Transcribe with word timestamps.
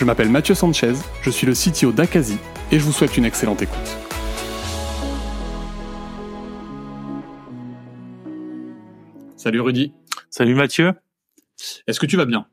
Je 0.00 0.06
m'appelle 0.06 0.30
Mathieu 0.30 0.54
Sanchez, 0.54 0.94
je 1.20 1.28
suis 1.28 1.46
le 1.46 1.52
CTO 1.52 1.92
d'Akazi 1.92 2.38
et 2.72 2.78
je 2.78 2.84
vous 2.84 2.90
souhaite 2.90 3.18
une 3.18 3.26
excellente 3.26 3.60
écoute. 3.60 3.76
Salut 9.36 9.60
Rudy. 9.60 9.92
Salut 10.30 10.54
Mathieu. 10.54 10.94
Est-ce 11.86 12.00
que 12.00 12.06
tu 12.06 12.16
vas 12.16 12.24
bien? 12.24 12.46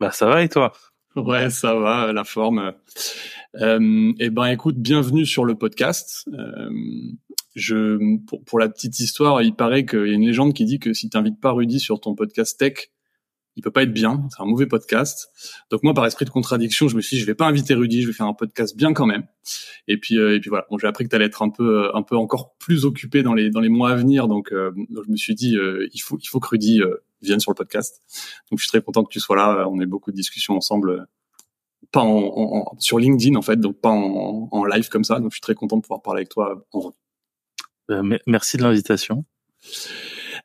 Bah 0.00 0.12
ça 0.12 0.24
va 0.24 0.42
et 0.42 0.48
toi? 0.48 0.72
Ouais, 1.14 1.50
ça 1.50 1.74
va, 1.74 2.10
la 2.14 2.24
forme. 2.24 2.72
Euh, 3.56 4.12
eh 4.18 4.30
ben, 4.30 4.46
écoute, 4.46 4.76
bienvenue 4.78 5.26
sur 5.26 5.44
le 5.44 5.56
podcast. 5.56 6.26
Euh, 6.32 6.70
je, 7.54 8.18
pour, 8.24 8.42
pour, 8.44 8.58
la 8.58 8.70
petite 8.70 8.98
histoire, 8.98 9.42
il 9.42 9.54
paraît 9.54 9.84
qu'il 9.84 10.06
y 10.06 10.10
a 10.10 10.14
une 10.14 10.24
légende 10.24 10.54
qui 10.54 10.64
dit 10.64 10.78
que 10.78 10.94
si 10.94 11.10
tu 11.10 11.18
n'invites 11.18 11.38
pas 11.38 11.52
Rudy 11.52 11.80
sur 11.80 12.00
ton 12.00 12.14
podcast 12.14 12.58
tech, 12.58 12.88
il 13.56 13.62
peut 13.62 13.70
pas 13.70 13.82
être 13.84 13.92
bien, 13.92 14.26
c'est 14.30 14.42
un 14.42 14.46
mauvais 14.46 14.66
podcast. 14.66 15.28
Donc 15.70 15.82
moi, 15.82 15.94
par 15.94 16.04
esprit 16.06 16.24
de 16.24 16.30
contradiction, 16.30 16.88
je 16.88 16.96
me 16.96 17.00
suis 17.00 17.16
dit, 17.16 17.20
je 17.20 17.26
vais 17.26 17.34
pas 17.34 17.46
inviter 17.46 17.74
Rudy, 17.74 18.02
je 18.02 18.08
vais 18.08 18.12
faire 18.12 18.26
un 18.26 18.34
podcast 18.34 18.76
bien 18.76 18.92
quand 18.92 19.06
même. 19.06 19.26
Et 19.86 19.98
puis, 19.98 20.18
euh, 20.18 20.34
et 20.34 20.40
puis 20.40 20.50
voilà. 20.50 20.66
Bon, 20.70 20.78
j'ai 20.78 20.86
appris 20.86 21.04
que 21.04 21.10
tu 21.10 21.16
allais 21.16 21.26
être 21.26 21.42
un 21.42 21.50
peu, 21.50 21.84
euh, 21.84 21.96
un 21.96 22.02
peu 22.02 22.16
encore 22.16 22.56
plus 22.58 22.84
occupé 22.84 23.22
dans 23.22 23.34
les 23.34 23.50
dans 23.50 23.60
les 23.60 23.68
mois 23.68 23.90
à 23.90 23.94
venir, 23.94 24.26
donc, 24.28 24.52
euh, 24.52 24.72
je 24.90 25.10
me 25.10 25.16
suis 25.16 25.34
dit, 25.34 25.56
il 25.92 26.00
faut, 26.00 26.18
il 26.20 26.26
faut 26.26 26.40
que 26.40 26.48
Rudy 26.48 26.80
vienne 27.22 27.40
sur 27.40 27.52
le 27.52 27.56
podcast. 27.56 28.02
Donc 28.50 28.58
je 28.58 28.64
suis 28.64 28.70
très 28.70 28.82
content 28.82 29.04
que 29.04 29.12
tu 29.12 29.20
sois 29.20 29.36
là. 29.36 29.68
On 29.68 29.80
a 29.80 29.86
beaucoup 29.86 30.10
de 30.10 30.16
discussions 30.16 30.56
ensemble, 30.56 31.06
pas 31.92 32.00
en, 32.00 32.06
en, 32.08 32.76
sur 32.78 32.98
LinkedIn 32.98 33.36
en 33.36 33.42
fait, 33.42 33.56
donc 33.56 33.80
pas 33.80 33.90
en, 33.90 34.48
en, 34.50 34.64
live 34.64 34.88
comme 34.88 35.04
ça. 35.04 35.20
Donc 35.20 35.30
je 35.30 35.36
suis 35.36 35.42
très 35.42 35.54
content 35.54 35.76
de 35.76 35.82
pouvoir 35.82 36.02
parler 36.02 36.20
avec 36.20 36.28
toi 36.28 36.66
en 36.72 36.80
vrai. 36.80 38.20
merci 38.26 38.56
de 38.56 38.62
l'invitation. 38.62 39.24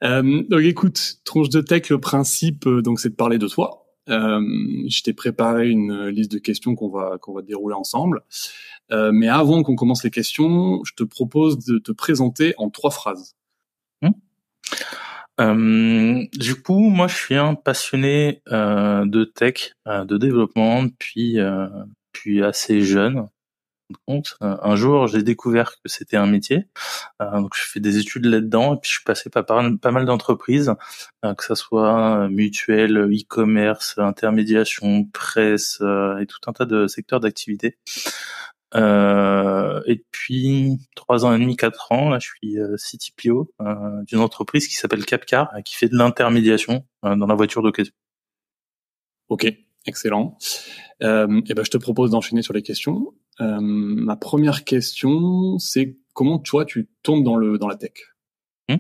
Euh, 0.03 0.43
donc 0.49 0.61
écoute, 0.61 1.17
tronche 1.25 1.49
de 1.49 1.61
tech, 1.61 1.89
le 1.89 1.99
principe, 1.99 2.65
euh, 2.67 2.81
donc 2.81 2.99
c'est 2.99 3.09
de 3.09 3.15
parler 3.15 3.37
de 3.37 3.47
toi. 3.47 3.85
Euh, 4.09 4.41
je 4.87 5.03
t'ai 5.03 5.13
préparé 5.13 5.69
une 5.69 6.07
liste 6.07 6.31
de 6.31 6.39
questions 6.39 6.75
qu'on 6.75 6.89
va 6.89 7.17
qu'on 7.19 7.33
va 7.33 7.41
dérouler 7.41 7.75
ensemble. 7.75 8.23
Euh, 8.91 9.11
mais 9.13 9.27
avant 9.27 9.61
qu'on 9.61 9.75
commence 9.75 10.03
les 10.03 10.09
questions, 10.09 10.81
je 10.83 10.93
te 10.93 11.03
propose 11.03 11.63
de 11.65 11.77
te 11.77 11.91
présenter 11.91 12.53
en 12.57 12.69
trois 12.69 12.91
phrases. 12.91 13.35
Hum. 14.01 14.13
Euh, 15.39 16.25
du 16.33 16.55
coup, 16.55 16.89
moi, 16.89 17.07
je 17.07 17.15
suis 17.15 17.35
un 17.35 17.55
passionné 17.55 18.41
euh, 18.51 19.05
de 19.05 19.23
tech, 19.25 19.73
de 19.85 20.17
développement, 20.17 20.87
puis 20.97 21.37
puis 22.11 22.43
assez 22.43 22.81
jeune 22.81 23.27
Euh, 24.09 24.21
un 24.41 24.75
jour, 24.75 25.07
j'ai 25.07 25.23
découvert 25.23 25.71
que 25.71 25.89
c'était 25.89 26.17
un 26.17 26.27
métier. 26.27 26.67
Euh, 27.21 27.39
donc, 27.39 27.55
je 27.55 27.61
fais 27.63 27.79
des 27.79 27.97
études 27.97 28.25
là-dedans 28.25 28.75
et 28.75 28.77
puis 28.79 28.89
je 28.89 28.95
suis 28.95 29.03
passé 29.03 29.29
par 29.29 29.45
pas 29.45 29.91
mal 29.91 30.05
d'entreprises, 30.05 30.73
euh, 31.25 31.33
que 31.33 31.43
ça 31.43 31.55
soit 31.55 32.27
mutuelle, 32.29 33.09
e-commerce, 33.11 33.97
intermédiation, 33.97 35.05
presse 35.05 35.81
et 35.81 36.25
tout 36.25 36.39
un 36.47 36.53
tas 36.53 36.65
de 36.65 36.87
secteurs 36.87 37.19
d'activité. 37.19 37.77
Euh, 38.75 39.81
et 39.87 40.05
puis 40.11 40.77
trois 40.95 41.25
ans 41.25 41.33
et 41.33 41.39
demi, 41.39 41.55
quatre 41.57 41.91
ans, 41.91 42.09
là, 42.09 42.19
je 42.19 42.27
suis 42.27 42.57
CTPO 42.77 43.51
d'une 44.07 44.19
entreprise 44.19 44.67
qui 44.67 44.75
s'appelle 44.75 45.05
Capcar, 45.05 45.51
qui 45.65 45.75
fait 45.75 45.89
de 45.89 45.97
l'intermédiation 45.97 46.85
dans 47.03 47.27
la 47.27 47.35
voiture 47.35 47.63
d'occasion. 47.63 47.93
Ok, 49.29 49.45
excellent. 49.89 50.37
Euh, 51.03 51.41
et 51.47 51.53
ben, 51.53 51.65
je 51.65 51.71
te 51.71 51.77
propose 51.77 52.11
d'enchaîner 52.11 52.41
sur 52.41 52.53
les 52.53 52.61
questions. 52.61 53.13
Euh, 53.41 53.59
ma 53.61 54.15
première 54.15 54.63
question, 54.63 55.59
c'est 55.59 55.97
comment 56.13 56.39
toi 56.39 56.65
tu 56.65 56.89
tombes 57.03 57.23
dans 57.23 57.67
la 57.67 57.75
tech? 57.75 57.91
Hmm. 58.69 58.77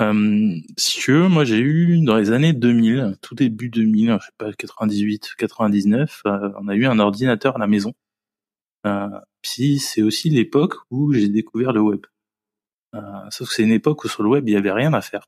euh, 0.00 0.56
Si 0.76 1.10
moi 1.10 1.44
j'ai 1.44 1.58
eu 1.58 2.04
dans 2.04 2.16
les 2.16 2.30
années 2.30 2.52
2000, 2.52 3.16
tout 3.20 3.34
début 3.34 3.68
2000, 3.68 4.18
je 4.20 4.26
sais 4.26 4.32
pas 4.38 4.52
98, 4.52 5.34
99, 5.38 6.22
euh, 6.26 6.50
on 6.60 6.68
a 6.68 6.74
eu 6.74 6.86
un 6.86 6.98
ordinateur 6.98 7.56
à 7.56 7.58
la 7.58 7.66
maison. 7.66 7.92
Puis 9.42 9.78
c'est 9.78 10.02
aussi 10.02 10.30
l'époque 10.30 10.74
où 10.90 11.12
j'ai 11.12 11.28
découvert 11.28 11.72
le 11.72 11.80
web. 11.80 12.06
Sauf 13.30 13.48
que 13.48 13.54
c'est 13.54 13.62
une 13.62 13.72
époque 13.72 14.04
où 14.04 14.08
sur 14.08 14.22
le 14.22 14.28
web 14.28 14.48
il 14.48 14.52
y 14.52 14.56
avait 14.56 14.72
rien 14.72 14.92
à 14.92 15.00
faire 15.00 15.26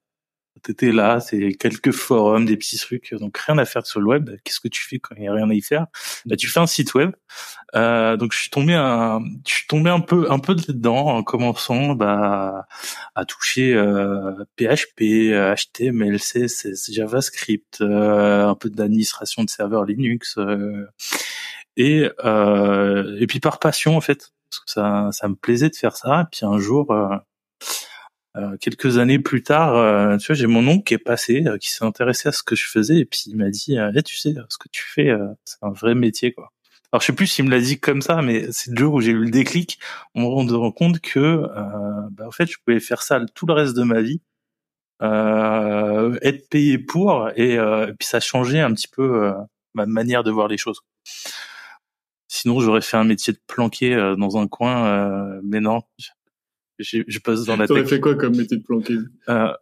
t'étais 0.63 0.93
là, 0.93 1.21
c'est 1.21 1.53
quelques 1.53 1.93
forums, 1.93 2.45
des 2.45 2.57
petits 2.57 2.79
trucs, 2.79 3.15
donc 3.15 3.37
rien 3.39 3.59
à 3.59 3.65
faire 3.65 3.87
sur 3.87 4.01
le 4.01 4.07
web. 4.07 4.31
Qu'est-ce 4.45 4.61
que 4.61 4.69
tu 4.69 4.83
fais 4.83 4.99
quand 4.99 5.15
il 5.17 5.25
y 5.25 5.29
a 5.29 5.33
rien 5.33 5.49
à 5.51 5.55
y 5.55 5.61
faire? 5.61 5.87
Bah 6.27 6.37
tu 6.37 6.49
fais 6.49 6.61
un 6.61 6.67
site 6.67 6.95
web. 6.95 7.13
Euh, 7.75 8.17
donc 8.17 8.33
je 8.33 8.39
suis 8.39 8.51
tombé 8.51 8.75
un, 8.75 9.21
je 9.47 9.55
suis 9.55 9.67
tombé 9.67 9.91
un 9.91 10.01
peu, 10.01 10.31
un 10.31 10.39
peu 10.39 10.55
dedans 10.55 11.07
en 11.09 11.23
commençant 11.23 11.95
bah 11.95 12.67
à 13.15 13.25
toucher 13.25 13.75
euh, 13.75 14.33
PHP, 14.57 15.33
HTML, 15.57 16.19
CSS, 16.19 16.93
JavaScript, 16.93 17.81
euh, 17.81 18.47
un 18.47 18.55
peu 18.55 18.71
d'administration 18.71 19.45
de 19.45 19.51
serveurs 19.51 19.85
Linux. 19.85 20.37
Euh, 20.39 20.87
et 21.77 22.09
euh, 22.25 23.17
et 23.21 23.27
puis 23.27 23.41
par 23.41 23.59
passion 23.59 23.97
en 23.97 24.01
fait, 24.01 24.33
parce 24.51 24.61
que 24.61 24.71
ça 24.71 25.09
ça 25.13 25.29
me 25.29 25.35
plaisait 25.35 25.71
de 25.71 25.77
faire 25.77 25.97
ça. 25.97 26.23
Et 26.23 26.25
puis 26.31 26.47
un 26.47 26.59
jour 26.59 26.93
euh, 28.37 28.57
quelques 28.59 28.99
années 28.99 29.21
plus 29.21 29.45
tard, 29.45 29.77
euh, 29.77 30.17
tu 30.17 30.27
vois, 30.27 30.35
j'ai 30.35 30.49
mon 30.49 30.67
oncle 30.67 30.83
qui 30.83 30.95
est 30.95 30.99
passé, 30.99 31.45
euh, 31.47 31.57
qui 31.57 31.71
s'est 31.71 31.85
intéressé 31.85 32.29
à 32.29 32.33
ce 32.33 32.43
que 32.43 32.57
je 32.57 32.67
faisais, 32.67 32.99
et 32.99 33.05
puis 33.05 33.23
il 33.27 33.37
m'a 33.37 33.49
dit, 33.49 33.77
eh, 33.77 34.03
tu 34.03 34.17
sais, 34.17 34.35
ce 34.49 34.59
que 34.59 34.69
tu 34.73 34.83
fais, 34.83 35.13
c'est 35.45 35.59
un 35.63 35.71
vrai 35.71 35.95
métier, 35.95 36.33
quoi. 36.33 36.51
Alors 36.93 37.01
je 37.01 37.07
sais 37.07 37.13
plus 37.13 37.27
s'il 37.27 37.45
me 37.45 37.51
l'a 37.51 37.61
dit 37.61 37.79
comme 37.81 38.03
ça, 38.03 38.23
mais 38.23 38.51
c'est 38.53 38.71
le 38.71 38.77
jour 38.79 38.95
où 38.95 39.01
j'ai 39.01 39.13
eu 39.13 39.25
le 39.25 39.31
déclic, 39.31 39.79
on 40.15 40.21
me 40.45 40.55
rend 40.57 40.73
compte 40.73 41.01
que, 41.01 41.43
bah, 42.13 42.27
en 42.27 42.31
fait, 42.31 42.47
je 42.47 42.57
pouvais 42.65 42.81
faire 42.81 43.03
ça 43.03 43.21
tout 43.35 43.47
le 43.47 43.53
reste 43.53 43.77
de 43.77 43.83
ma 43.85 44.01
vie, 44.01 44.21
être 45.01 46.49
payé 46.49 46.79
pour, 46.79 47.31
et, 47.37 47.59
puis 47.99 48.07
ça 48.09 48.21
changeait 48.21 48.61
un 48.61 48.73
petit 48.75 48.89
peu 48.89 49.33
ma 49.75 49.87
manière 49.87 50.25
de 50.25 50.31
voir 50.31 50.49
les 50.49 50.59
choses. 50.59 50.81
Sinon, 52.29 52.61
j'aurais 52.61 52.81
fait 52.81 52.97
un 52.97 53.05
métier 53.05 53.33
de 53.33 53.41
planqué 53.47 53.95
dans 54.19 54.39
un 54.39 54.49
coin, 54.49 55.41
mais 55.43 55.61
non, 55.61 55.83
je, 56.79 57.19
passe 57.19 57.45
dans 57.45 57.57
la 57.57 57.67
T'aurais 57.67 57.87
fait 57.87 58.01
quoi 58.01 58.15
comme 58.15 58.37
métier 58.37 58.57
de 58.57 58.63
planqué 58.63 58.97
euh, 59.29 59.53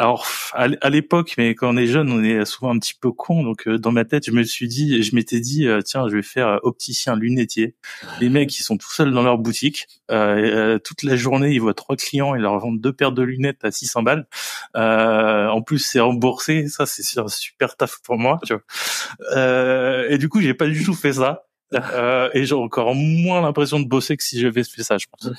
alors 0.00 0.26
à 0.54 0.88
l'époque, 0.88 1.34
mais 1.36 1.54
quand 1.54 1.74
on 1.74 1.76
est 1.76 1.86
jeune, 1.86 2.10
on 2.10 2.24
est 2.24 2.46
souvent 2.46 2.74
un 2.74 2.78
petit 2.78 2.94
peu 2.98 3.12
con. 3.12 3.42
Donc 3.42 3.68
euh, 3.68 3.78
dans 3.78 3.92
ma 3.92 4.06
tête, 4.06 4.24
je 4.24 4.30
me 4.30 4.42
suis 4.44 4.66
dit, 4.66 5.02
je 5.02 5.14
m'étais 5.14 5.40
dit, 5.40 5.66
euh, 5.66 5.82
tiens, 5.82 6.08
je 6.08 6.16
vais 6.16 6.22
faire 6.22 6.48
euh, 6.48 6.56
opticien 6.62 7.16
lunetier. 7.16 7.76
Les 8.18 8.30
mecs, 8.30 8.58
ils 8.58 8.62
sont 8.62 8.78
tout 8.78 8.90
seuls 8.90 9.12
dans 9.12 9.22
leur 9.22 9.36
boutique. 9.36 9.88
toute 10.08 11.02
la 11.02 11.16
journée, 11.16 11.52
ils 11.52 11.60
voient 11.60 11.74
trois 11.74 11.96
clients, 11.96 12.34
ils 12.34 12.40
leur 12.40 12.58
vendent 12.58 12.80
deux 12.80 12.94
paires 12.94 13.12
de 13.12 13.22
lunettes 13.22 13.62
à 13.62 13.70
600 13.70 14.02
balles. 14.02 14.26
en 14.74 15.60
plus, 15.60 15.80
c'est 15.80 16.00
remboursé. 16.00 16.68
Ça, 16.68 16.86
c'est 16.86 17.20
un 17.20 17.28
super 17.28 17.76
taf 17.76 17.98
pour 18.02 18.16
moi. 18.16 18.40
Tu 18.46 18.54
vois. 18.54 20.06
et 20.08 20.16
du 20.16 20.30
coup, 20.30 20.40
j'ai 20.40 20.54
pas 20.54 20.66
du 20.66 20.82
tout 20.82 20.94
fait 20.94 21.12
ça. 21.12 21.49
et 22.34 22.44
j'ai 22.44 22.54
encore 22.54 22.94
moins 22.94 23.40
l'impression 23.40 23.80
de 23.80 23.86
bosser 23.86 24.16
que 24.16 24.22
si 24.22 24.40
j'avais 24.40 24.64
fait 24.64 24.82
ça, 24.82 24.98
je 24.98 25.06
pense. 25.10 25.30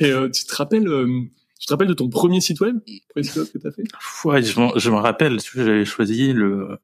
Et 0.00 0.10
euh, 0.10 0.28
tu 0.28 0.44
te 0.44 0.54
rappelles, 0.54 0.88
euh, 0.88 1.22
tu 1.58 1.66
te 1.66 1.72
rappelles 1.72 1.88
de 1.88 1.94
ton 1.94 2.08
premier 2.08 2.40
site 2.40 2.60
web, 2.60 2.76
premier 3.08 3.24
site 3.24 3.36
web 3.36 3.46
que 3.52 3.58
t'as 3.58 3.70
fait? 3.70 3.84
Ouais, 4.24 4.42
je, 4.42 4.52
je 4.76 4.90
me 4.90 4.96
rappelle. 4.96 5.38
J'avais 5.54 5.84
choisi 5.84 6.32
le. 6.32 6.78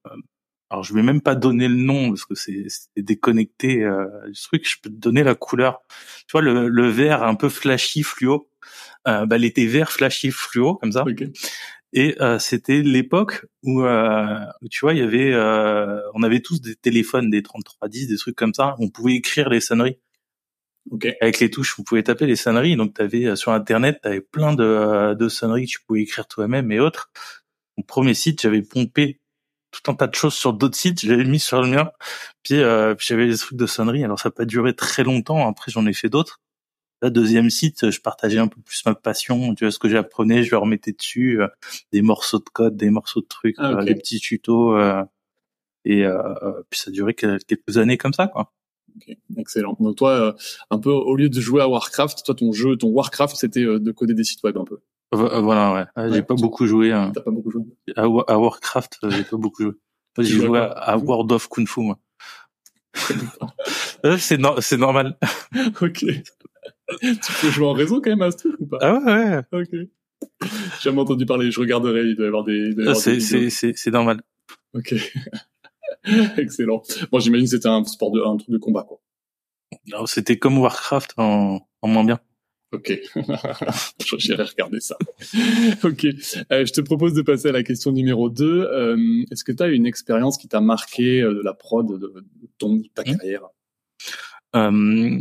Alors 0.70 0.82
je 0.82 0.94
vais 0.94 1.02
même 1.02 1.20
pas 1.20 1.34
donner 1.34 1.68
le 1.68 1.76
nom 1.76 2.08
parce 2.08 2.24
que 2.24 2.34
c'est 2.34 2.66
déconnecté 2.96 3.84
euh, 3.84 4.06
du 4.26 4.40
truc. 4.40 4.68
Je 4.68 4.76
peux 4.82 4.90
te 4.90 4.96
donner 4.96 5.22
la 5.22 5.34
couleur. 5.34 5.80
Tu 6.26 6.32
vois 6.32 6.42
le, 6.42 6.68
le 6.68 6.88
vert 6.88 7.22
un 7.22 7.34
peu 7.34 7.48
flashy 7.48 8.02
fluo. 8.02 8.50
Euh, 9.06 9.26
bah, 9.26 9.38
était 9.38 9.66
vert 9.66 9.92
flashy 9.92 10.32
fluo 10.32 10.74
comme 10.74 10.90
ça. 10.90 11.04
Okay. 11.04 11.32
Et 11.92 12.14
euh, 12.20 12.38
c'était 12.38 12.82
l'époque 12.82 13.46
où, 13.62 13.82
euh, 13.82 14.38
tu 14.70 14.80
vois, 14.80 14.92
il 14.92 14.98
y 14.98 15.02
avait, 15.02 15.32
euh, 15.32 16.00
on 16.14 16.22
avait 16.22 16.40
tous 16.40 16.60
des 16.60 16.74
téléphones, 16.74 17.30
des 17.30 17.42
3310, 17.42 18.08
des 18.08 18.16
trucs 18.18 18.36
comme 18.36 18.52
ça. 18.52 18.76
On 18.78 18.90
pouvait 18.90 19.14
écrire 19.14 19.48
les 19.48 19.60
sonneries. 19.60 19.98
Okay. 20.90 21.14
Avec 21.20 21.40
les 21.40 21.50
touches, 21.50 21.74
vous 21.76 21.84
pouvez 21.84 22.02
taper 22.02 22.26
les 22.26 22.36
sonneries. 22.36 22.76
Donc, 22.76 22.94
tu 22.94 23.02
avais 23.02 23.24
euh, 23.24 23.36
sur 23.36 23.52
Internet, 23.52 23.98
tu 24.02 24.08
avais 24.08 24.20
plein 24.20 24.52
de, 24.52 25.14
de 25.14 25.28
sonneries 25.28 25.66
que 25.66 25.70
tu 25.70 25.80
pouvais 25.86 26.02
écrire 26.02 26.26
toi-même 26.28 26.70
et 26.70 26.80
autres. 26.80 27.10
Mon 27.78 27.82
premier 27.84 28.14
site, 28.14 28.42
j'avais 28.42 28.62
pompé 28.62 29.20
tout 29.82 29.90
un 29.90 29.94
tas 29.94 30.06
de 30.06 30.14
choses 30.14 30.34
sur 30.34 30.52
d'autres 30.52 30.76
sites. 30.76 31.00
J'avais 31.00 31.25
mis 31.25 31.40
sur 31.40 31.61
le 31.61 31.69
mien. 31.69 31.90
Puis, 32.43 32.56
euh, 32.56 32.94
puis 32.94 33.06
j'avais 33.08 33.26
des 33.26 33.37
trucs 33.37 33.58
de 33.58 33.67
sonneries. 33.67 34.05
Alors, 34.05 34.19
ça 34.19 34.28
n'a 34.28 34.32
pas 34.32 34.44
duré 34.44 34.75
très 34.75 35.05
longtemps. 35.05 35.49
Après, 35.49 35.70
j'en 35.70 35.87
ai 35.87 35.93
fait 35.93 36.08
d'autres. 36.08 36.40
Là, 37.02 37.11
deuxième 37.11 37.50
site, 37.50 37.90
je 37.90 38.00
partageais 38.00 38.38
un 38.38 38.49
peu 38.49 38.61
plus 38.61 38.84
ma 38.87 38.94
passion. 38.94 39.55
Tu 39.55 39.64
vois, 39.64 39.70
ce 39.70 39.78
que 39.78 39.88
j'apprenais, 39.88 40.43
je 40.44 40.50
leur 40.50 40.62
remettais 40.62 40.93
dessus 40.93 41.40
des 41.93 42.02
morceaux 42.02 42.38
de 42.38 42.49
code, 42.52 42.76
des 42.76 42.90
morceaux 42.90 43.20
de 43.20 43.26
trucs, 43.26 43.56
ah, 43.58 43.84
des 43.84 43.94
petits 43.94 44.19
tutos. 44.19 44.78
Et 45.84 46.06
puis 46.70 46.81
ça 46.81 46.88
a 46.88 46.93
duré 46.93 47.14
quelques 47.14 47.76
années 47.76 47.99
comme 47.99 48.14
ça, 48.14 48.28
quoi. 48.28 48.52
Ok, 48.96 49.14
excellent. 49.37 49.76
Donc 49.78 49.96
toi, 49.96 50.34
un 50.70 50.78
peu 50.78 50.90
au 50.90 51.17
lieu 51.17 51.28
de 51.28 51.38
jouer 51.38 51.61
à 51.61 51.69
Warcraft, 51.69 52.25
toi 52.25 52.34
ton 52.34 52.52
jeu, 52.52 52.76
ton 52.76 52.88
Warcraft, 52.88 53.37
c'était 53.37 53.64
de 53.64 53.93
coder 53.93 54.14
des 54.14 54.25
sites 54.25 54.43
web 54.43 54.56
un 54.56 54.64
peu. 54.64 54.81
Voilà, 55.12 55.74
ouais. 55.74 55.84
Ah, 55.94 56.10
j'ai 56.10 56.22
pas 56.22 56.34
beaucoup 56.34 56.66
joué. 56.66 56.92
Hein. 56.92 57.12
T'as 57.14 57.20
pas 57.20 57.30
beaucoup 57.30 57.50
joué. 57.50 57.64
À, 57.94 58.08
Warcraft, 58.08 58.98
j'ai 59.08 59.24
pas 59.24 59.36
beaucoup 59.36 59.62
joué. 59.62 59.72
J'ai 60.18 60.40
joué 60.40 60.58
à, 60.58 60.96
World 60.96 61.32
of 61.32 61.48
Kung 61.48 61.66
Fu, 61.68 61.80
moi. 61.80 61.98
c'est 64.18 64.40
c'est 64.60 64.76
normal. 64.78 65.18
ok. 65.82 65.98
tu 65.98 67.32
peux 67.40 67.50
jouer 67.50 67.66
en 67.66 67.72
réseau 67.72 68.00
quand 68.00 68.10
même 68.10 68.22
à 68.22 68.30
ce 68.30 68.38
truc 68.38 68.54
ou 68.58 68.66
pas? 68.66 68.78
Ah 68.80 68.94
ouais. 68.94 69.04
ouais. 69.04 69.42
Ok. 69.52 69.68
J'ai 70.42 70.48
jamais 70.80 71.00
entendu 71.00 71.26
parler. 71.26 71.50
Je 71.50 71.60
regarderai. 71.60 72.04
Il 72.04 72.16
doit 72.16 72.24
y 72.24 72.28
avoir 72.28 72.44
des. 72.44 72.74
C'est 72.94 73.20
c'est 73.20 73.72
c'est 73.76 73.90
normal. 73.90 74.22
Ok. 74.72 74.94
Excellent. 76.36 76.82
Bon, 77.10 77.18
j'imagine 77.18 77.46
que 77.46 77.50
c'était 77.50 77.68
un 77.68 77.84
sport 77.84 78.10
de 78.12 78.20
un 78.22 78.36
truc 78.36 78.50
de 78.50 78.58
combat 78.58 78.84
quoi. 78.84 78.98
Non, 79.88 80.06
c'était 80.06 80.38
comme 80.38 80.58
Warcraft 80.58 81.14
en, 81.16 81.60
en 81.82 81.88
moins 81.88 82.04
bien. 82.04 82.20
Ok, 82.76 82.93
j'irai 84.19 84.43
regarder 84.43 84.81
ça. 84.81 84.96
ok, 85.82 86.05
euh, 86.52 86.67
je 86.67 86.73
te 86.73 86.82
propose 86.82 87.14
de 87.14 87.23
passer 87.23 87.49
à 87.49 87.52
la 87.52 87.62
question 87.62 87.90
numéro 87.90 88.28
2. 88.28 88.44
Euh, 88.44 89.25
Est-ce 89.31 89.44
que 89.44 89.52
tu 89.52 89.62
as 89.62 89.69
une 89.69 89.87
expérience 89.87 90.37
qui 90.37 90.46
t'a 90.46 90.61
marqué 90.61 91.23
euh, 91.23 91.32
de 91.32 91.40
la 91.43 91.55
prod 91.55 91.99
de, 91.99 92.12
ton, 92.58 92.82
ta 92.94 93.00
mmh. 93.00 93.05
carrière? 93.05 93.43
Euh, 94.56 95.20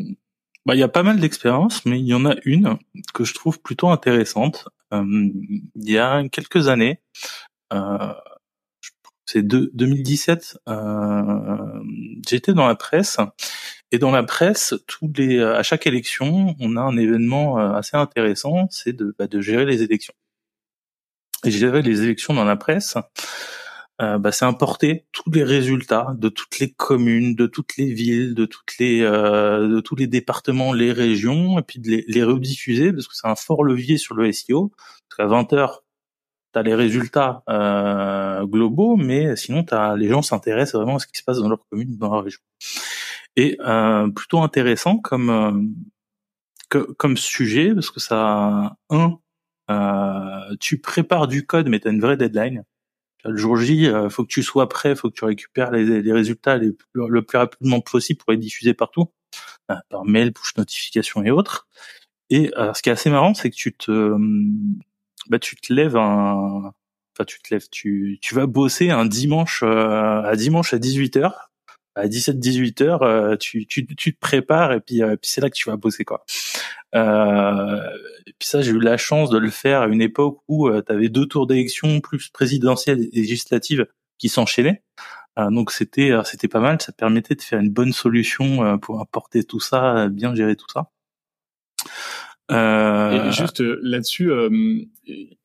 bah, 0.65 0.75
il 0.75 0.79
y 0.79 0.83
a 0.83 0.89
pas 0.89 1.03
mal 1.03 1.21
d'expériences, 1.21 1.85
mais 1.85 1.97
il 1.97 2.05
y 2.05 2.13
en 2.13 2.25
a 2.25 2.35
une 2.43 2.77
que 3.13 3.23
je 3.23 3.33
trouve 3.33 3.61
plutôt 3.61 3.87
intéressante. 3.87 4.67
Il 4.91 5.61
y 5.75 5.97
a 5.97 6.27
quelques 6.29 6.67
années, 6.67 6.99
c'est 9.25 9.41
2017, 9.43 10.59
euh, 10.69 11.83
j'étais 12.27 12.53
dans 12.53 12.67
la 12.67 12.75
presse 12.75 13.17
et 13.95 13.97
dans 13.97 14.11
la 14.11 14.23
presse, 14.23 14.73
tous 14.87 15.09
les 15.15 15.41
à 15.41 15.63
chaque 15.63 15.87
élection, 15.87 16.53
on 16.59 16.75
a 16.75 16.81
un 16.81 16.97
événement 16.97 17.57
euh, 17.59 17.71
assez 17.75 17.95
intéressant, 17.95 18.67
c'est 18.69 18.91
de, 18.91 19.15
bah, 19.17 19.27
de 19.27 19.39
gérer 19.39 19.63
les 19.65 19.83
élections. 19.83 20.13
Et 21.45 21.51
gérer 21.51 21.81
les 21.81 22.03
élections 22.03 22.33
dans 22.33 22.43
la 22.43 22.57
presse, 22.57 22.97
euh, 24.01 24.17
bah, 24.17 24.33
c'est 24.33 24.43
importer 24.43 25.05
tous 25.13 25.31
les 25.31 25.45
résultats 25.45 26.13
de 26.17 26.27
toutes 26.27 26.59
les 26.59 26.73
communes, 26.73 27.35
de 27.35 27.47
toutes 27.47 27.77
les 27.77 27.93
villes, 27.93 28.35
de 28.35 28.45
toutes 28.45 28.77
les 28.79 29.01
euh, 29.01 29.69
de 29.69 29.79
tous 29.79 29.95
les 29.95 30.07
départements, 30.07 30.73
les 30.73 30.91
régions, 30.91 31.57
et 31.57 31.61
puis 31.61 31.79
de 31.79 31.89
les, 31.89 32.05
les 32.09 32.23
rediffuser 32.23 32.91
parce 32.91 33.07
que 33.07 33.15
c'est 33.15 33.27
un 33.27 33.35
fort 33.35 33.63
levier 33.63 33.97
sur 33.97 34.13
le 34.15 34.29
SEO. 34.33 34.73
Parce 35.07 35.17
qu'à 35.19 35.27
20 35.27 35.53
heures, 35.53 35.85
t'as 36.51 36.63
les 36.63 36.75
résultats 36.75 37.43
euh, 37.49 38.45
globaux, 38.45 38.97
mais 38.97 39.37
sinon 39.37 39.63
t'as 39.63 39.95
les 39.95 40.09
gens 40.09 40.21
s'intéressent 40.21 40.81
vraiment 40.81 40.97
à 40.97 40.99
ce 40.99 41.07
qui 41.07 41.17
se 41.17 41.23
passe 41.23 41.37
dans 41.37 41.47
leur 41.47 41.59
commune, 41.69 41.95
dans 41.97 42.13
leur 42.13 42.25
région. 42.25 42.41
Et 43.37 43.57
euh, 43.61 44.09
plutôt 44.09 44.39
intéressant 44.41 44.97
comme 44.97 45.29
euh, 45.29 46.85
comme 46.97 47.17
sujet 47.17 47.73
parce 47.73 47.91
que 47.91 47.99
ça 47.99 48.77
un 48.89 49.19
euh, 49.69 50.55
tu 50.59 50.79
prépares 50.79 51.27
du 51.27 51.45
code 51.45 51.67
mais 51.67 51.79
tu 51.79 51.87
as 51.87 51.91
une 51.91 52.01
vraie 52.01 52.17
deadline 52.17 52.63
le 53.25 53.37
jour 53.37 53.57
J, 53.57 53.87
euh, 53.87 54.09
faut 54.09 54.23
que 54.23 54.29
tu 54.29 54.43
sois 54.43 54.69
prêt, 54.69 54.95
faut 54.95 55.09
que 55.09 55.15
tu 55.15 55.25
récupères 55.25 55.71
les, 55.71 56.11
résultats 56.11 56.57
le 56.57 57.21
plus 57.23 57.37
rapidement 57.37 57.81
possible 57.81 58.19
pour 58.19 58.31
les 58.31 58.37
diffuser 58.37 58.75
partout, 58.75 59.11
euh, 59.71 59.75
par 59.89 60.05
mail, 60.05 60.31
push 60.31 60.55
notification 60.57 61.23
et 61.23 61.31
autres. 61.31 61.67
Et 62.29 62.51
ce 62.55 62.81
qui 62.81 62.89
est 62.89 62.91
assez 62.91 63.09
marrant, 63.09 63.33
c'est 63.33 63.49
que 63.49 63.55
tu 63.55 63.73
te, 63.75 64.15
bah, 65.29 65.39
tu 65.39 65.55
te 65.55 65.73
lèves 65.73 65.95
un, 65.97 66.71
enfin 67.13 67.25
tu 67.25 67.39
te 67.41 67.53
lèves, 67.53 67.67
tu, 67.71 68.17
tu 68.21 68.35
vas 68.35 68.45
bosser 68.47 68.89
un 68.91 69.05
dimanche 69.05 69.63
à 69.63 70.35
dimanche 70.35 70.73
à 70.73 70.79
18 70.79 71.17
h 71.17 71.33
à 71.95 72.07
17-18 72.07 72.83
heures, 72.83 73.37
tu, 73.37 73.65
tu, 73.65 73.85
tu 73.85 74.13
te 74.13 74.19
prépares 74.19 74.73
et 74.73 74.79
puis, 74.81 75.01
puis 75.01 75.17
c'est 75.23 75.41
là 75.41 75.49
que 75.49 75.55
tu 75.55 75.69
vas 75.69 75.77
bosser 75.77 76.05
quoi. 76.05 76.25
Euh, 76.95 77.81
et 78.25 78.33
puis 78.39 78.47
ça, 78.47 78.61
j'ai 78.61 78.71
eu 78.71 78.79
la 78.79 78.97
chance 78.97 79.29
de 79.29 79.37
le 79.37 79.49
faire 79.49 79.81
à 79.81 79.87
une 79.87 80.01
époque 80.01 80.39
où 80.47 80.67
euh, 80.67 80.81
tu 80.81 80.91
avais 80.91 81.09
deux 81.09 81.25
tours 81.25 81.47
d'élection 81.47 81.99
plus 81.99 82.29
présidentielle 82.29 83.01
et 83.01 83.09
législative 83.21 83.87
qui 84.17 84.29
s'enchaînaient. 84.29 84.83
Euh, 85.37 85.49
donc 85.51 85.71
c'était 85.71 86.11
euh, 86.11 86.23
c'était 86.23 86.47
pas 86.47 86.61
mal, 86.61 86.81
ça 86.81 86.93
permettait 86.93 87.35
de 87.35 87.41
faire 87.41 87.59
une 87.59 87.69
bonne 87.71 87.91
solution 87.91 88.79
pour 88.79 89.01
apporter 89.01 89.43
tout 89.43 89.59
ça, 89.59 90.07
bien 90.09 90.33
gérer 90.35 90.55
tout 90.55 90.67
ça. 90.71 90.89
Euh... 92.51 93.29
Et 93.29 93.31
juste 93.31 93.59
là-dessus, 93.61 94.31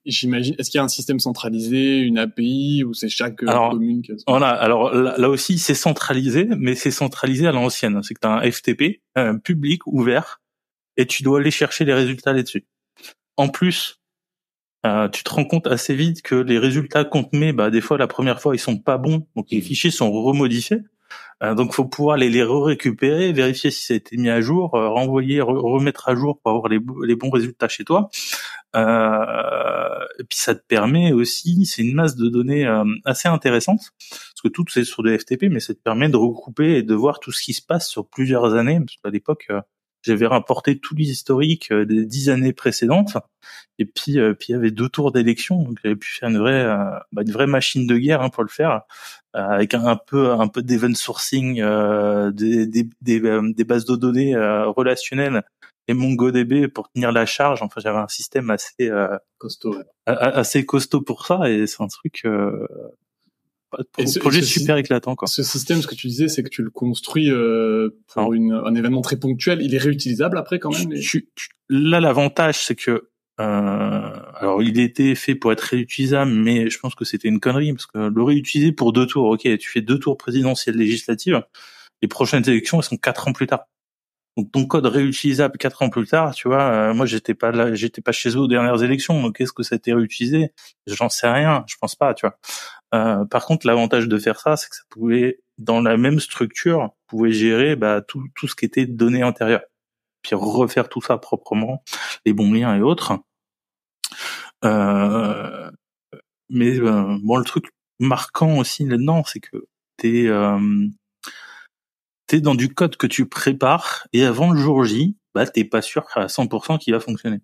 j'imagine, 0.05 0.55
est-ce 0.58 0.70
qu'il 0.70 0.79
y 0.79 0.81
a 0.81 0.85
un 0.85 0.88
système 0.88 1.19
centralisé, 1.19 1.99
une 1.99 2.19
API, 2.19 2.85
ou 2.85 2.94
c'est 2.94 3.08
chaque 3.08 3.43
alors, 3.43 3.70
commune 3.70 4.02
qui 4.02 4.12
a... 4.12 4.35
alors 4.37 4.94
là, 4.94 5.14
là 5.17 5.29
aussi, 5.29 5.58
c'est 5.58 5.75
centralisé, 5.75 6.47
mais 6.58 6.75
c'est 6.75 6.91
centralisé 6.91 7.47
à 7.47 7.52
l'ancienne. 7.52 8.02
C'est 8.02 8.14
que 8.14 8.20
tu 8.20 8.29
as 8.29 8.32
un 8.32 8.50
FTP 8.50 9.00
public 9.43 9.87
ouvert 9.87 10.41
et 10.97 11.06
tu 11.06 11.23
dois 11.23 11.41
aller 11.41 11.50
chercher 11.50 11.85
les 11.85 11.94
résultats 11.94 12.32
là-dessus. 12.32 12.67
En 13.37 13.49
plus, 13.49 14.00
euh, 14.87 15.08
tu 15.08 15.25
te 15.25 15.31
rends 15.31 15.44
compte 15.44 15.67
assez 15.67 15.94
vite 15.94 16.23
que 16.23 16.35
les 16.35 16.58
résultats 16.58 17.05
qu'on 17.05 17.25
te 17.25 17.37
met, 17.37 17.52
bah, 17.52 17.70
des 17.70 17.81
fois, 17.81 17.99
la 17.99 18.06
première 18.06 18.41
fois, 18.41 18.55
ils 18.55 18.58
sont 18.58 18.79
pas 18.79 18.99
bons, 18.99 19.26
donc 19.37 19.47
les 19.50 19.58
mmh. 19.58 19.62
fichiers 19.62 19.91
sont 19.91 20.11
remodifiés. 20.11 20.79
Euh, 21.42 21.54
donc, 21.54 21.72
faut 21.72 21.87
pouvoir 21.87 22.16
les, 22.16 22.28
les 22.28 22.42
récupérer, 22.42 23.32
vérifier 23.32 23.70
si 23.70 23.87
ça 23.87 23.94
a 23.94 23.96
été 23.96 24.16
mis 24.16 24.28
à 24.28 24.40
jour, 24.40 24.75
euh, 24.75 24.88
renvoyer, 24.88 25.40
remettre 25.40 26.08
à 26.08 26.14
jour 26.14 26.38
pour 26.40 26.52
avoir 26.52 26.69
les, 26.69 26.78
les 27.04 27.16
bons 27.16 27.31
résultats 27.31 27.69
chez 27.69 27.84
toi. 27.84 28.10
Euh, 28.76 30.04
et 30.19 30.25
puis, 30.25 30.38
ça 30.38 30.54
te 30.54 30.62
permet 30.66 31.12
aussi, 31.12 31.64
c'est 31.64 31.82
une 31.82 31.94
masse 31.94 32.16
de 32.16 32.28
données 32.28 32.66
euh, 32.66 32.84
assez 33.04 33.28
intéressante, 33.28 33.81
parce 34.10 34.42
que 34.42 34.48
tout 34.48 34.64
c'est 34.69 34.84
sur 34.84 35.02
des 35.02 35.19
FTP, 35.19 35.44
mais 35.50 35.60
ça 35.60 35.75
te 35.75 35.81
permet 35.81 36.08
de 36.08 36.16
regrouper 36.16 36.76
et 36.76 36.82
de 36.82 36.94
voir 36.94 37.20
tout 37.20 37.32
ce 37.32 37.42
qui 37.42 37.54
se 37.54 37.62
passe 37.62 37.88
sur 37.88 38.06
plusieurs 38.06 38.54
années, 38.54 38.78
parce 38.78 38.96
qu'à 39.02 39.10
l'époque, 39.10 39.48
j'avais 40.02 40.26
rapporté 40.26 40.79
tous 40.79 40.94
les 40.94 41.11
historiques 41.11 41.70
euh, 41.70 41.85
des 41.85 42.06
dix 42.06 42.31
années 42.31 42.52
précédentes. 42.52 43.17
Et 43.79 43.85
puis, 43.85 44.19
euh, 44.19 44.35
puis 44.35 44.49
il 44.50 44.52
y 44.52 44.55
avait 44.55 44.70
deux 44.70 44.88
tours 44.88 45.12
d'élection, 45.12 45.62
donc 45.62 45.79
j'avais 45.82 45.97
pu 45.97 46.11
faire 46.12 46.29
une 46.29 46.38
vraie, 46.38 46.64
euh, 46.64 46.99
bah, 47.12 47.23
une 47.23 47.32
vraie 47.32 47.47
machine 47.47 47.87
de 47.87 47.97
guerre 47.97 48.23
hein, 48.23 48.29
pour 48.31 48.43
le 48.43 48.49
faire, 48.49 48.82
avec 49.32 49.75
un, 49.75 49.97
peu, 49.97 50.32
un 50.32 50.49
peu 50.49 50.62
d'event 50.62 50.94
sourcing, 50.94 51.62
des, 52.32 52.67
des, 52.67 52.88
des, 53.00 53.20
des, 53.55 53.64
bases 53.64 53.85
de 53.85 53.97
données 53.97 54.37
relationnelles 54.37 55.44
et 55.88 55.94
MongoDB 55.94 56.67
pour 56.69 56.91
tenir 56.91 57.12
la 57.12 57.26
charge. 57.26 57.62
Enfin, 57.62 57.81
j'avais 57.81 57.99
un 57.99 58.08
système 58.08 58.50
assez 58.50 58.91
costaud, 59.38 59.76
assez 60.06 60.67
costaud 60.67 61.00
pour 61.00 61.26
ça, 61.26 61.49
et 61.49 61.69
c'est 61.69 61.82
un 61.82 61.87
truc 61.87 62.26
ce, 64.05 64.19
projet 64.19 64.43
super 64.43 64.76
éclatant 64.76 65.16
quoi. 65.16 65.28
Ce 65.28 65.42
système, 65.42 65.83
ce 65.83 65.87
que 65.87 65.95
tu 65.95 66.06
disais, 66.06 66.28
c'est 66.28 66.42
que 66.42 66.49
tu 66.49 66.62
le 66.62 66.71
construis 66.71 67.30
euh, 67.30 67.90
pour 68.12 68.33
une, 68.33 68.52
un 68.52 68.75
événement 68.75 69.02
très 69.02 69.18
ponctuel. 69.18 69.62
Il 69.62 69.75
est 69.75 69.78
réutilisable 69.78 70.38
après 70.38 70.59
quand 70.59 70.71
même. 70.76 70.92
là, 71.68 72.00
l'avantage, 72.00 72.64
c'est 72.64 72.75
que 72.75 73.11
euh, 73.40 74.11
alors 74.35 74.62
il 74.62 74.78
était 74.78 75.14
fait 75.14 75.35
pour 75.35 75.52
être 75.52 75.61
réutilisable, 75.61 76.30
mais 76.30 76.68
je 76.68 76.78
pense 76.78 76.95
que 76.95 77.04
c'était 77.04 77.28
une 77.28 77.40
connerie 77.40 77.73
parce 77.73 77.87
que 77.87 77.99
le 77.99 78.23
réutiliser 78.23 78.73
pour 78.73 78.92
deux 78.92 79.06
tours, 79.06 79.26
ok, 79.26 79.42
tu 79.59 79.71
fais 79.71 79.80
deux 79.80 79.99
tours 79.99 80.18
présidentielles 80.18 80.76
législatives, 80.76 81.42
les 82.02 82.09
prochaines 82.09 82.47
élections 82.49 82.78
elles 82.78 82.85
sont 82.85 82.99
quatre 82.99 83.28
ans 83.28 83.33
plus 83.33 83.47
tard. 83.47 83.64
Donc 84.37 84.52
ton 84.52 84.66
code 84.66 84.87
réutilisable 84.87 85.58
quatre 85.58 85.82
ans 85.82 85.90
plus 85.90 86.06
tard, 86.06 86.34
tu 86.34 86.49
vois, 86.49 86.62
euh, 86.62 86.94
moi 86.94 87.04
j'étais 87.06 87.34
pas 87.34 87.50
là, 87.50 87.75
j'étais 87.75 88.00
pas 88.00 88.12
chez 88.12 88.30
eux 88.30 88.38
aux 88.40 88.49
dernières 88.49 88.82
élections, 88.82 89.20
donc 89.20 89.40
est-ce 89.40 89.52
que 89.52 89.62
ça 89.62 89.75
a 89.75 89.76
été 89.76 89.92
réutilisé? 89.92 90.52
J'en 90.87 91.08
sais 91.08 91.28
rien, 91.28 91.64
je 91.66 91.76
pense 91.80 91.96
pas, 91.96 92.14
tu 92.14 92.26
vois. 92.26 92.38
Euh, 92.94 93.25
par 93.26 93.46
contre, 93.46 93.66
l'avantage 93.66 94.08
de 94.08 94.18
faire 94.18 94.40
ça, 94.40 94.56
c'est 94.56 94.68
que 94.68 94.76
ça 94.76 94.82
pouvait, 94.88 95.40
dans 95.58 95.80
la 95.80 95.96
même 95.96 96.20
structure, 96.20 96.90
pouvait 97.06 97.32
gérer 97.32 97.76
bah, 97.76 98.02
tout, 98.02 98.25
tout 98.37 98.49
ce 98.49 98.54
qui 98.54 98.64
était 98.64 98.87
données 98.87 99.25
antérieures, 99.25 99.62
puis 100.22 100.34
refaire 100.37 100.88
tout 100.88 101.02
ça 101.02 101.18
proprement, 101.18 101.82
les 102.25 102.32
bons 102.32 102.52
liens 102.52 102.76
et 102.76 102.82
autres. 102.82 103.18
Euh, 104.64 105.70
mais 106.50 106.78
euh, 106.80 107.18
bon, 107.22 107.37
le 107.37 107.44
truc 107.44 107.66
marquant 107.99 108.58
aussi 108.58 108.84
là-dedans, 108.84 109.25
c'est 109.25 109.40
que 109.40 109.66
t'es 109.96 110.26
euh, 110.26 110.88
t'es 112.30 112.40
dans 112.40 112.54
du 112.54 112.72
code 112.72 112.96
que 112.96 113.06
tu 113.06 113.28
prépares 113.28 114.06
et 114.12 114.25
avant 114.25 114.52
le 114.52 114.58
jour 114.58 114.84
J, 114.84 115.16
bah 115.34 115.46
t'es 115.46 115.64
pas 115.64 115.82
sûr 115.82 116.06
à 116.14 116.26
100% 116.26 116.78
qu'il 116.78 116.94
va 116.94 117.00
fonctionner 117.00 117.40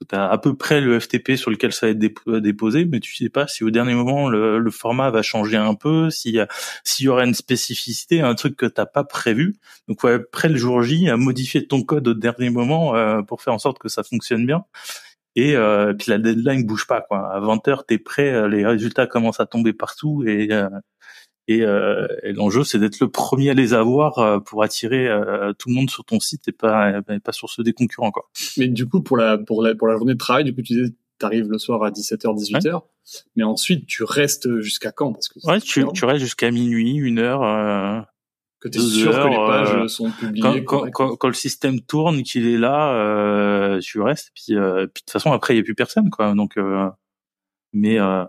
que 0.00 0.04
tu 0.04 0.14
as 0.14 0.28
à 0.28 0.38
peu 0.38 0.56
près 0.56 0.80
le 0.80 0.98
FTP 1.00 1.36
sur 1.36 1.50
lequel 1.50 1.72
ça 1.72 1.86
va 1.86 1.92
être 1.92 2.20
euh, 2.28 2.40
déposé, 2.40 2.84
mais 2.84 3.00
tu 3.00 3.14
sais 3.14 3.28
pas 3.28 3.46
si 3.46 3.64
au 3.64 3.70
dernier 3.70 3.94
moment 3.94 4.28
le, 4.28 4.70
format 4.70 5.10
va 5.10 5.22
changer 5.22 5.56
un 5.56 5.74
peu, 5.74 6.10
s'il 6.10 6.34
y, 6.36 7.02
y 7.02 7.08
aura 7.08 7.24
une 7.24 7.34
spécificité, 7.34 8.20
un 8.20 8.34
truc 8.34 8.56
que 8.56 8.66
t'as 8.66 8.86
pas 8.86 9.04
prévu. 9.04 9.56
Donc 9.88 10.02
ouais, 10.04 10.14
après 10.14 10.48
le 10.48 10.56
jour 10.56 10.82
J, 10.82 11.08
à 11.08 11.16
modifier 11.16 11.66
ton 11.66 11.82
code 11.82 12.08
au 12.08 12.14
dernier 12.14 12.50
moment 12.50 12.94
euh, 12.94 13.22
pour 13.22 13.42
faire 13.42 13.54
en 13.54 13.58
sorte 13.58 13.78
que 13.78 13.88
ça 13.88 14.02
fonctionne 14.02 14.46
bien. 14.46 14.64
Et 15.34 15.54
euh, 15.56 15.92
puis 15.92 16.10
la 16.10 16.18
deadline 16.18 16.64
bouge 16.64 16.86
pas 16.86 17.02
quoi. 17.02 17.32
À 17.32 17.40
20 17.40 17.68
heures, 17.68 17.86
t'es 17.86 17.98
prêt, 17.98 18.48
les 18.48 18.66
résultats 18.66 19.06
commencent 19.06 19.40
à 19.40 19.46
tomber 19.46 19.72
partout 19.72 20.24
et 20.26 20.48
et, 21.48 21.62
euh, 21.62 22.06
et 22.22 22.32
l'enjeu, 22.32 22.64
c'est 22.64 22.78
d'être 22.78 23.00
le 23.00 23.08
premier 23.08 23.50
à 23.50 23.54
les 23.54 23.72
avoir 23.72 24.18
euh, 24.18 24.40
pour 24.40 24.62
attirer 24.62 25.06
euh, 25.08 25.52
tout 25.52 25.68
le 25.68 25.74
monde 25.74 25.90
sur 25.90 26.04
ton 26.04 26.20
site 26.20 26.48
et 26.48 26.52
pas, 26.52 27.00
et 27.08 27.20
pas 27.20 27.32
sur 27.32 27.48
ceux 27.48 27.62
des 27.62 27.72
concurrents. 27.72 28.10
Quoi. 28.10 28.28
Mais 28.56 28.68
du 28.68 28.88
coup, 28.88 29.00
pour 29.00 29.16
la, 29.16 29.38
pour 29.38 29.62
la, 29.62 29.74
pour 29.74 29.86
la 29.86 29.96
journée 29.96 30.14
de 30.14 30.18
travail, 30.18 30.44
du 30.44 30.54
coup, 30.54 30.62
tu 30.62 30.74
disais 30.74 30.92
arrives 31.22 31.48
le 31.50 31.58
soir 31.58 31.82
à 31.82 31.90
17h, 31.90 32.26
18h. 32.36 32.82
Mais 33.36 33.44
ensuite, 33.44 33.86
tu 33.86 34.02
restes 34.04 34.60
jusqu'à 34.60 34.92
quand? 34.92 35.12
Parce 35.12 35.28
que 35.28 35.38
Ouais, 35.46 35.60
tu, 35.60 35.84
tu 35.94 36.04
restes 36.04 36.20
jusqu'à 36.20 36.50
minuit, 36.50 36.96
une 36.96 37.18
heure. 37.18 37.42
Euh, 37.42 38.00
que 38.60 38.68
tu 38.68 38.78
es 38.78 38.80
sûr 38.80 39.12
que 39.12 39.28
les 39.28 39.36
pages 39.36 39.74
euh, 39.74 39.88
sont 39.88 40.10
publiées. 40.10 40.64
quand, 40.64 40.90
quand, 40.90 41.16
quand, 41.16 41.28
le 41.28 41.34
système 41.34 41.80
tourne, 41.80 42.22
qu'il 42.22 42.46
est 42.46 42.58
là, 42.58 42.94
euh, 42.94 43.80
tu 43.80 44.00
restes. 44.00 44.32
Puis, 44.34 44.56
euh, 44.56 44.86
puis 44.86 45.02
de 45.02 45.06
toute 45.06 45.10
façon, 45.10 45.32
après, 45.32 45.54
il 45.54 45.58
n'y 45.58 45.60
a 45.60 45.64
plus 45.64 45.74
personne, 45.74 46.10
quoi. 46.10 46.34
Donc, 46.34 46.56
euh, 46.56 46.88
mais 47.72 47.98
euh, 48.00 48.24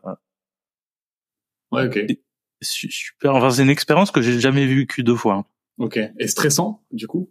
ouais, 1.72 1.88
ok. 1.88 2.18
Super. 2.62 3.36
Enfin, 3.36 3.50
c'est 3.52 3.64
une 3.64 3.70
expérience 3.70 4.12
que 4.12 4.22
j'ai 4.22 4.40
jamais 4.40 4.66
vécue 4.66 5.04
deux 5.04 5.16
fois. 5.16 5.36
Hein. 5.36 5.46
Ok. 5.78 6.00
Et 6.20 6.28
stressant, 6.28 6.82
du 6.92 7.08
coup? 7.08 7.30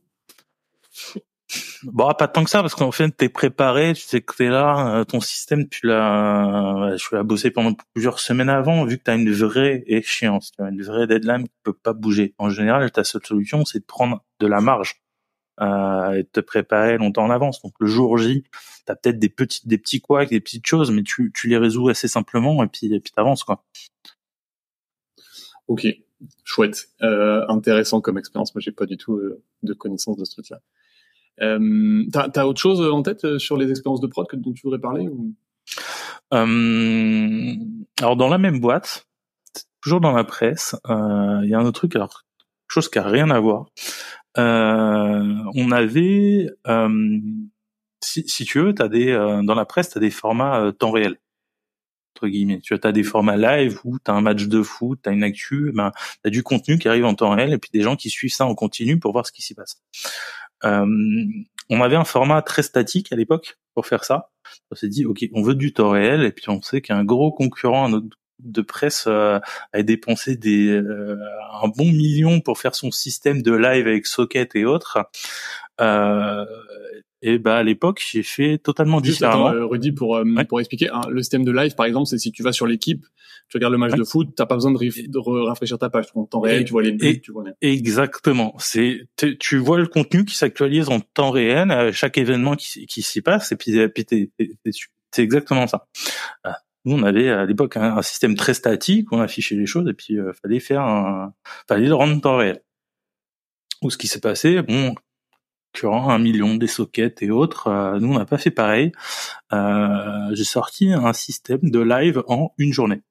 Bon, 1.84 2.12
pas 2.18 2.26
tant 2.26 2.42
que 2.42 2.50
ça, 2.50 2.60
parce 2.60 2.74
qu'en 2.74 2.90
fait, 2.90 3.10
t'es 3.10 3.28
préparé, 3.28 3.92
tu 3.94 4.02
sais 4.02 4.20
que 4.20 4.34
t'es 4.34 4.48
là, 4.48 4.96
euh, 4.96 5.04
ton 5.04 5.20
système, 5.20 5.68
tu 5.68 5.86
l'as, 5.86 6.96
je 6.96 7.16
l'ai 7.16 7.22
bossé 7.22 7.50
pendant 7.50 7.72
plusieurs 7.94 8.18
semaines 8.18 8.48
avant, 8.48 8.84
vu 8.84 8.98
que 8.98 9.04
t'as 9.04 9.16
une 9.16 9.30
vraie 9.32 9.84
échéance, 9.86 10.50
tu 10.52 10.62
as 10.62 10.68
une 10.68 10.82
vraie 10.82 11.06
deadline 11.06 11.44
qui 11.44 11.54
peut 11.62 11.72
pas 11.72 11.92
bouger. 11.92 12.34
En 12.38 12.50
général, 12.50 12.90
ta 12.90 13.04
seule 13.04 13.24
solution, 13.24 13.64
c'est 13.64 13.78
de 13.78 13.84
prendre 13.84 14.24
de 14.40 14.46
la 14.46 14.60
marge 14.60 15.02
euh, 15.60 16.12
et 16.14 16.22
de 16.24 16.28
te 16.28 16.40
préparer 16.40 16.98
longtemps 16.98 17.24
en 17.24 17.30
avance. 17.30 17.62
Donc 17.62 17.74
le 17.78 17.86
jour 17.86 18.18
J, 18.18 18.44
t'as 18.84 18.96
peut-être 18.96 19.18
des 19.18 19.28
petits, 19.28 19.66
des 19.68 19.78
petits 19.78 20.00
couacs, 20.00 20.30
des 20.30 20.40
petites 20.40 20.66
choses, 20.66 20.90
mais 20.90 21.04
tu, 21.04 21.30
tu 21.32 21.48
les 21.48 21.58
résous 21.58 21.88
assez 21.88 22.08
simplement 22.08 22.64
et 22.64 22.66
puis, 22.66 22.92
et 22.92 23.00
puis 23.00 23.12
t'avances 23.12 23.44
quoi. 23.44 23.64
Ok, 25.68 25.86
chouette, 26.44 26.88
euh, 27.02 27.44
intéressant 27.48 28.00
comme 28.00 28.18
expérience. 28.18 28.54
Moi, 28.54 28.60
j'ai 28.60 28.72
pas 28.72 28.86
du 28.86 28.96
tout 28.96 29.16
euh, 29.16 29.42
de 29.62 29.72
connaissance 29.74 30.16
de 30.16 30.24
ce 30.24 30.32
truc-là. 30.32 30.60
Euh, 31.42 32.04
T'as 32.12 32.30
as 32.34 32.46
autre 32.46 32.60
chose 32.60 32.80
en 32.80 33.02
tête 33.02 33.24
euh, 33.24 33.38
sur 33.38 33.56
les 33.56 33.70
expériences 33.70 34.00
de 34.00 34.06
prod 34.06 34.26
que, 34.26 34.36
dont 34.36 34.52
tu 34.52 34.62
voudrais 34.62 34.80
parler 34.80 35.06
ou... 35.08 35.34
euh, 36.32 37.54
Alors 38.00 38.16
dans 38.16 38.28
la 38.28 38.38
même 38.38 38.58
boîte, 38.60 39.06
toujours 39.82 40.00
dans 40.00 40.12
la 40.12 40.24
presse, 40.24 40.76
il 40.88 41.48
y 41.48 41.54
a 41.54 41.58
un 41.58 41.66
autre 41.66 41.80
truc, 41.80 41.94
alors 41.94 42.22
chose 42.68 42.88
qui 42.88 42.98
a 42.98 43.06
rien 43.06 43.30
à 43.30 43.38
voir. 43.38 43.66
On 44.36 45.70
avait, 45.72 46.48
si, 48.02 48.28
si, 48.28 48.44
tu 48.44 48.60
veux, 48.60 48.74
as 48.78 48.88
des 48.88 49.12
dans 49.44 49.54
la 49.54 49.64
presse, 49.64 49.90
tu 49.90 49.98
as 49.98 50.00
des 50.00 50.10
formats 50.10 50.72
temps 50.72 50.90
réel 50.90 51.18
entre 52.16 52.28
guillemets. 52.28 52.60
Tu 52.60 52.74
as 52.82 52.92
des 52.92 53.02
formats 53.02 53.36
live 53.36 53.78
où 53.84 53.98
tu 53.98 54.10
as 54.10 54.14
un 54.14 54.22
match 54.22 54.44
de 54.44 54.62
foot, 54.62 54.98
tu 55.02 55.08
as 55.08 55.12
une 55.12 55.22
actu, 55.22 55.72
ben, 55.74 55.92
tu 56.22 56.28
as 56.28 56.30
du 56.30 56.42
contenu 56.42 56.78
qui 56.78 56.88
arrive 56.88 57.04
en 57.04 57.14
temps 57.14 57.30
réel 57.30 57.52
et 57.52 57.58
puis 57.58 57.70
des 57.72 57.82
gens 57.82 57.96
qui 57.96 58.08
suivent 58.08 58.32
ça 58.32 58.46
en 58.46 58.54
continu 58.54 58.98
pour 58.98 59.12
voir 59.12 59.26
ce 59.26 59.32
qui 59.32 59.42
s'y 59.42 59.54
passe. 59.54 59.82
Euh, 60.64 60.86
on 61.68 61.80
avait 61.82 61.96
un 61.96 62.04
format 62.04 62.42
très 62.42 62.62
statique 62.62 63.12
à 63.12 63.16
l'époque 63.16 63.58
pour 63.74 63.86
faire 63.86 64.04
ça. 64.04 64.30
On 64.70 64.74
s'est 64.74 64.88
dit, 64.88 65.04
ok, 65.04 65.26
on 65.34 65.42
veut 65.42 65.54
du 65.54 65.72
temps 65.72 65.90
réel, 65.90 66.22
et 66.22 66.32
puis 66.32 66.48
on 66.48 66.62
sait 66.62 66.80
qu'un 66.80 67.04
gros 67.04 67.32
concurrent 67.32 67.90
de 68.38 68.62
presse 68.62 69.04
euh, 69.06 69.38
a 69.72 69.82
dépensé 69.82 70.36
des 70.36 70.68
euh, 70.68 71.18
un 71.62 71.68
bon 71.68 71.86
million 71.86 72.40
pour 72.40 72.58
faire 72.58 72.74
son 72.74 72.90
système 72.90 73.42
de 73.42 73.52
live 73.52 73.86
avec 73.86 74.06
socket 74.06 74.54
et 74.54 74.64
autres. 74.64 74.98
Euh, 75.80 76.44
et 77.22 77.38
bah 77.38 77.56
à 77.56 77.62
l'époque, 77.62 78.02
j'ai 78.06 78.22
fait 78.22 78.58
totalement 78.58 79.00
différemment. 79.00 79.48
Attends, 79.48 79.68
Rudy, 79.68 79.92
pour 79.92 80.20
pour 80.48 80.60
expliquer, 80.60 80.90
hein, 80.90 81.00
le 81.08 81.22
système 81.22 81.44
de 81.44 81.50
live, 81.50 81.74
par 81.74 81.86
exemple, 81.86 82.06
c'est 82.06 82.18
si 82.18 82.30
tu 82.30 82.42
vas 82.42 82.52
sur 82.52 82.66
l'équipe, 82.66 83.06
tu 83.48 83.56
regardes 83.56 83.72
le 83.72 83.78
match 83.78 83.94
de 83.94 84.04
foot, 84.04 84.28
t'as 84.36 84.46
pas 84.46 84.54
besoin 84.54 84.72
de, 84.72 84.78
de 84.78 85.18
rafraîchir 85.46 85.78
ta 85.78 85.88
page. 85.88 86.06
En 86.14 86.24
temps 86.24 86.40
réel, 86.40 86.64
tu 86.64 86.72
vois 86.72 86.82
les 86.82 86.92
buts, 86.92 87.20
tu 87.20 87.32
vois. 87.32 87.44
Exactement. 87.62 88.54
C'est, 88.58 89.08
tu 89.40 89.56
vois 89.56 89.78
le 89.78 89.86
contenu 89.86 90.24
qui 90.24 90.36
s'actualise 90.36 90.88
en 90.88 91.00
temps 91.00 91.30
réel 91.30 91.70
à 91.70 91.90
chaque 91.90 92.18
événement 92.18 92.54
qui, 92.54 92.86
qui 92.86 93.02
s'y 93.02 93.22
passe, 93.22 93.50
et 93.50 93.56
puis, 93.56 93.72
puis 93.88 94.06
c'est 95.10 95.22
exactement 95.22 95.66
ça. 95.66 95.86
Nous, 96.86 96.96
on 96.96 97.02
avait 97.02 97.28
à 97.28 97.44
l'époque 97.44 97.76
un, 97.76 98.00
système 98.00 98.34
très 98.34 98.54
statique, 98.54 99.12
on 99.12 99.20
affichait 99.20 99.56
les 99.56 99.66
choses, 99.66 99.88
et 99.88 99.92
puis 99.92 100.18
euh, 100.18 100.32
fallait 100.32 100.60
faire 100.60 100.82
un, 100.82 101.34
fallait 101.68 101.88
le 101.88 101.94
rendre 101.94 102.16
en 102.16 102.20
temps 102.20 102.36
réel. 102.38 102.62
Ou 103.82 103.90
ce 103.90 103.98
qui 103.98 104.06
s'est 104.06 104.20
passé, 104.20 104.62
bon, 104.62 104.94
durant 105.74 106.08
un 106.08 106.18
million 106.18 106.54
des 106.54 106.66
sockets 106.66 107.22
et 107.22 107.30
autres. 107.30 107.66
Euh, 107.66 107.98
nous, 107.98 108.14
on 108.14 108.18
n'a 108.18 108.24
pas 108.24 108.38
fait 108.38 108.50
pareil. 108.50 108.92
Euh, 109.52 110.30
j'ai 110.32 110.44
sorti 110.44 110.92
un 110.92 111.12
système 111.12 111.60
de 111.62 111.80
live 111.80 112.22
en 112.28 112.52
une 112.56 112.72
journée 112.72 113.02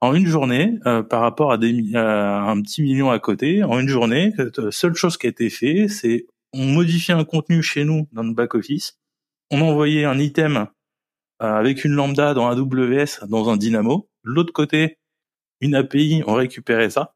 en 0.00 0.14
une 0.14 0.26
journée, 0.26 0.78
euh, 0.86 1.02
par 1.02 1.20
rapport 1.20 1.52
à, 1.52 1.58
des, 1.58 1.94
un 1.94 2.60
petit 2.62 2.82
million 2.82 3.10
à 3.10 3.18
côté, 3.18 3.62
en 3.62 3.78
une 3.78 3.88
journée, 3.88 4.32
la 4.38 4.44
euh, 4.58 4.70
seule 4.70 4.94
chose 4.94 5.16
qui 5.16 5.26
a 5.26 5.30
été 5.30 5.50
fait, 5.50 5.88
c'est 5.88 6.26
on 6.52 6.64
modifie 6.64 7.12
un 7.12 7.24
contenu 7.24 7.62
chez 7.62 7.84
nous 7.84 8.08
dans 8.12 8.24
notre 8.24 8.36
back 8.36 8.54
office, 8.54 8.98
on 9.50 9.60
envoyait 9.60 10.04
un 10.04 10.18
item 10.18 10.66
avec 11.40 11.84
une 11.84 11.92
lambda 11.92 12.34
dans 12.34 12.48
AWS 12.48 13.26
dans 13.28 13.48
un 13.50 13.56
Dynamo, 13.56 14.08
l'autre 14.22 14.52
côté 14.52 14.98
une 15.60 15.74
API, 15.74 16.22
on 16.26 16.34
récupérait 16.34 16.90
ça, 16.90 17.14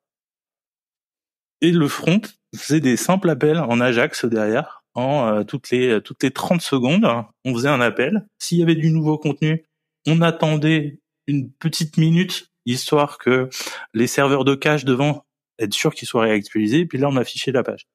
et 1.60 1.70
le 1.70 1.88
front 1.88 2.20
faisait 2.54 2.80
des 2.80 2.96
simples 2.96 3.30
appels 3.30 3.58
en 3.58 3.80
Ajax 3.80 4.24
derrière, 4.24 4.84
en 4.94 5.44
toutes 5.44 5.70
les 5.70 6.00
toutes 6.02 6.22
les 6.22 6.30
30 6.30 6.60
secondes, 6.60 7.06
on 7.44 7.54
faisait 7.54 7.68
un 7.68 7.80
appel. 7.80 8.26
S'il 8.38 8.58
y 8.58 8.62
avait 8.62 8.74
du 8.74 8.90
nouveau 8.90 9.18
contenu, 9.18 9.64
on 10.06 10.20
attendait 10.20 11.00
une 11.26 11.50
petite 11.50 11.96
minute 11.96 12.50
histoire 12.66 13.18
que 13.18 13.48
les 13.94 14.06
serveurs 14.06 14.44
de 14.44 14.54
cache 14.54 14.84
devant 14.84 15.24
être 15.58 15.72
sûr 15.74 15.94
qu'ils 15.94 16.08
soient 16.08 16.22
réactualisés, 16.22 16.84
puis 16.86 16.98
là 16.98 17.08
on 17.08 17.16
affichait 17.16 17.52
la 17.52 17.62
page. 17.62 17.86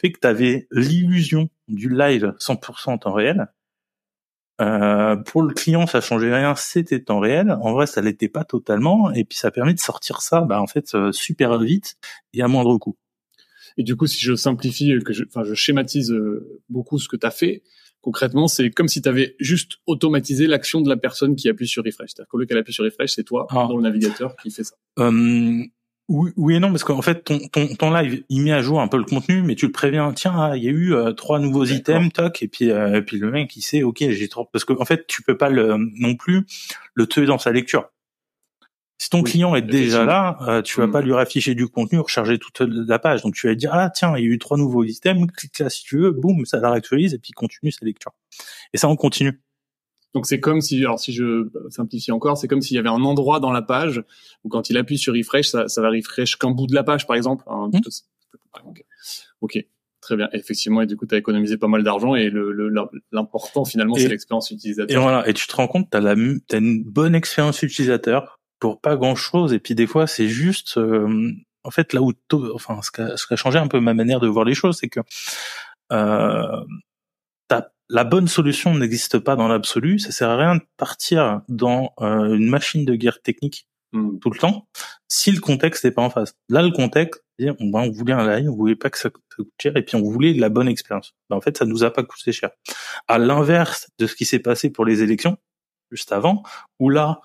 Fait 0.00 0.12
que 0.12 0.18
tu 0.20 0.26
avais 0.26 0.68
l'illusion 0.70 1.48
du 1.68 1.88
live 1.88 2.34
100% 2.38 2.90
en 2.90 2.98
temps 2.98 3.12
réel. 3.12 3.46
Euh, 4.60 5.16
pour 5.16 5.42
le 5.42 5.54
client, 5.54 5.86
ça 5.86 6.00
changeait 6.00 6.34
rien, 6.34 6.54
c'était 6.54 7.00
temps 7.00 7.20
réel. 7.20 7.56
En 7.62 7.72
vrai, 7.72 7.86
ça 7.86 8.00
l'était 8.00 8.28
pas 8.28 8.44
totalement, 8.44 9.10
et 9.12 9.24
puis 9.24 9.38
ça 9.38 9.50
permet 9.50 9.74
de 9.74 9.80
sortir 9.80 10.20
ça, 10.20 10.42
bah 10.42 10.60
en 10.60 10.66
fait, 10.66 10.94
euh, 10.94 11.12
super 11.12 11.58
vite 11.58 11.96
et 12.34 12.42
à 12.42 12.48
moindre 12.48 12.76
coût. 12.78 12.96
Et 13.78 13.82
du 13.82 13.96
coup, 13.96 14.06
si 14.06 14.20
je 14.20 14.34
simplifie, 14.34 14.98
que 15.04 15.12
je, 15.12 15.24
enfin, 15.24 15.44
je 15.44 15.54
schématise 15.54 16.12
euh, 16.12 16.60
beaucoup 16.68 16.98
ce 16.98 17.08
que 17.08 17.16
tu 17.16 17.26
as 17.26 17.30
fait, 17.30 17.62
concrètement, 18.02 18.48
c'est 18.48 18.70
comme 18.70 18.88
si 18.88 19.00
tu 19.00 19.08
avais 19.08 19.36
juste 19.38 19.78
automatisé 19.86 20.46
l'action 20.46 20.80
de 20.80 20.88
la 20.88 20.96
personne 20.96 21.36
qui 21.36 21.48
appuie 21.48 21.68
sur 21.68 21.84
refresh. 21.84 22.10
C'est-à-dire 22.10 22.28
qu'au 22.28 22.38
lieu 22.38 22.46
qu'elle 22.46 22.58
appuie 22.58 22.72
sur 22.72 22.84
refresh, 22.84 23.12
c'est 23.12 23.24
toi 23.24 23.46
ah. 23.50 23.66
dans 23.68 23.76
le 23.76 23.82
navigateur 23.82 24.36
qui 24.36 24.50
fait 24.50 24.64
ça. 24.64 24.74
Euh, 24.98 25.62
oui, 26.10 26.32
oui, 26.36 26.56
et 26.56 26.58
non, 26.58 26.70
parce 26.70 26.82
qu'en 26.82 27.02
fait, 27.02 27.22
ton, 27.22 27.38
ton, 27.52 27.68
ton, 27.76 27.92
live, 27.92 28.24
il 28.28 28.42
met 28.42 28.50
à 28.50 28.62
jour 28.62 28.80
un 28.80 28.88
peu 28.88 28.96
le 28.96 29.04
contenu, 29.04 29.42
mais 29.42 29.54
tu 29.54 29.66
le 29.66 29.72
préviens, 29.72 30.12
tiens, 30.12 30.34
ah, 30.36 30.56
il 30.56 30.64
y 30.64 30.66
a 30.66 30.72
eu 30.72 30.92
euh, 30.92 31.12
trois 31.12 31.38
nouveaux 31.38 31.64
items, 31.64 32.12
toc, 32.12 32.42
et 32.42 32.48
puis, 32.48 32.72
euh, 32.72 32.96
et 32.96 33.02
puis 33.02 33.16
le 33.18 33.30
mec, 33.30 33.54
il 33.54 33.62
sait, 33.62 33.84
ok, 33.84 33.98
j'ai 34.00 34.28
trop, 34.28 34.44
parce 34.52 34.64
qu'en 34.64 34.74
en 34.80 34.84
fait, 34.84 35.06
tu 35.06 35.22
peux 35.22 35.36
pas 35.36 35.50
le, 35.50 35.76
non 36.00 36.16
plus 36.16 36.46
le 36.94 37.06
tuer 37.06 37.26
dans 37.26 37.38
sa 37.38 37.52
lecture. 37.52 37.90
Si 38.98 39.08
ton 39.08 39.22
client 39.22 39.54
est 39.54 39.62
déjà 39.62 40.04
là, 40.04 40.36
euh, 40.48 40.62
tu 40.62 40.80
vas 40.80 40.88
mm. 40.88 40.90
pas 40.90 41.00
lui 41.00 41.12
rafficher 41.12 41.54
du 41.54 41.68
contenu, 41.68 42.00
recharger 42.00 42.38
toute 42.38 42.60
la 42.60 42.98
page. 42.98 43.22
Donc 43.22 43.34
tu 43.34 43.46
vas 43.46 43.54
dire 43.54 43.70
ah 43.72 43.88
tiens 43.88 44.14
il 44.18 44.24
y 44.24 44.26
a 44.26 44.30
eu 44.30 44.38
trois 44.38 44.58
nouveaux 44.58 44.84
items, 44.84 45.26
clique 45.34 45.58
là 45.58 45.70
si 45.70 45.84
tu 45.84 45.96
veux, 45.96 46.10
boum 46.10 46.44
ça 46.44 46.58
la 46.58 46.70
réactualise 46.70 47.14
et 47.14 47.18
puis 47.18 47.32
continue 47.32 47.72
sa 47.72 47.86
lecture. 47.86 48.12
Et 48.74 48.76
ça 48.76 48.88
on 48.88 48.96
continue. 48.96 49.40
Donc 50.14 50.26
c'est 50.26 50.40
comme 50.40 50.60
si, 50.60 50.78
alors 50.80 50.98
si 50.98 51.12
je 51.12 51.48
simplifie 51.68 52.12
encore, 52.12 52.36
c'est 52.36 52.48
comme 52.48 52.62
s'il 52.62 52.76
y 52.76 52.78
avait 52.78 52.88
un 52.88 53.02
endroit 53.02 53.38
dans 53.38 53.52
la 53.52 53.62
page 53.62 54.02
où 54.44 54.48
quand 54.48 54.68
il 54.70 54.76
appuie 54.76 54.98
sur 54.98 55.14
refresh, 55.14 55.48
ça, 55.48 55.68
ça 55.68 55.80
va 55.80 55.90
refresh 55.90 56.36
qu'un 56.36 56.50
bout 56.50 56.66
de 56.66 56.74
la 56.74 56.82
page 56.82 57.06
par 57.06 57.16
exemple. 57.16 57.44
Hein, 57.46 57.70
mm. 57.72 57.80
Ok, 59.40 59.64
très 60.00 60.16
bien. 60.16 60.28
Effectivement, 60.32 60.82
et 60.82 60.86
du 60.86 60.96
coup, 60.96 61.06
tu 61.06 61.14
as 61.14 61.18
économisé 61.18 61.56
pas 61.56 61.68
mal 61.68 61.84
d'argent 61.84 62.14
et 62.14 62.30
l'important 63.12 63.62
le, 63.62 63.70
finalement, 63.70 63.94
c'est 63.94 64.08
l'expérience 64.08 64.50
utilisateur. 64.50 64.96
Et 64.96 65.00
voilà, 65.00 65.28
et 65.28 65.32
tu 65.32 65.46
te 65.46 65.54
rends 65.54 65.68
compte, 65.68 65.88
tu 65.90 65.96
as, 65.96 66.04
as 66.04 66.56
une 66.56 66.82
bonne 66.82 67.14
expérience 67.14 67.62
utilisateur 67.62 68.40
pour 68.58 68.80
pas 68.80 68.96
grand 68.96 69.14
chose. 69.14 69.52
Et 69.52 69.58
puis 69.58 69.74
des 69.74 69.86
fois, 69.86 70.06
c'est 70.06 70.28
juste, 70.28 70.76
euh, 70.76 71.32
en 71.64 71.70
fait, 71.70 71.92
là 71.92 72.02
où, 72.02 72.12
enfin, 72.54 72.80
ce 72.82 72.90
qui, 72.90 73.00
a, 73.00 73.14
a 73.14 73.36
changé 73.36 73.58
un 73.58 73.68
peu 73.68 73.80
ma 73.80 73.94
manière 73.94 74.20
de 74.20 74.28
voir 74.28 74.44
les 74.44 74.54
choses, 74.54 74.78
c'est 74.78 74.88
que 74.88 75.00
euh, 75.92 76.64
la 77.90 78.04
bonne 78.04 78.28
solution 78.28 78.74
n'existe 78.74 79.18
pas 79.18 79.36
dans 79.36 79.48
l'absolu. 79.48 79.98
Ça 79.98 80.12
sert 80.12 80.30
à 80.30 80.36
rien 80.36 80.56
de 80.56 80.62
partir 80.76 81.42
dans 81.48 81.92
euh, 82.00 82.34
une 82.34 82.48
machine 82.48 82.84
de 82.84 82.94
guerre 82.94 83.20
technique 83.20 83.66
hmm. 83.92 84.18
tout 84.20 84.30
le 84.30 84.38
temps 84.38 84.68
si 85.08 85.32
le 85.32 85.40
contexte 85.40 85.84
n'est 85.84 85.90
pas 85.90 86.02
en 86.02 86.10
face. 86.10 86.34
Là, 86.48 86.62
le 86.62 86.70
contexte, 86.70 87.20
on, 87.40 87.70
on 87.74 87.90
voulait 87.90 88.12
un 88.12 88.36
live, 88.36 88.48
on 88.48 88.54
voulait 88.54 88.76
pas 88.76 88.90
que 88.90 88.98
ça 88.98 89.10
coûte 89.10 89.48
cher, 89.60 89.76
et 89.76 89.82
puis 89.82 89.96
on 89.96 90.02
voulait 90.02 90.32
la 90.34 90.48
bonne 90.48 90.68
expérience. 90.68 91.14
Ben, 91.28 91.36
en 91.36 91.40
fait, 91.40 91.58
ça 91.58 91.64
nous 91.64 91.82
a 91.82 91.92
pas 91.92 92.04
coûté 92.04 92.32
cher. 92.32 92.50
À 93.08 93.18
l'inverse 93.18 93.88
de 93.98 94.06
ce 94.06 94.14
qui 94.14 94.24
s'est 94.24 94.38
passé 94.38 94.70
pour 94.70 94.84
les 94.84 95.02
élections 95.02 95.36
juste 95.90 96.12
avant, 96.12 96.44
où 96.78 96.88
là, 96.88 97.20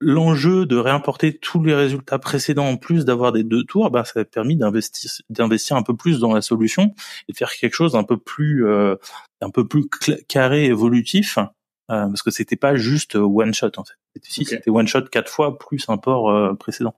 l'enjeu 0.00 0.64
de 0.64 0.76
réimporter 0.76 1.36
tous 1.36 1.62
les 1.62 1.74
résultats 1.74 2.18
précédents 2.18 2.66
en 2.66 2.76
plus 2.76 3.04
d'avoir 3.04 3.32
des 3.32 3.44
deux 3.44 3.64
tours, 3.64 3.90
ben 3.90 4.02
ça 4.04 4.20
a 4.20 4.24
permis 4.24 4.56
d'investir 4.56 5.10
d'investir 5.28 5.76
un 5.76 5.82
peu 5.82 5.94
plus 5.94 6.18
dans 6.18 6.32
la 6.32 6.40
solution 6.40 6.94
et 7.28 7.32
de 7.32 7.36
faire 7.36 7.52
quelque 7.52 7.74
chose 7.74 7.94
un 7.94 8.02
peu 8.02 8.16
plus 8.16 8.66
euh, 8.66 8.96
un 9.42 9.50
peu 9.50 9.68
plus 9.68 9.88
carré 10.26 10.66
évolutif 10.66 11.38
euh, 11.38 12.06
parce 12.06 12.22
que 12.22 12.30
c'était 12.30 12.56
pas 12.56 12.76
juste 12.76 13.14
one 13.14 13.52
shot 13.52 13.72
en 13.76 13.84
fait. 13.84 13.94
C'était 14.14 14.56
c'était 14.56 14.70
one 14.70 14.88
shot 14.88 15.02
quatre 15.02 15.30
fois 15.30 15.58
plus 15.58 15.88
un 15.88 15.98
port 15.98 16.30
euh, 16.30 16.54
précédent. 16.54 16.94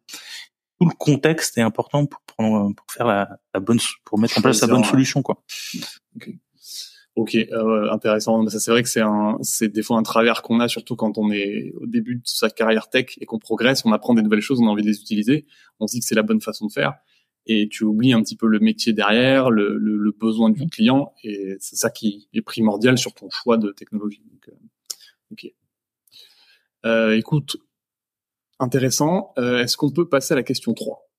Tout 0.80 0.88
le 0.88 0.94
contexte 0.96 1.58
est 1.58 1.62
important 1.62 2.06
pour 2.06 2.20
prendre 2.22 2.72
pour 2.74 2.86
faire 2.90 3.06
la, 3.06 3.28
la 3.52 3.60
bonne 3.60 3.80
pour 4.04 4.18
mettre 4.20 4.38
en 4.38 4.42
place 4.42 4.60
la 4.60 4.68
bonne 4.68 4.84
solution 4.84 5.22
quoi. 5.22 5.42
Ok, 7.14 7.34
euh, 7.34 7.90
intéressant. 7.90 8.46
Ça, 8.48 8.58
c'est 8.58 8.70
vrai 8.70 8.82
que 8.82 8.88
c'est 8.88 9.02
un, 9.02 9.36
c'est 9.42 9.68
des 9.68 9.82
fois 9.82 9.98
un 9.98 10.02
travers 10.02 10.40
qu'on 10.40 10.60
a, 10.60 10.68
surtout 10.68 10.96
quand 10.96 11.18
on 11.18 11.30
est 11.30 11.72
au 11.78 11.86
début 11.86 12.16
de 12.16 12.22
sa 12.24 12.48
carrière 12.48 12.88
tech 12.88 13.18
et 13.20 13.26
qu'on 13.26 13.38
progresse, 13.38 13.84
on 13.84 13.92
apprend 13.92 14.14
des 14.14 14.22
nouvelles 14.22 14.40
choses, 14.40 14.60
on 14.60 14.66
a 14.66 14.70
envie 14.70 14.82
de 14.82 14.88
les 14.88 14.98
utiliser, 14.98 15.46
on 15.78 15.86
se 15.86 15.92
dit 15.92 16.00
que 16.00 16.06
c'est 16.06 16.14
la 16.14 16.22
bonne 16.22 16.40
façon 16.40 16.66
de 16.68 16.72
faire, 16.72 16.94
et 17.44 17.68
tu 17.68 17.84
oublies 17.84 18.14
un 18.14 18.22
petit 18.22 18.36
peu 18.36 18.46
le 18.46 18.60
métier 18.60 18.94
derrière, 18.94 19.50
le, 19.50 19.76
le, 19.76 19.98
le 19.98 20.12
besoin 20.12 20.48
du 20.48 20.66
client, 20.68 21.12
et 21.22 21.56
c'est 21.60 21.76
ça 21.76 21.90
qui 21.90 22.28
est 22.32 22.40
primordial 22.40 22.96
sur 22.96 23.12
ton 23.12 23.28
choix 23.28 23.58
de 23.58 23.72
technologie. 23.72 24.22
Donc, 24.30 24.48
euh, 24.48 25.32
ok. 25.32 25.52
Euh, 26.86 27.16
écoute, 27.16 27.56
intéressant. 28.58 29.32
Euh, 29.38 29.58
est-ce 29.58 29.76
qu'on 29.76 29.90
peut 29.90 30.08
passer 30.08 30.32
à 30.32 30.36
la 30.36 30.42
question 30.42 30.72
3 30.72 31.10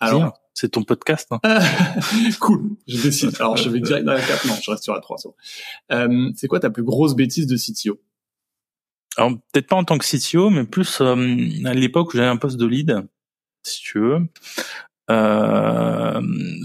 Alors, 0.00 0.41
c'est 0.54 0.70
ton 0.70 0.82
podcast. 0.82 1.28
Hein. 1.30 1.40
cool, 2.40 2.70
je 2.86 3.02
décide. 3.02 3.34
Alors, 3.38 3.56
je 3.56 3.68
vais 3.68 3.80
direct 3.80 4.04
dans 4.04 4.12
la 4.12 4.20
4. 4.20 4.46
Non, 4.46 4.54
je 4.62 4.70
reste 4.70 4.84
sur 4.84 4.94
la 4.94 5.00
3. 5.00 5.18
Euh, 5.92 6.30
c'est 6.36 6.48
quoi 6.48 6.60
ta 6.60 6.70
plus 6.70 6.82
grosse 6.82 7.14
bêtise 7.14 7.46
de 7.46 7.56
CTO 7.56 8.00
Alors, 9.16 9.32
peut-être 9.52 9.68
pas 9.68 9.76
en 9.76 9.84
tant 9.84 9.98
que 9.98 10.04
CTO, 10.04 10.50
mais 10.50 10.64
plus 10.64 11.00
euh, 11.00 11.14
à 11.64 11.74
l'époque 11.74 12.12
où 12.12 12.16
j'avais 12.16 12.28
un 12.28 12.36
poste 12.36 12.58
de 12.58 12.66
lead, 12.66 13.06
si 13.64 13.80
tu 13.80 13.98
veux. 14.00 14.20
Euh, 15.10 16.20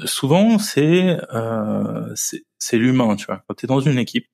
souvent, 0.06 0.60
c'est 0.60 1.18
euh, 1.34 2.14
c'est 2.16 2.78
l'humain, 2.78 3.16
tu 3.16 3.26
vois. 3.26 3.44
Quand 3.48 3.56
tu 3.56 3.66
es 3.66 3.68
dans 3.68 3.80
une 3.80 3.98
équipe, 3.98 4.28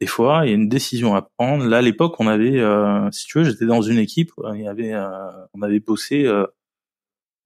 des 0.00 0.06
fois, 0.06 0.42
il 0.44 0.50
y 0.50 0.52
a 0.52 0.56
une 0.56 0.68
décision 0.68 1.14
à 1.14 1.22
prendre. 1.22 1.64
Là, 1.64 1.78
à 1.78 1.82
l'époque, 1.82 2.16
on 2.18 2.26
avait, 2.26 2.58
euh, 2.60 3.10
si 3.12 3.26
tu 3.26 3.38
veux, 3.38 3.44
j'étais 3.44 3.64
dans 3.64 3.80
une 3.80 3.98
équipe, 3.98 4.30
il 4.54 4.60
y 4.60 4.68
avait, 4.68 4.92
euh, 4.92 5.30
on 5.54 5.62
avait 5.62 5.80
bossé 5.80 6.26
euh, 6.26 6.46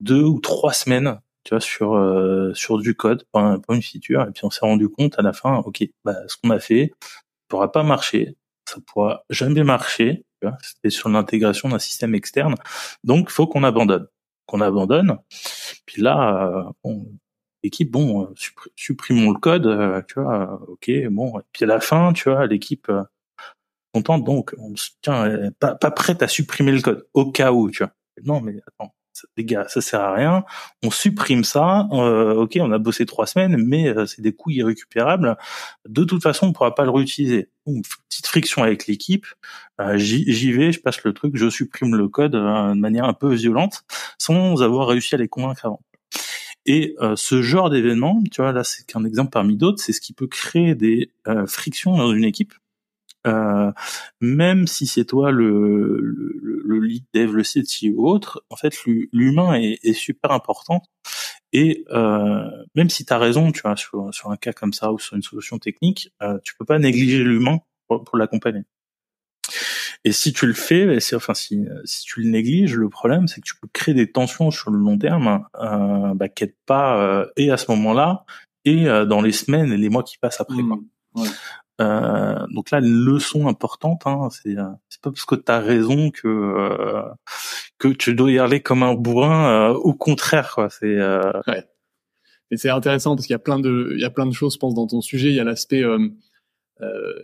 deux 0.01 0.23
ou 0.23 0.41
trois 0.41 0.73
semaines, 0.73 1.21
tu 1.45 1.51
vois, 1.51 1.61
sur 1.61 1.95
euh, 1.95 2.53
sur 2.55 2.79
du 2.79 2.95
code 2.95 3.25
pour, 3.33 3.43
une 3.75 3.83
feature, 3.83 4.23
et 4.23 4.33
puis 4.33 4.45
on 4.45 4.51
s'est 4.51 4.65
rendu 4.67 4.89
compte 4.89 5.19
à 5.19 5.23
la 5.23 5.33
fin, 5.33 5.59
ok, 5.59 5.85
bah, 6.05 6.17
ce 6.29 6.37
qu'on 6.37 6.51
a 6.51 6.59
fait 6.59 6.93
pourra 7.49 7.73
pas 7.73 7.83
marcher, 7.83 8.37
ça 8.69 8.79
pourra 8.87 9.25
jamais 9.31 9.65
marcher. 9.65 10.25
C'était 10.63 10.91
sur 10.91 11.11
l'intégration 11.11 11.69
d'un 11.69 11.79
système 11.79 12.15
externe, 12.15 12.55
donc 13.05 13.31
faut 13.31 13.47
qu'on 13.47 13.65
abandonne, 13.65 14.07
qu'on 14.47 14.61
abandonne. 14.63 15.19
Puis 15.87 16.01
là, 16.03 16.73
on, 16.83 17.05
l'équipe, 17.63 17.91
bon, 17.91 18.25
euh, 18.25 18.35
supprimons 18.77 19.33
le 19.33 19.39
code, 19.39 19.67
euh, 19.67 20.03
tu 20.09 20.21
vois, 20.21 20.61
ok, 20.69 20.91
bon, 21.11 21.39
et 21.39 21.43
puis 21.53 21.65
à 21.65 21.67
la 21.67 21.81
fin, 21.81 22.13
tu 22.13 22.31
vois, 22.31 22.47
l'équipe 22.47 22.89
euh, 22.89 23.03
contente, 23.95 24.25
donc, 24.25 24.55
on 24.59 24.75
se 24.77 24.91
tient, 25.03 25.51
pas, 25.59 25.75
pas 25.75 25.91
prête 25.91 26.23
à 26.23 26.29
supprimer 26.29 26.73
le 26.73 26.81
code, 26.83 27.07
au 27.15 27.31
cas 27.31 27.53
où, 27.53 27.71
tu 27.71 27.83
vois. 27.85 27.93
Non, 28.25 28.41
mais 28.41 28.61
attends, 28.67 28.95
les 29.37 29.45
gars, 29.45 29.67
ça 29.69 29.81
sert 29.81 30.01
à 30.01 30.15
rien. 30.15 30.45
On 30.83 30.91
supprime 30.91 31.45
ça. 31.45 31.87
ok, 31.91 32.59
on 32.61 32.73
a 32.73 32.79
bossé 32.79 33.07
trois 33.07 33.27
semaines, 33.27 33.57
mais 33.57 33.95
c'est 34.07 34.23
des 34.23 34.33
coûts 34.33 34.51
irrécupérables. 34.51 35.37
De 35.89 36.05
toute 36.05 36.23
façon, 36.23 36.49
on 36.49 36.53
pourra 36.53 36.75
pas 36.75 36.85
le 36.85 36.91
réutiliser. 36.91 37.51
petite 37.65 38.27
friction 38.27 38.63
avec 38.63 38.87
l'équipe. 38.87 39.27
J'y 39.97 40.53
vais, 40.53 40.73
je 40.73 40.81
passe 40.81 41.03
le 41.05 41.13
truc, 41.13 41.37
je 41.37 41.49
supprime 41.49 41.95
le 41.97 42.09
code 42.09 42.33
de 42.33 42.75
manière 42.75 43.05
un 43.05 43.15
peu 43.15 43.35
violente, 43.35 43.83
sans 44.19 44.63
avoir 44.63 44.89
réussi 44.89 45.15
à 45.15 45.19
les 45.19 45.29
convaincre 45.29 45.67
avant. 45.67 45.81
Et 46.67 46.95
euh, 47.01 47.17
ce 47.17 47.43
genre 47.43 47.71
d'événement, 47.71 48.23
tu 48.31 48.43
vois, 48.43 48.53
là 48.53 48.65
c'est 48.65 48.85
qu'un 48.87 49.05
exemple 49.05 49.31
parmi 49.31 49.57
d'autres, 49.57 49.83
c'est 49.83 49.93
ce 49.93 50.01
qui 50.01 50.13
peut 50.13 50.27
créer 50.27 50.75
des 50.75 51.11
euh, 51.27 51.47
frictions 51.47 51.97
dans 51.97 52.13
une 52.13 52.25
équipe. 52.25 52.55
Euh, 53.27 53.71
même 54.21 54.67
si 54.67 54.87
c'est 54.87 55.05
toi 55.05 55.31
le, 55.31 56.01
le, 56.01 56.63
le, 56.65 56.81
lead 56.81 57.05
dev, 57.13 57.33
le 57.33 57.43
CTI 57.43 57.91
ou 57.91 58.09
autre, 58.09 58.45
en 58.49 58.57
fait 58.57 58.75
l'humain 59.13 59.55
est, 59.55 59.79
est, 59.83 59.93
super 59.93 60.33
important. 60.33 60.83
Et 61.53 61.85
euh, 61.91 62.49
même 62.75 62.89
si 62.89 63.05
tu 63.05 63.13
as 63.13 63.19
raison, 63.19 63.53
tu 63.53 63.61
vois, 63.63 63.77
sur, 63.77 64.13
sur, 64.15 64.31
un 64.31 64.37
cas 64.37 64.53
comme 64.53 64.73
ça 64.73 64.93
ou 64.93 64.99
sur 64.99 65.17
une 65.17 65.23
solution 65.23 65.59
technique, 65.59 66.13
tu 66.45 66.55
peux 66.57 66.65
pas 66.65 66.79
négliger 66.79 67.23
l'humain 67.23 67.59
pour, 67.89 68.05
pour 68.05 68.17
l'accompagner. 68.17 68.65
Et 70.05 70.13
si 70.13 70.33
tu 70.33 70.47
le 70.47 70.55
fais, 70.55 70.99
enfin 71.15 71.35
si, 71.35 71.67
si 71.85 72.05
tu 72.05 72.23
le 72.23 72.31
négliges, 72.31 72.75
le 72.75 72.89
problème 72.89 73.29
c'est 73.29 73.41
que 73.41 73.47
tu 73.47 73.57
peux 73.57 73.69
créer 73.73 73.95
des 73.95 74.11
tensions 74.11 74.51
sur 74.51 74.71
le 74.71 74.79
long 74.79 74.97
terme 74.97 75.45
euh, 75.61 76.15
bah, 76.15 76.29
qui 76.29 76.47
pas 76.65 76.97
euh, 77.03 77.27
et 77.37 77.51
à 77.51 77.59
ce 77.59 77.71
moment-là 77.73 78.25
et 78.65 78.89
euh, 78.89 79.05
dans 79.05 79.21
les 79.21 79.33
semaines 79.33 79.73
et 79.73 79.77
les 79.77 79.89
mois 79.91 80.03
qui 80.03 80.17
passent 80.17 80.41
après. 80.41 80.63
Mmh. 80.63 80.81
Euh, 81.81 82.47
donc 82.55 82.71
là, 82.71 82.81
leçon 82.81 83.49
importante, 83.49 84.03
hein, 84.07 84.29
c'est 84.31 84.55
c'est 84.89 85.01
pas 85.01 85.11
parce 85.11 85.25
que 85.25 85.35
tu 85.35 85.51
as 85.51 85.61
raison 85.61 86.11
que 86.11 86.29
euh, 86.29 87.03
que 87.79 87.89
tu 87.89 88.15
dois 88.15 88.31
y 88.31 88.39
aller 88.39 88.61
comme 88.61 88.83
un 88.83 88.95
bourrin. 88.95 89.71
au 89.71 89.95
contraire, 89.95 90.53
quoi. 90.55 90.69
C'est 90.71 90.99
ouais. 91.47 91.65
Et 92.53 92.57
c'est 92.57 92.71
intéressant 92.71 93.15
parce 93.15 93.27
qu'il 93.27 93.35
y 93.35 93.37
a 93.37 93.41
plein 93.41 93.61
de 93.61 93.93
il 93.95 94.01
y 94.01 94.05
a 94.05 94.11
plein 94.11 94.27
de 94.27 94.33
choses, 94.33 94.55
je 94.55 94.59
pense, 94.59 94.75
dans 94.75 94.87
ton 94.87 95.01
sujet. 95.01 95.29
Il 95.29 95.35
y 95.35 95.41
a 95.41 95.45
l'aspect 95.45 95.85
euh, 96.83 97.23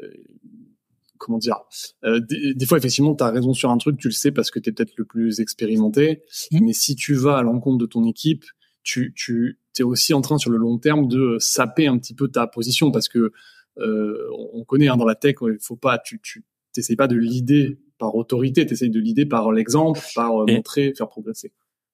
comment 1.18 1.38
dire 1.38 1.56
euh, 2.04 2.20
des, 2.20 2.66
fois 2.66 2.76
effectivement 2.76 3.14
tu 3.14 3.24
as 3.24 3.30
raison 3.30 3.54
sur 3.54 3.70
un 3.70 3.78
truc 3.78 3.98
tu 3.98 4.08
le 4.08 4.12
sais 4.12 4.32
parce 4.32 4.50
que 4.50 4.58
tu 4.58 4.68
es 4.68 4.72
peut-être 4.72 4.92
le 4.96 5.06
plus 5.06 5.40
expérimenté 5.40 6.22
mmh. 6.52 6.58
mais 6.60 6.74
si 6.74 6.94
tu 6.94 7.14
vas 7.14 7.38
à 7.38 7.42
l'encontre 7.42 7.78
de 7.78 7.86
ton 7.86 8.04
équipe 8.04 8.44
tu 8.82 9.14
tu 9.16 9.58
es 9.78 9.82
aussi 9.82 10.12
en 10.12 10.20
train 10.20 10.36
sur 10.36 10.50
le 10.50 10.58
long 10.58 10.78
terme 10.78 11.08
de 11.08 11.38
saper 11.40 11.86
un 11.86 11.96
petit 11.96 12.14
peu 12.14 12.28
ta 12.28 12.46
position 12.46 12.90
parce 12.90 13.08
que 13.08 13.18
euh, 13.18 13.32
on 13.78 14.64
connaît 14.64 14.88
hein, 14.88 14.96
dans 14.96 15.04
la 15.04 15.14
tech 15.14 15.36
il 15.42 15.58
faut 15.60 15.76
pas 15.76 15.98
tu 15.98 16.20
tu 16.20 16.44
t'essayes 16.72 16.96
pas 16.96 17.08
de 17.08 17.16
l'idée 17.16 17.78
par 17.98 18.14
autorité 18.14 18.66
tu 18.66 18.72
essayes 18.72 18.90
de 18.90 19.00
l'idée 19.00 19.26
par 19.26 19.52
l'exemple 19.52 20.00
par 20.14 20.42
euh, 20.42 20.46
montrer 20.46 20.94
faire 20.96 21.08
progresser 21.08 21.52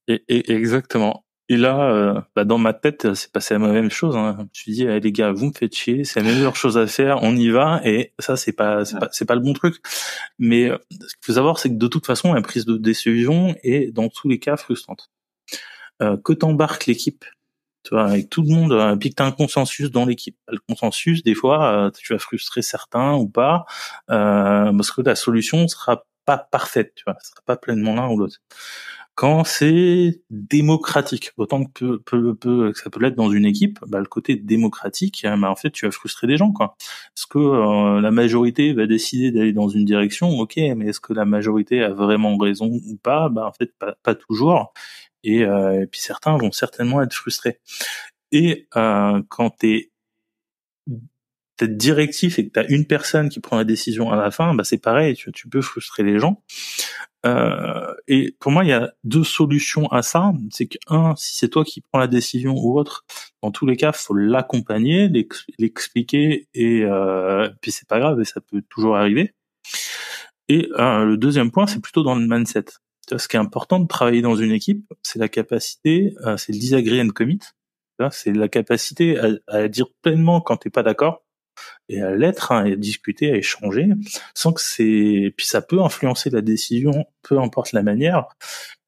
et, 0.09 0.25
et 0.29 0.53
exactement 0.53 1.25
et 1.49 1.57
là, 1.59 1.92
euh, 1.92 2.21
bah 2.35 2.45
dans 2.45 2.57
ma 2.57 2.73
tête, 2.73 3.12
c'est 3.14 3.31
passé 3.31 3.53
la 3.53 3.61
même 3.61 3.90
chose. 3.90 4.16
Hein. 4.16 4.37
Je 4.38 4.42
me 4.42 4.49
suis 4.53 4.73
dit, 4.73 4.85
eh, 4.85 5.01
les 5.01 5.12
gars, 5.12 5.33
vous 5.33 5.47
me 5.47 5.53
faites 5.53 5.75
chier, 5.75 6.03
c'est 6.05 6.21
la 6.21 6.27
meilleure 6.27 6.57
chose 6.57 6.79
à 6.79 6.87
faire, 6.87 7.23
on 7.23 7.37
y 7.37 7.51
va. 7.51 7.83
Et 7.85 8.14
ça, 8.18 8.37
c'est 8.37 8.53
pas, 8.53 8.87
c'est 8.87 8.99
pas, 8.99 9.09
c'est 9.12 9.25
pas 9.27 9.35
le 9.35 9.42
bon 9.42 9.53
truc. 9.53 9.77
Mais 10.38 10.71
euh, 10.71 10.79
ce 10.92 10.97
qu'il 10.97 11.27
faut 11.27 11.33
savoir, 11.35 11.59
c'est 11.59 11.68
que 11.68 11.75
de 11.75 11.88
toute 11.88 12.07
façon, 12.07 12.33
la 12.33 12.40
prise 12.40 12.64
de 12.64 12.79
décision 12.79 13.55
est 13.62 13.92
dans 13.92 14.09
tous 14.09 14.29
les 14.29 14.38
cas 14.38 14.57
frustrante. 14.57 15.11
Euh, 16.01 16.16
que 16.16 16.33
t'embarques 16.33 16.87
l'équipe, 16.87 17.25
tu 17.85 17.95
vois, 17.95 18.05
avec 18.05 18.31
tout 18.31 18.42
le 18.42 18.55
monde, 18.55 18.73
euh, 18.73 18.97
puis 18.97 19.11
que 19.11 19.14
t'as 19.16 19.27
un 19.27 19.33
consensus 19.33 19.90
dans 19.90 20.05
l'équipe. 20.05 20.37
Le 20.49 20.59
consensus, 20.68 21.23
des 21.23 21.35
fois, 21.35 21.90
tu 21.97 22.12
vas 22.12 22.18
frustrer 22.18 22.62
certains 22.62 23.14
ou 23.14 23.29
pas, 23.29 23.64
parce 24.09 24.90
que 24.90 25.03
la 25.03 25.14
solution 25.14 25.66
sera 25.68 26.05
pas 26.25 26.38
parfaite, 26.38 26.92
tu 26.95 27.05
vois, 27.07 27.16
sera 27.21 27.40
pas 27.45 27.57
pleinement 27.57 27.95
l'un 27.95 28.09
ou 28.09 28.18
l'autre 28.18 28.38
quand 29.14 29.45
c'est 29.45 30.23
démocratique, 30.31 31.33
autant 31.37 31.64
que, 31.64 31.99
que 31.99 32.73
ça 32.75 32.90
peut 32.90 33.01
l'être 33.01 33.14
dans 33.14 33.31
une 33.31 33.45
équipe, 33.45 33.79
bah, 33.87 33.99
le 34.01 34.07
côté 34.07 34.37
démocratique, 34.37 35.27
bah, 35.38 35.51
en 35.51 35.57
fait, 35.57 35.71
tu 35.71 35.85
vas 35.85 35.92
frustrer 35.92 36.27
des 36.27 36.37
gens, 36.38 36.53
quoi. 36.53 36.77
Est-ce 37.16 37.27
que 37.27 37.38
euh, 37.38 38.01
la 38.01 38.11
majorité 38.11 38.73
va 38.73 38.87
décider 38.87 39.31
d'aller 39.31 39.53
dans 39.53 39.68
une 39.68 39.85
direction 39.85 40.31
Ok, 40.40 40.57
mais 40.57 40.87
est-ce 40.87 41.01
que 41.01 41.12
la 41.12 41.25
majorité 41.27 41.83
a 41.83 41.90
vraiment 41.90 42.37
raison 42.38 42.71
ou 42.73 42.97
pas? 42.97 43.29
Bah, 43.29 43.47
en 43.47 43.53
fait, 43.53 43.73
pas, 43.79 43.97
pas 44.03 44.14
toujours. 44.14 44.73
Et, 45.24 45.44
euh, 45.44 45.82
et, 45.82 45.87
puis 45.87 46.00
certains 46.00 46.37
vont 46.37 46.52
certainement 46.52 47.02
être 47.02 47.14
frustrés. 47.14 47.61
Et 48.32 48.66
euh, 48.76 49.22
quand 49.28 49.50
t'es 49.50 49.90
directif 51.66 52.38
et 52.38 52.48
que 52.48 52.52
tu 52.52 52.61
as 52.61 52.68
une 52.70 52.87
personne 52.87 53.28
qui 53.28 53.40
prend 53.40 53.56
la 53.56 53.64
décision 53.64 54.11
à 54.11 54.16
la 54.16 54.30
fin, 54.30 54.54
bah 54.54 54.64
c'est 54.64 54.78
pareil, 54.78 55.14
tu, 55.14 55.30
tu, 55.32 55.48
peux 55.48 55.61
frustrer 55.61 56.02
les 56.02 56.18
gens. 56.18 56.42
Euh, 57.24 57.94
et 58.08 58.35
pour 58.40 58.50
moi, 58.50 58.64
il 58.64 58.68
y 58.68 58.72
a 58.72 58.92
deux 59.04 59.24
solutions 59.24 59.87
à 59.88 60.02
ça. 60.02 60.32
C'est 60.50 60.66
que 60.66 60.78
un, 60.88 61.14
si 61.16 61.37
c'est 61.37 61.48
toi 61.48 61.64
qui 61.64 61.80
prends 61.80 61.98
la 61.98 62.08
décision 62.08 62.54
ou 62.56 62.78
autre, 62.78 63.04
dans 63.42 63.50
tous 63.50 63.66
les 63.66 63.76
cas, 63.76 63.92
faut 63.92 64.14
l'accompagner, 64.14 65.08
l'expliquer 65.58 66.48
et 66.54 66.82
euh, 66.85 67.48
puis 67.61 67.70
c'est 67.70 67.88
pas 67.88 68.00
grave 68.00 68.20
et 68.20 68.24
ça 68.24 68.40
peut 68.40 68.62
toujours 68.68 68.96
arriver. 68.96 69.35
Et 70.48 70.68
euh, 70.78 71.04
le 71.04 71.16
deuxième 71.16 71.50
point, 71.50 71.66
c'est 71.66 71.80
plutôt 71.80 72.02
dans 72.02 72.16
le 72.16 72.26
mindset. 72.26 72.64
Ce 73.10 73.28
qui 73.28 73.36
est 73.36 73.40
important 73.40 73.80
de 73.80 73.86
travailler 73.86 74.22
dans 74.22 74.36
une 74.36 74.52
équipe, 74.52 74.84
c'est 75.02 75.18
la 75.18 75.28
capacité, 75.28 76.14
euh, 76.24 76.36
c'est 76.36 76.52
le 76.52 76.58
disagree 76.58 77.00
and 77.00 77.08
commit. 77.08 77.40
C'est 78.10 78.32
la 78.32 78.48
capacité 78.48 79.16
à, 79.18 79.28
à, 79.46 79.68
dire 79.68 79.86
pleinement 80.02 80.40
quand 80.40 80.56
t'es 80.56 80.70
pas 80.70 80.82
d'accord 80.82 81.22
et 81.88 82.00
à 82.00 82.14
l'être, 82.14 82.52
hein, 82.52 82.64
et 82.64 82.72
à 82.72 82.76
discuter, 82.76 83.30
à 83.30 83.36
échanger, 83.36 83.88
sans 84.34 84.52
que 84.52 84.60
c'est, 84.60 85.32
puis 85.36 85.46
ça 85.46 85.62
peut 85.62 85.80
influencer 85.80 86.30
la 86.30 86.40
décision, 86.40 87.04
peu 87.22 87.38
importe 87.38 87.72
la 87.72 87.82
manière, 87.82 88.26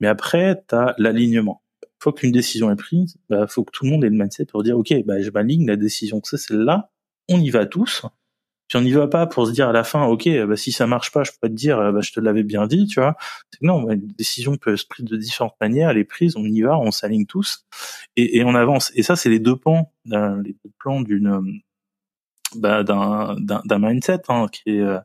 mais 0.00 0.08
après, 0.08 0.62
tu 0.68 0.74
as 0.74 0.94
l'alignement. 0.98 1.62
Faut 2.00 2.12
qu'une 2.12 2.32
décision 2.32 2.70
est 2.70 2.76
prise, 2.76 3.16
bah, 3.28 3.46
faut 3.46 3.64
que 3.64 3.70
tout 3.72 3.84
le 3.84 3.90
monde 3.90 4.04
ait 4.04 4.10
le 4.10 4.16
mindset 4.16 4.46
pour 4.46 4.62
dire, 4.62 4.78
ok, 4.78 4.92
bah, 5.04 5.20
je 5.20 5.30
m'aligne, 5.30 5.66
la 5.66 5.76
décision 5.76 6.20
que 6.20 6.28
c'est 6.28 6.38
celle-là, 6.38 6.90
on 7.28 7.40
y 7.40 7.50
va 7.50 7.66
tous, 7.66 8.06
puis 8.68 8.78
on 8.78 8.82
n'y 8.82 8.92
va 8.92 9.08
pas 9.08 9.26
pour 9.26 9.46
se 9.46 9.52
dire 9.52 9.68
à 9.68 9.72
la 9.72 9.84
fin, 9.84 10.04
ok, 10.04 10.28
bah, 10.46 10.56
si 10.56 10.72
ça 10.72 10.86
marche 10.86 11.12
pas, 11.12 11.22
je 11.22 11.32
peux 11.40 11.48
te 11.48 11.54
dire, 11.54 11.76
bah, 11.92 12.00
je 12.00 12.12
te 12.12 12.20
l'avais 12.20 12.42
bien 12.42 12.66
dit, 12.66 12.86
tu 12.86 13.00
vois. 13.00 13.14
Non, 13.60 13.90
une 13.90 14.08
décision 14.18 14.56
peut 14.56 14.76
se 14.76 14.86
prendre 14.86 15.10
de 15.10 15.16
différentes 15.16 15.56
manières, 15.60 15.90
elle 15.90 15.98
est 15.98 16.04
prise, 16.04 16.36
on 16.36 16.44
y 16.44 16.62
va, 16.62 16.78
on 16.78 16.90
s'aligne 16.90 17.26
tous, 17.26 17.66
et, 18.16 18.38
et, 18.38 18.44
on 18.44 18.54
avance. 18.54 18.90
Et 18.94 19.02
ça, 19.02 19.16
c'est 19.16 19.30
les 19.30 19.38
deux 19.38 19.56
plans, 19.56 19.92
les 20.06 20.56
deux 20.64 20.72
plans 20.78 21.02
d'une 21.02 21.60
bah, 22.56 22.82
d'un 22.84 23.36
d'un 23.36 23.78
mindset 23.78 24.22
hein, 24.28 24.46
qui 24.50 24.70
est 24.70 24.80
euh, 24.80 24.98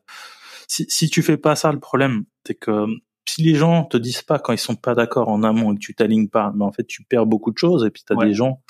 si 0.67 0.85
si 0.89 1.09
tu 1.09 1.23
fais 1.23 1.37
pas 1.37 1.55
ça 1.55 1.71
le 1.71 1.79
problème 1.79 2.25
c'est 2.45 2.55
que 2.55 2.85
si 3.27 3.43
les 3.43 3.55
gens 3.55 3.85
te 3.85 3.97
disent 3.97 4.21
pas 4.21 4.39
quand 4.39 4.53
ils 4.53 4.59
sont 4.59 4.75
pas 4.75 4.95
d'accord 4.95 5.29
en 5.29 5.43
amont 5.43 5.73
et 5.73 5.75
que 5.75 5.79
tu 5.79 5.95
t'alignes 5.95 6.29
pas 6.29 6.51
mais 6.55 6.63
en 6.63 6.71
fait 6.71 6.85
tu 6.85 7.03
perds 7.03 7.25
beaucoup 7.25 7.51
de 7.51 7.57
choses 7.57 7.85
et 7.85 7.89
puis 7.89 8.03
tu 8.05 8.13
as 8.13 8.23
des 8.23 8.33
gens 8.33 8.61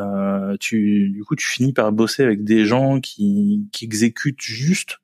euh, 0.00 0.56
tu, 0.60 1.10
du 1.10 1.24
coup, 1.24 1.36
tu 1.36 1.46
finis 1.46 1.72
par 1.72 1.92
bosser 1.92 2.22
avec 2.22 2.44
des 2.44 2.64
gens 2.64 3.00
qui, 3.00 3.68
qui 3.72 3.84
exécutent 3.84 4.40
juste, 4.40 4.98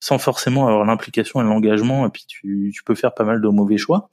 sans 0.00 0.18
forcément 0.18 0.68
avoir 0.68 0.84
l'implication 0.84 1.40
et 1.40 1.44
l'engagement, 1.44 2.06
et 2.06 2.10
puis 2.10 2.24
tu, 2.26 2.70
tu 2.74 2.84
peux 2.84 2.94
faire 2.94 3.14
pas 3.14 3.24
mal 3.24 3.40
de 3.40 3.48
mauvais 3.48 3.78
choix. 3.78 4.08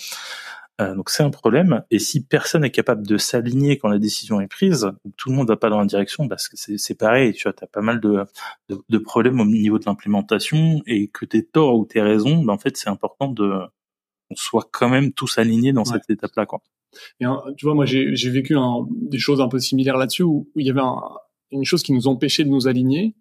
Euh, 0.81 0.95
donc 0.95 1.09
c'est 1.09 1.23
un 1.23 1.29
problème. 1.29 1.83
Et 1.91 1.99
si 1.99 2.23
personne 2.23 2.63
est 2.63 2.71
capable 2.71 3.05
de 3.05 3.17
s'aligner 3.17 3.77
quand 3.77 3.89
la 3.89 3.99
décision 3.99 4.41
est 4.41 4.47
prise, 4.47 4.91
tout 5.17 5.29
le 5.29 5.35
monde 5.35 5.47
va 5.47 5.57
pas 5.57 5.69
dans 5.69 5.79
la 5.79 5.85
direction 5.85 6.27
parce 6.27 6.47
que 6.47 6.55
c'est 6.57 6.95
pareil. 6.95 7.33
Tu 7.33 7.43
vois, 7.43 7.53
as 7.61 7.67
pas 7.67 7.81
mal 7.81 7.99
de, 7.99 8.25
de, 8.69 8.79
de, 8.89 8.97
problèmes 8.97 9.39
au 9.39 9.45
niveau 9.45 9.77
de 9.79 9.85
l'implémentation 9.85 10.81
et 10.87 11.07
que 11.09 11.25
t'es 11.25 11.43
tort 11.43 11.77
ou 11.77 11.85
t'es 11.85 12.01
raison, 12.01 12.43
ben 12.43 12.53
en 12.53 12.57
fait 12.57 12.77
c'est 12.77 12.89
important 12.89 13.27
de 13.27 13.59
qu'on 14.29 14.35
soit 14.35 14.67
quand 14.71 14.89
même 14.89 15.11
tous 15.13 15.37
alignés 15.37 15.73
dans 15.73 15.85
cette 15.85 16.09
étape-là, 16.09 16.45
quoi. 16.45 16.61
Et 17.19 17.25
tu 17.57 17.65
vois, 17.65 17.75
moi 17.75 17.85
j'ai 17.85 18.29
vécu 18.29 18.55
un, 18.57 18.87
des 18.89 19.19
choses 19.19 19.41
un 19.41 19.47
peu 19.47 19.59
similaires 19.59 19.97
là-dessus 19.97 20.23
où, 20.23 20.49
il 20.55 20.65
y 20.65 20.69
avait 20.69 20.81
un, 20.81 20.99
une 21.51 21.65
chose 21.65 21.83
qui 21.83 21.93
nous 21.93 22.07
empêchait 22.07 22.43
de 22.43 22.49
nous 22.49 22.67
aligner 22.67 23.15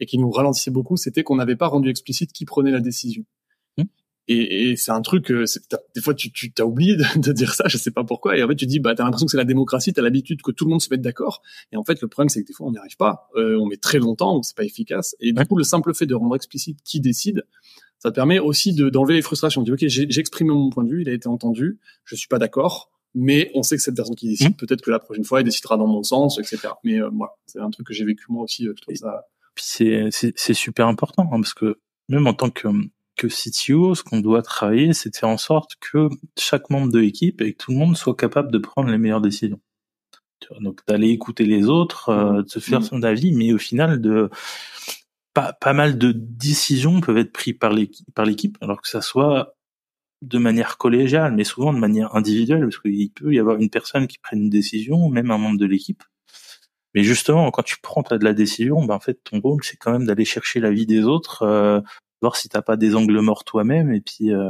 et 0.00 0.06
qui 0.06 0.18
nous 0.18 0.30
ralentissait 0.30 0.70
beaucoup, 0.70 0.96
c'était 0.96 1.22
qu'on 1.22 1.36
n'avait 1.36 1.56
pas 1.56 1.68
rendu 1.68 1.88
explicite 1.88 2.32
qui 2.32 2.44
prenait 2.44 2.72
la 2.72 2.80
décision. 2.80 3.24
Et, 4.28 4.70
et 4.70 4.76
c'est 4.76 4.92
un 4.92 5.02
truc, 5.02 5.32
euh, 5.32 5.44
des 5.96 6.00
fois 6.00 6.14
tu, 6.14 6.30
tu 6.30 6.52
as 6.60 6.64
oublié 6.64 6.96
de, 6.96 7.18
de, 7.18 7.32
dire 7.32 7.54
ça, 7.54 7.64
je 7.66 7.76
sais 7.76 7.90
pas 7.90 8.04
pourquoi. 8.04 8.36
Et 8.36 8.42
en 8.44 8.48
fait 8.48 8.54
tu 8.54 8.66
dis, 8.66 8.78
bah 8.78 8.94
t'as 8.94 9.04
l'impression 9.04 9.26
que 9.26 9.32
c'est 9.32 9.36
la 9.36 9.44
démocratie, 9.44 9.92
t'as 9.92 10.02
l'habitude 10.02 10.42
que 10.42 10.52
tout 10.52 10.64
le 10.64 10.70
monde 10.70 10.80
se 10.80 10.88
mette 10.90 11.02
d'accord. 11.02 11.42
Et 11.72 11.76
en 11.76 11.82
fait 11.82 12.00
le 12.00 12.08
problème 12.08 12.28
c'est 12.28 12.42
que 12.42 12.46
des 12.46 12.52
fois 12.52 12.68
on 12.68 12.70
n'y 12.70 12.78
arrive 12.78 12.96
pas, 12.96 13.28
euh, 13.34 13.58
on 13.58 13.66
met 13.66 13.76
très 13.76 13.98
longtemps, 13.98 14.40
c'est 14.42 14.56
pas 14.56 14.64
efficace. 14.64 15.16
Et 15.18 15.32
du 15.32 15.46
coup 15.46 15.56
le 15.56 15.64
simple 15.64 15.92
fait 15.92 16.06
de 16.06 16.14
rendre 16.14 16.36
explicite 16.36 16.78
qui 16.84 17.00
décide, 17.00 17.44
ça 17.98 18.10
te 18.10 18.14
permet 18.14 18.38
aussi 18.38 18.74
d'enlever 18.74 19.14
les 19.14 19.22
frustrations. 19.22 19.64
Tu 19.64 19.74
dis 19.74 19.86
ok, 19.86 19.88
j'ai 19.88 20.20
exprimé 20.20 20.50
mon 20.50 20.70
point 20.70 20.84
de 20.84 20.90
vue, 20.90 21.02
il 21.02 21.08
a 21.08 21.12
été 21.12 21.28
entendu, 21.28 21.80
je 22.04 22.14
suis 22.14 22.28
pas 22.28 22.38
d'accord, 22.38 22.92
mais 23.14 23.50
on 23.54 23.62
sait 23.62 23.76
que 23.76 23.82
cette 23.82 23.96
personne 23.96 24.14
qui 24.14 24.28
décide, 24.28 24.50
mmh. 24.50 24.56
peut-être 24.56 24.82
que 24.82 24.90
la 24.90 24.98
prochaine 24.98 25.24
fois 25.24 25.40
elle 25.40 25.44
décidera 25.44 25.76
dans 25.76 25.86
mon 25.86 26.02
sens, 26.02 26.38
etc. 26.38 26.68
Mais 26.84 27.00
euh, 27.00 27.10
voilà, 27.12 27.32
c'est 27.46 27.60
un 27.60 27.70
truc 27.70 27.86
que 27.86 27.94
j'ai 27.94 28.04
vécu 28.04 28.24
moi 28.28 28.44
aussi. 28.44 28.64
Je 28.64 28.80
trouve 28.80 28.94
ça. 28.94 29.26
Puis 29.54 29.64
c'est 29.66 30.08
c'est 30.10 30.54
super 30.54 30.86
important 30.86 31.28
hein, 31.32 31.40
parce 31.40 31.54
que 31.54 31.78
même 32.08 32.26
en 32.26 32.34
tant 32.34 32.50
que 32.50 32.68
que 33.16 33.26
CTO, 33.26 33.94
ce 33.94 34.02
qu'on 34.02 34.20
doit 34.20 34.42
travailler, 34.42 34.94
c'est 34.94 35.10
de 35.10 35.16
faire 35.16 35.28
en 35.28 35.36
sorte 35.36 35.72
que 35.80 36.08
chaque 36.38 36.70
membre 36.70 36.90
de 36.90 36.98
l'équipe 36.98 37.40
et 37.42 37.52
que 37.52 37.58
tout 37.58 37.70
le 37.70 37.76
monde 37.76 37.96
soit 37.96 38.16
capable 38.16 38.50
de 38.50 38.58
prendre 38.58 38.88
les 38.88 38.98
meilleures 38.98 39.20
décisions. 39.20 39.60
Donc 40.60 40.80
d'aller 40.88 41.10
écouter 41.10 41.44
les 41.44 41.66
autres, 41.68 42.08
euh, 42.08 42.42
de 42.42 42.48
se 42.48 42.58
faire 42.58 42.80
mmh. 42.80 42.84
son 42.84 43.02
avis, 43.02 43.32
mais 43.32 43.52
au 43.52 43.58
final 43.58 44.00
de 44.00 44.28
pas, 45.34 45.52
pas 45.52 45.72
mal 45.72 45.98
de 45.98 46.12
décisions 46.12 47.00
peuvent 47.00 47.16
être 47.16 47.32
prises 47.32 47.56
par 47.58 47.72
l'équipe, 47.72 48.06
par 48.14 48.24
l'équipe, 48.24 48.58
alors 48.60 48.82
que 48.82 48.88
ça 48.88 49.00
soit 49.00 49.54
de 50.22 50.38
manière 50.38 50.78
collégiale, 50.78 51.34
mais 51.34 51.44
souvent 51.44 51.72
de 51.72 51.78
manière 51.78 52.14
individuelle, 52.14 52.62
parce 52.62 52.78
qu'il 52.78 53.10
peut 53.10 53.34
y 53.34 53.38
avoir 53.38 53.58
une 53.58 53.70
personne 53.70 54.06
qui 54.06 54.18
prenne 54.18 54.42
une 54.42 54.50
décision, 54.50 55.08
même 55.08 55.30
un 55.30 55.38
membre 55.38 55.58
de 55.58 55.66
l'équipe. 55.66 56.02
Mais 56.94 57.02
justement, 57.02 57.50
quand 57.50 57.62
tu 57.62 57.76
prends 57.82 58.02
de 58.02 58.24
la 58.24 58.34
décision, 58.34 58.84
ben 58.84 58.94
en 58.94 59.00
fait, 59.00 59.18
ton 59.24 59.40
rôle, 59.40 59.64
c'est 59.64 59.76
quand 59.76 59.92
même 59.92 60.06
d'aller 60.06 60.24
chercher 60.24 60.60
l'avis 60.60 60.86
des 60.86 61.04
autres, 61.04 61.42
euh, 61.42 61.80
voir 62.22 62.36
si 62.36 62.48
t'as 62.48 62.62
pas 62.62 62.76
des 62.76 62.94
angles 62.94 63.20
morts 63.20 63.44
toi-même 63.44 63.92
et 63.92 64.00
puis 64.00 64.32
euh... 64.32 64.48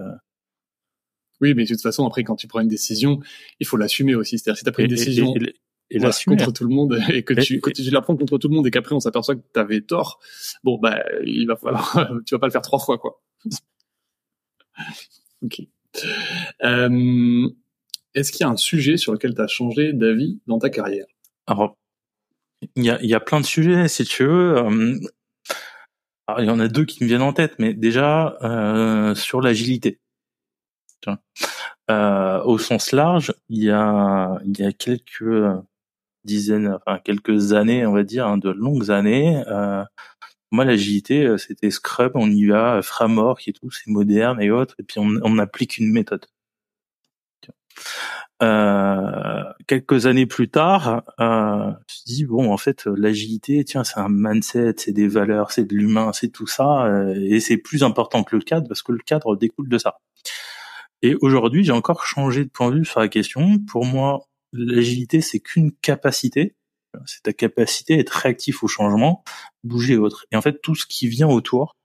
oui 1.40 1.54
mais 1.54 1.64
de 1.64 1.68
toute 1.68 1.82
façon 1.82 2.06
après 2.06 2.22
quand 2.22 2.36
tu 2.36 2.46
prends 2.46 2.60
une 2.60 2.68
décision 2.68 3.18
il 3.58 3.66
faut 3.66 3.76
l'assumer 3.78 4.14
aussi 4.14 4.38
c'est-à-dire 4.38 4.58
si 4.58 4.64
t'as 4.64 4.72
pris 4.72 4.84
une 4.84 4.90
décision 4.90 5.34
et, 5.36 5.96
et, 5.96 5.98
contre 5.98 6.48
hein. 6.48 6.52
tout 6.52 6.64
le 6.64 6.74
monde 6.74 7.00
et 7.08 7.24
que 7.24 7.34
tu, 7.34 7.60
que 7.60 7.70
tu 7.70 7.82
la 7.90 8.02
prends 8.02 8.16
contre 8.16 8.38
tout 8.38 8.48
le 8.48 8.54
monde 8.54 8.66
et 8.66 8.70
qu'après 8.70 8.94
on 8.94 9.00
s'aperçoit 9.00 9.34
que 9.34 9.42
t'avais 9.52 9.80
tort 9.80 10.20
bon 10.62 10.78
bah 10.78 11.02
il 11.24 11.46
va 11.46 11.56
falloir 11.56 12.12
tu 12.26 12.34
vas 12.34 12.38
pas 12.38 12.46
le 12.46 12.52
faire 12.52 12.62
trois 12.62 12.78
fois 12.78 12.98
quoi 12.98 13.20
ok 15.42 15.62
euh, 16.64 17.48
est-ce 18.14 18.32
qu'il 18.32 18.40
y 18.42 18.44
a 18.44 18.48
un 18.48 18.56
sujet 18.56 18.96
sur 18.96 19.12
lequel 19.12 19.34
tu 19.34 19.40
as 19.40 19.46
changé 19.46 19.92
d'avis 19.92 20.40
dans 20.46 20.58
ta 20.58 20.70
carrière? 20.70 21.06
Alors 21.46 21.76
il 22.76 22.84
y 22.84 23.14
a, 23.14 23.20
plein 23.20 23.40
de 23.40 23.46
sujets 23.46 23.88
si 23.88 24.04
tu 24.04 24.24
veux 24.24 24.56
euh, 24.56 25.00
il 26.38 26.44
y 26.44 26.50
en 26.50 26.60
a 26.60 26.68
deux 26.68 26.84
qui 26.84 27.02
me 27.02 27.08
viennent 27.08 27.22
en 27.22 27.32
tête, 27.32 27.54
mais 27.58 27.74
déjà 27.74 28.38
euh, 28.42 29.14
sur 29.14 29.40
l'agilité. 29.40 29.98
Au 31.88 32.58
sens 32.58 32.92
large, 32.92 33.34
il 33.48 33.64
y 33.64 33.70
a 33.70 34.38
y 34.44 34.62
a 34.62 34.72
quelques 34.72 35.24
dizaines, 36.24 36.78
enfin 36.86 37.00
quelques 37.00 37.52
années, 37.52 37.84
on 37.84 37.92
va 37.92 38.04
dire, 38.04 38.26
hein, 38.26 38.38
de 38.38 38.50
longues 38.50 38.90
années. 38.90 39.42
Moi, 40.52 40.64
l'agilité, 40.64 41.24
euh, 41.24 41.38
c'était 41.38 41.70
Scrum, 41.70 42.12
on 42.14 42.30
y 42.30 42.46
va, 42.46 42.80
framework 42.82 43.48
et 43.48 43.52
tout, 43.52 43.70
c'est 43.70 43.88
moderne 43.90 44.40
et 44.40 44.50
autres, 44.50 44.76
et 44.78 44.84
puis 44.84 45.00
on, 45.00 45.08
on 45.24 45.38
applique 45.38 45.78
une 45.78 45.90
méthode. 45.90 46.26
Euh, 48.42 49.44
quelques 49.68 50.06
années 50.06 50.26
plus 50.26 50.48
tard, 50.48 51.04
euh, 51.20 51.70
je 51.86 51.94
me 52.00 52.06
dis 52.06 52.24
bon 52.24 52.52
en 52.52 52.56
fait 52.56 52.86
l'agilité, 52.86 53.64
tiens 53.64 53.84
c'est 53.84 54.00
un 54.00 54.08
mindset, 54.08 54.74
c'est 54.78 54.92
des 54.92 55.06
valeurs, 55.06 55.52
c'est 55.52 55.64
de 55.64 55.74
l'humain, 55.76 56.12
c'est 56.12 56.28
tout 56.28 56.48
ça, 56.48 56.86
euh, 56.86 57.14
et 57.14 57.38
c'est 57.38 57.56
plus 57.56 57.84
important 57.84 58.24
que 58.24 58.34
le 58.34 58.42
cadre 58.42 58.66
parce 58.66 58.82
que 58.82 58.90
le 58.90 58.98
cadre 58.98 59.36
découle 59.36 59.68
de 59.68 59.78
ça. 59.78 59.98
Et 61.02 61.14
aujourd'hui 61.20 61.62
j'ai 61.64 61.72
encore 61.72 62.04
changé 62.04 62.44
de 62.44 62.50
point 62.50 62.70
de 62.72 62.78
vue 62.78 62.84
sur 62.84 63.00
la 63.00 63.08
question. 63.08 63.58
Pour 63.60 63.84
moi 63.84 64.26
l'agilité 64.52 65.20
c'est 65.20 65.40
qu'une 65.40 65.70
capacité, 65.72 66.56
c'est 67.06 67.22
ta 67.22 67.32
capacité 67.32 67.94
à 67.94 67.98
être 67.98 68.10
réactif 68.10 68.62
au 68.62 68.68
changement, 68.68 69.24
bouger 69.64 69.96
autre. 69.96 70.26
Et 70.32 70.36
en 70.36 70.42
fait 70.42 70.60
tout 70.62 70.74
ce 70.74 70.86
qui 70.86 71.08
vient 71.08 71.28
autour, 71.28 71.76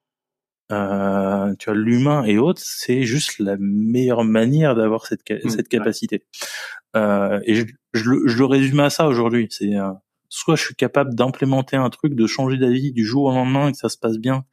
euh, 0.72 1.56
tu 1.60 1.70
vois, 1.70 1.80
l'humain 1.80 2.24
et 2.26 2.38
autres, 2.38 2.62
c'est 2.64 3.04
juste 3.04 3.40
la 3.40 3.56
meilleure 3.60 4.24
manière 4.24 4.76
d'avoir 4.76 5.06
cette, 5.06 5.22
mmh, 5.30 5.50
cette 5.50 5.70
capacité. 5.70 6.26
Euh, 6.96 7.40
et 7.46 7.56
je, 7.56 7.66
je, 7.94 8.10
le, 8.10 8.28
je, 8.28 8.38
le, 8.38 8.46
résume 8.46 8.82
à 8.82 8.90
ça 8.90 9.08
aujourd'hui. 9.08 9.48
C'est 9.50 9.76
euh, 9.76 9.92
soit 10.30 10.56
je 10.56 10.64
suis 10.64 10.76
capable 10.76 11.16
d'implémenter 11.16 11.78
un 11.78 11.90
truc, 11.90 12.16
de 12.16 12.28
changer 12.28 12.58
d'avis 12.58 12.92
du 12.92 13.06
jour 13.06 13.26
au 13.26 13.32
lendemain 13.32 13.70
et 13.70 13.72
que 13.72 13.78
ça 13.78 13.90
se 13.90 13.98
passe 13.98 14.18
bien, 14.18 14.46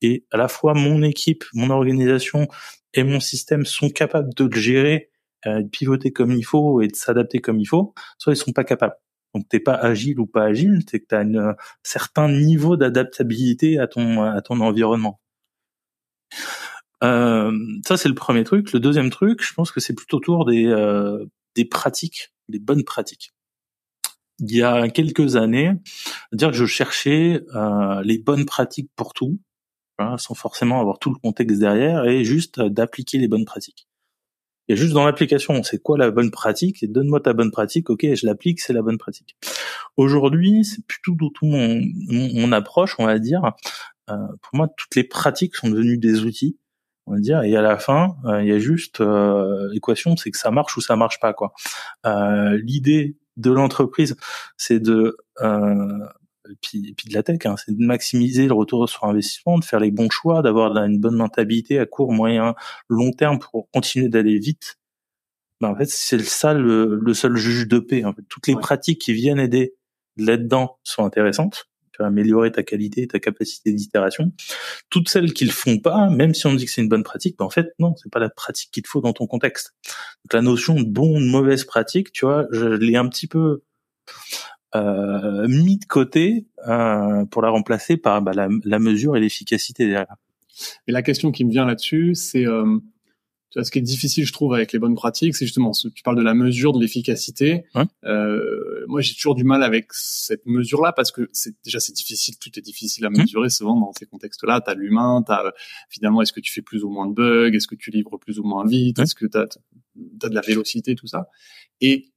et 0.00 0.26
à 0.30 0.36
la 0.36 0.48
fois 0.48 0.74
mon 0.74 1.02
équipe, 1.02 1.44
mon 1.54 1.70
organisation 1.70 2.48
et 2.94 3.04
mon 3.04 3.20
système 3.20 3.64
sont 3.64 3.90
capables 3.90 4.34
de 4.34 4.44
le 4.44 4.60
gérer, 4.60 5.10
euh, 5.46 5.62
de 5.62 5.68
pivoter 5.68 6.12
comme 6.12 6.32
il 6.32 6.44
faut 6.44 6.80
et 6.82 6.88
de 6.88 6.96
s'adapter 6.96 7.40
comme 7.40 7.58
il 7.58 7.66
faut, 7.66 7.94
soit 8.18 8.34
ils 8.34 8.36
sont 8.36 8.52
pas 8.52 8.64
capables. 8.64 8.96
Donc 9.34 9.48
t'es 9.48 9.60
pas 9.60 9.74
agile 9.74 10.20
ou 10.20 10.26
pas 10.26 10.44
agile, 10.44 10.80
c'est 10.90 11.00
que 11.00 11.06
tu 11.08 11.14
as 11.14 11.20
un 11.20 11.56
certain 11.82 12.28
niveau 12.28 12.76
d'adaptabilité 12.76 13.78
à 13.78 13.86
ton 13.86 14.22
à 14.22 14.42
ton 14.42 14.60
environnement. 14.60 15.20
Euh, 17.02 17.52
ça, 17.86 17.96
c'est 17.96 18.08
le 18.08 18.14
premier 18.14 18.44
truc. 18.44 18.72
Le 18.72 18.80
deuxième 18.80 19.10
truc, 19.10 19.42
je 19.42 19.52
pense 19.54 19.72
que 19.72 19.80
c'est 19.80 19.94
plutôt 19.94 20.18
autour 20.18 20.44
des, 20.44 20.66
euh, 20.66 21.24
des 21.54 21.64
pratiques, 21.64 22.32
des 22.48 22.58
bonnes 22.58 22.84
pratiques. 22.84 23.32
Il 24.38 24.54
y 24.54 24.62
a 24.62 24.88
quelques 24.88 25.36
années, 25.36 25.72
dire 26.32 26.50
que 26.50 26.56
je 26.56 26.66
cherchais 26.66 27.44
euh, 27.54 28.02
les 28.02 28.18
bonnes 28.18 28.44
pratiques 28.46 28.90
pour 28.96 29.14
tout, 29.14 29.38
hein, 29.98 30.16
sans 30.18 30.34
forcément 30.34 30.80
avoir 30.80 30.98
tout 30.98 31.10
le 31.10 31.16
contexte 31.16 31.58
derrière, 31.58 32.06
et 32.06 32.24
juste 32.24 32.60
d'appliquer 32.60 33.18
les 33.18 33.28
bonnes 33.28 33.44
pratiques. 33.44 33.88
Et 34.68 34.76
juste 34.76 34.92
dans 34.92 35.04
l'application, 35.04 35.62
c'est 35.62 35.82
quoi 35.82 35.98
la 35.98 36.10
bonne 36.10 36.30
pratique? 36.30 36.90
Donne-moi 36.90 37.20
ta 37.20 37.32
bonne 37.32 37.50
pratique, 37.50 37.90
ok, 37.90 38.14
je 38.14 38.26
l'applique, 38.26 38.60
c'est 38.60 38.72
la 38.72 38.82
bonne 38.82 38.98
pratique. 38.98 39.36
Aujourd'hui, 39.96 40.64
c'est 40.64 40.86
plutôt 40.86 41.14
tout 41.34 41.46
mon, 41.46 41.80
mon, 42.08 42.40
mon, 42.40 42.52
approche, 42.52 42.96
on 42.98 43.06
va 43.06 43.18
dire. 43.18 43.42
Euh, 44.10 44.16
pour 44.40 44.54
moi, 44.54 44.68
toutes 44.76 44.94
les 44.94 45.04
pratiques 45.04 45.56
sont 45.56 45.68
devenues 45.68 45.98
des 45.98 46.24
outils 46.24 46.56
on 47.06 47.14
va 47.14 47.20
dire 47.20 47.42
et 47.42 47.56
à 47.56 47.62
la 47.62 47.78
fin 47.78 48.16
euh, 48.24 48.42
il 48.42 48.48
y 48.48 48.52
a 48.52 48.58
juste 48.58 49.00
euh, 49.00 49.68
l'équation 49.72 50.16
c'est 50.16 50.30
que 50.30 50.38
ça 50.38 50.50
marche 50.50 50.76
ou 50.76 50.80
ça 50.80 50.96
marche 50.96 51.18
pas 51.20 51.32
quoi 51.32 51.52
euh, 52.06 52.58
l'idée 52.62 53.16
de 53.36 53.50
l'entreprise 53.50 54.16
c'est 54.56 54.80
de 54.80 55.16
et 55.40 55.44
puis, 56.60 56.88
et 56.88 56.94
puis 56.94 57.08
de 57.08 57.14
la 57.14 57.22
tech, 57.22 57.38
hein, 57.44 57.54
c'est 57.56 57.76
de 57.76 57.84
maximiser 57.84 58.46
le 58.46 58.54
retour 58.54 58.88
sur 58.88 59.04
investissement, 59.04 59.58
de 59.58 59.64
faire 59.64 59.80
les 59.80 59.90
bons 59.90 60.10
choix, 60.10 60.42
d'avoir 60.42 60.76
une 60.76 60.98
bonne 60.98 61.16
mentalité 61.16 61.78
à 61.78 61.86
court, 61.86 62.12
moyen, 62.12 62.54
long 62.88 63.12
terme 63.12 63.38
pour 63.38 63.70
continuer 63.70 64.08
d'aller 64.08 64.38
vite. 64.38 64.78
Ben, 65.60 65.70
en 65.70 65.76
fait, 65.76 65.88
c'est 65.88 66.20
ça 66.20 66.54
le, 66.54 66.98
le, 67.00 67.14
seul 67.14 67.36
juge 67.36 67.68
de 67.68 67.78
paix. 67.78 68.04
En 68.04 68.12
fait. 68.12 68.22
Toutes 68.28 68.48
les 68.48 68.56
pratiques 68.56 69.00
qui 69.00 69.12
viennent 69.12 69.38
aider 69.38 69.74
là-dedans 70.16 70.78
sont 70.82 71.04
intéressantes 71.04 71.68
tu 71.92 72.02
vas 72.02 72.08
améliorer 72.08 72.50
ta 72.50 72.62
qualité, 72.62 73.06
ta 73.06 73.20
capacité 73.20 73.72
d'itération. 73.72 74.32
Toutes 74.90 75.08
celles 75.08 75.32
qui 75.32 75.44
le 75.44 75.52
font 75.52 75.78
pas, 75.78 76.08
même 76.08 76.34
si 76.34 76.46
on 76.46 76.54
dit 76.54 76.64
que 76.64 76.70
c'est 76.70 76.80
une 76.80 76.88
bonne 76.88 77.02
pratique, 77.02 77.36
ben 77.38 77.44
en 77.44 77.50
fait 77.50 77.74
non, 77.78 77.94
c'est 77.96 78.10
pas 78.10 78.18
la 78.18 78.30
pratique 78.30 78.70
qu'il 78.70 78.82
te 78.82 78.88
faut 78.88 79.00
dans 79.00 79.12
ton 79.12 79.26
contexte. 79.26 79.74
Donc 80.24 80.32
la 80.32 80.42
notion 80.42 80.74
de 80.74 80.84
bon 80.84 81.16
ou 81.16 81.20
de 81.20 81.26
mauvaise 81.26 81.64
pratique, 81.64 82.12
tu 82.12 82.24
vois, 82.24 82.46
je 82.50 82.66
l'ai 82.66 82.96
un 82.96 83.08
petit 83.08 83.26
peu 83.26 83.62
euh, 84.74 85.46
mis 85.48 85.78
de 85.78 85.84
côté 85.84 86.46
euh, 86.66 87.24
pour 87.26 87.42
la 87.42 87.50
remplacer 87.50 87.96
par 87.96 88.22
bah, 88.22 88.32
la, 88.34 88.48
la, 88.64 88.78
mesure 88.78 89.16
et 89.16 89.20
l'efficacité 89.20 89.86
derrière. 89.86 90.16
Et 90.86 90.92
la 90.92 91.02
question 91.02 91.32
qui 91.32 91.44
me 91.44 91.50
vient 91.50 91.64
là-dessus, 91.64 92.14
c'est 92.14 92.46
euh, 92.46 92.78
ce 93.60 93.70
qui 93.70 93.78
est 93.78 93.82
difficile, 93.82 94.24
je 94.24 94.32
trouve, 94.32 94.54
avec 94.54 94.72
les 94.72 94.78
bonnes 94.78 94.94
pratiques, 94.94 95.36
c'est 95.36 95.44
justement, 95.44 95.72
tu 95.72 96.02
parles 96.02 96.16
de 96.16 96.22
la 96.22 96.34
mesure, 96.34 96.72
de 96.72 96.80
l'efficacité. 96.80 97.64
Euh, 98.04 98.84
moi, 98.88 99.00
j'ai 99.00 99.14
toujours 99.14 99.34
du 99.34 99.44
mal 99.44 99.62
avec 99.62 99.92
cette 99.92 100.46
mesure-là 100.46 100.92
parce 100.92 101.12
que 101.12 101.28
c'est 101.32 101.54
déjà 101.64 101.78
c'est 101.78 101.92
difficile, 101.92 102.38
tout 102.38 102.50
est 102.58 102.62
difficile 102.62 103.04
à 103.04 103.10
mmh. 103.10 103.18
mesurer 103.18 103.50
souvent 103.50 103.78
dans 103.78 103.92
ces 103.92 104.06
contextes-là. 104.06 104.62
T'as 104.62 104.74
l'humain, 104.74 105.22
t'as 105.26 105.52
finalement, 105.90 106.22
est-ce 106.22 106.32
que 106.32 106.40
tu 106.40 106.52
fais 106.52 106.62
plus 106.62 106.82
ou 106.82 106.88
moins 106.88 107.06
de 107.06 107.12
bugs, 107.12 107.52
est-ce 107.52 107.66
que 107.68 107.74
tu 107.74 107.90
livres 107.90 108.16
plus 108.16 108.38
ou 108.38 108.44
moins 108.44 108.66
vite, 108.66 108.98
est-ce 108.98 109.14
que 109.14 109.26
t'as 109.26 109.44
as 109.44 110.28
de 110.28 110.34
la 110.34 110.40
vélocité, 110.40 110.94
tout 110.94 111.06
ça? 111.06 111.28
Et 111.80 112.11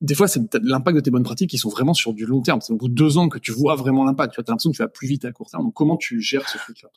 des 0.00 0.14
fois, 0.14 0.28
c'est 0.28 0.40
l'impact 0.62 0.96
de 0.96 1.00
tes 1.00 1.10
bonnes 1.10 1.24
pratiques 1.24 1.50
qui 1.50 1.58
sont 1.58 1.68
vraiment 1.68 1.94
sur 1.94 2.12
du 2.14 2.26
long 2.26 2.42
terme. 2.42 2.60
C'est 2.60 2.72
au 2.72 2.76
bout 2.76 2.88
de 2.88 2.94
deux 2.94 3.18
ans 3.18 3.28
que 3.28 3.38
tu 3.38 3.52
vois 3.52 3.76
vraiment 3.76 4.04
l'impact. 4.04 4.34
Tu 4.34 4.40
as 4.40 4.44
l'impression 4.46 4.70
que 4.70 4.76
tu 4.76 4.82
vas 4.82 4.88
plus 4.88 5.06
vite 5.06 5.24
à 5.24 5.32
court 5.32 5.50
terme. 5.50 5.64
Donc, 5.64 5.74
comment 5.74 5.96
tu 5.96 6.20
gères 6.20 6.48
ce 6.48 6.58
truc-là? 6.58 6.90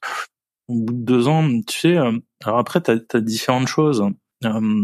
Au 0.67 0.75
bout 0.75 0.93
de 0.93 1.03
deux 1.03 1.27
ans, 1.27 1.47
tu 1.65 1.79
sais, 1.79 1.97
euh, 1.97 2.17
alors 2.43 2.59
après, 2.59 2.81
tu 2.81 2.91
as, 2.91 3.21
différentes 3.21 3.67
choses. 3.67 4.03
Euh, 4.45 4.81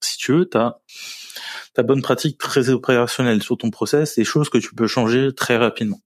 si 0.00 0.18
tu 0.18 0.32
veux, 0.32 0.48
tu 0.48 0.56
as 0.56 0.78
ta 1.74 1.82
bonne 1.82 2.02
pratique 2.02 2.38
très 2.38 2.70
opérationnelle 2.70 3.42
sur 3.42 3.58
ton 3.58 3.70
process, 3.70 4.16
des 4.16 4.24
choses 4.24 4.48
que 4.48 4.58
tu 4.58 4.74
peux 4.74 4.86
changer 4.86 5.34
très 5.34 5.56
rapidement. 5.56 6.00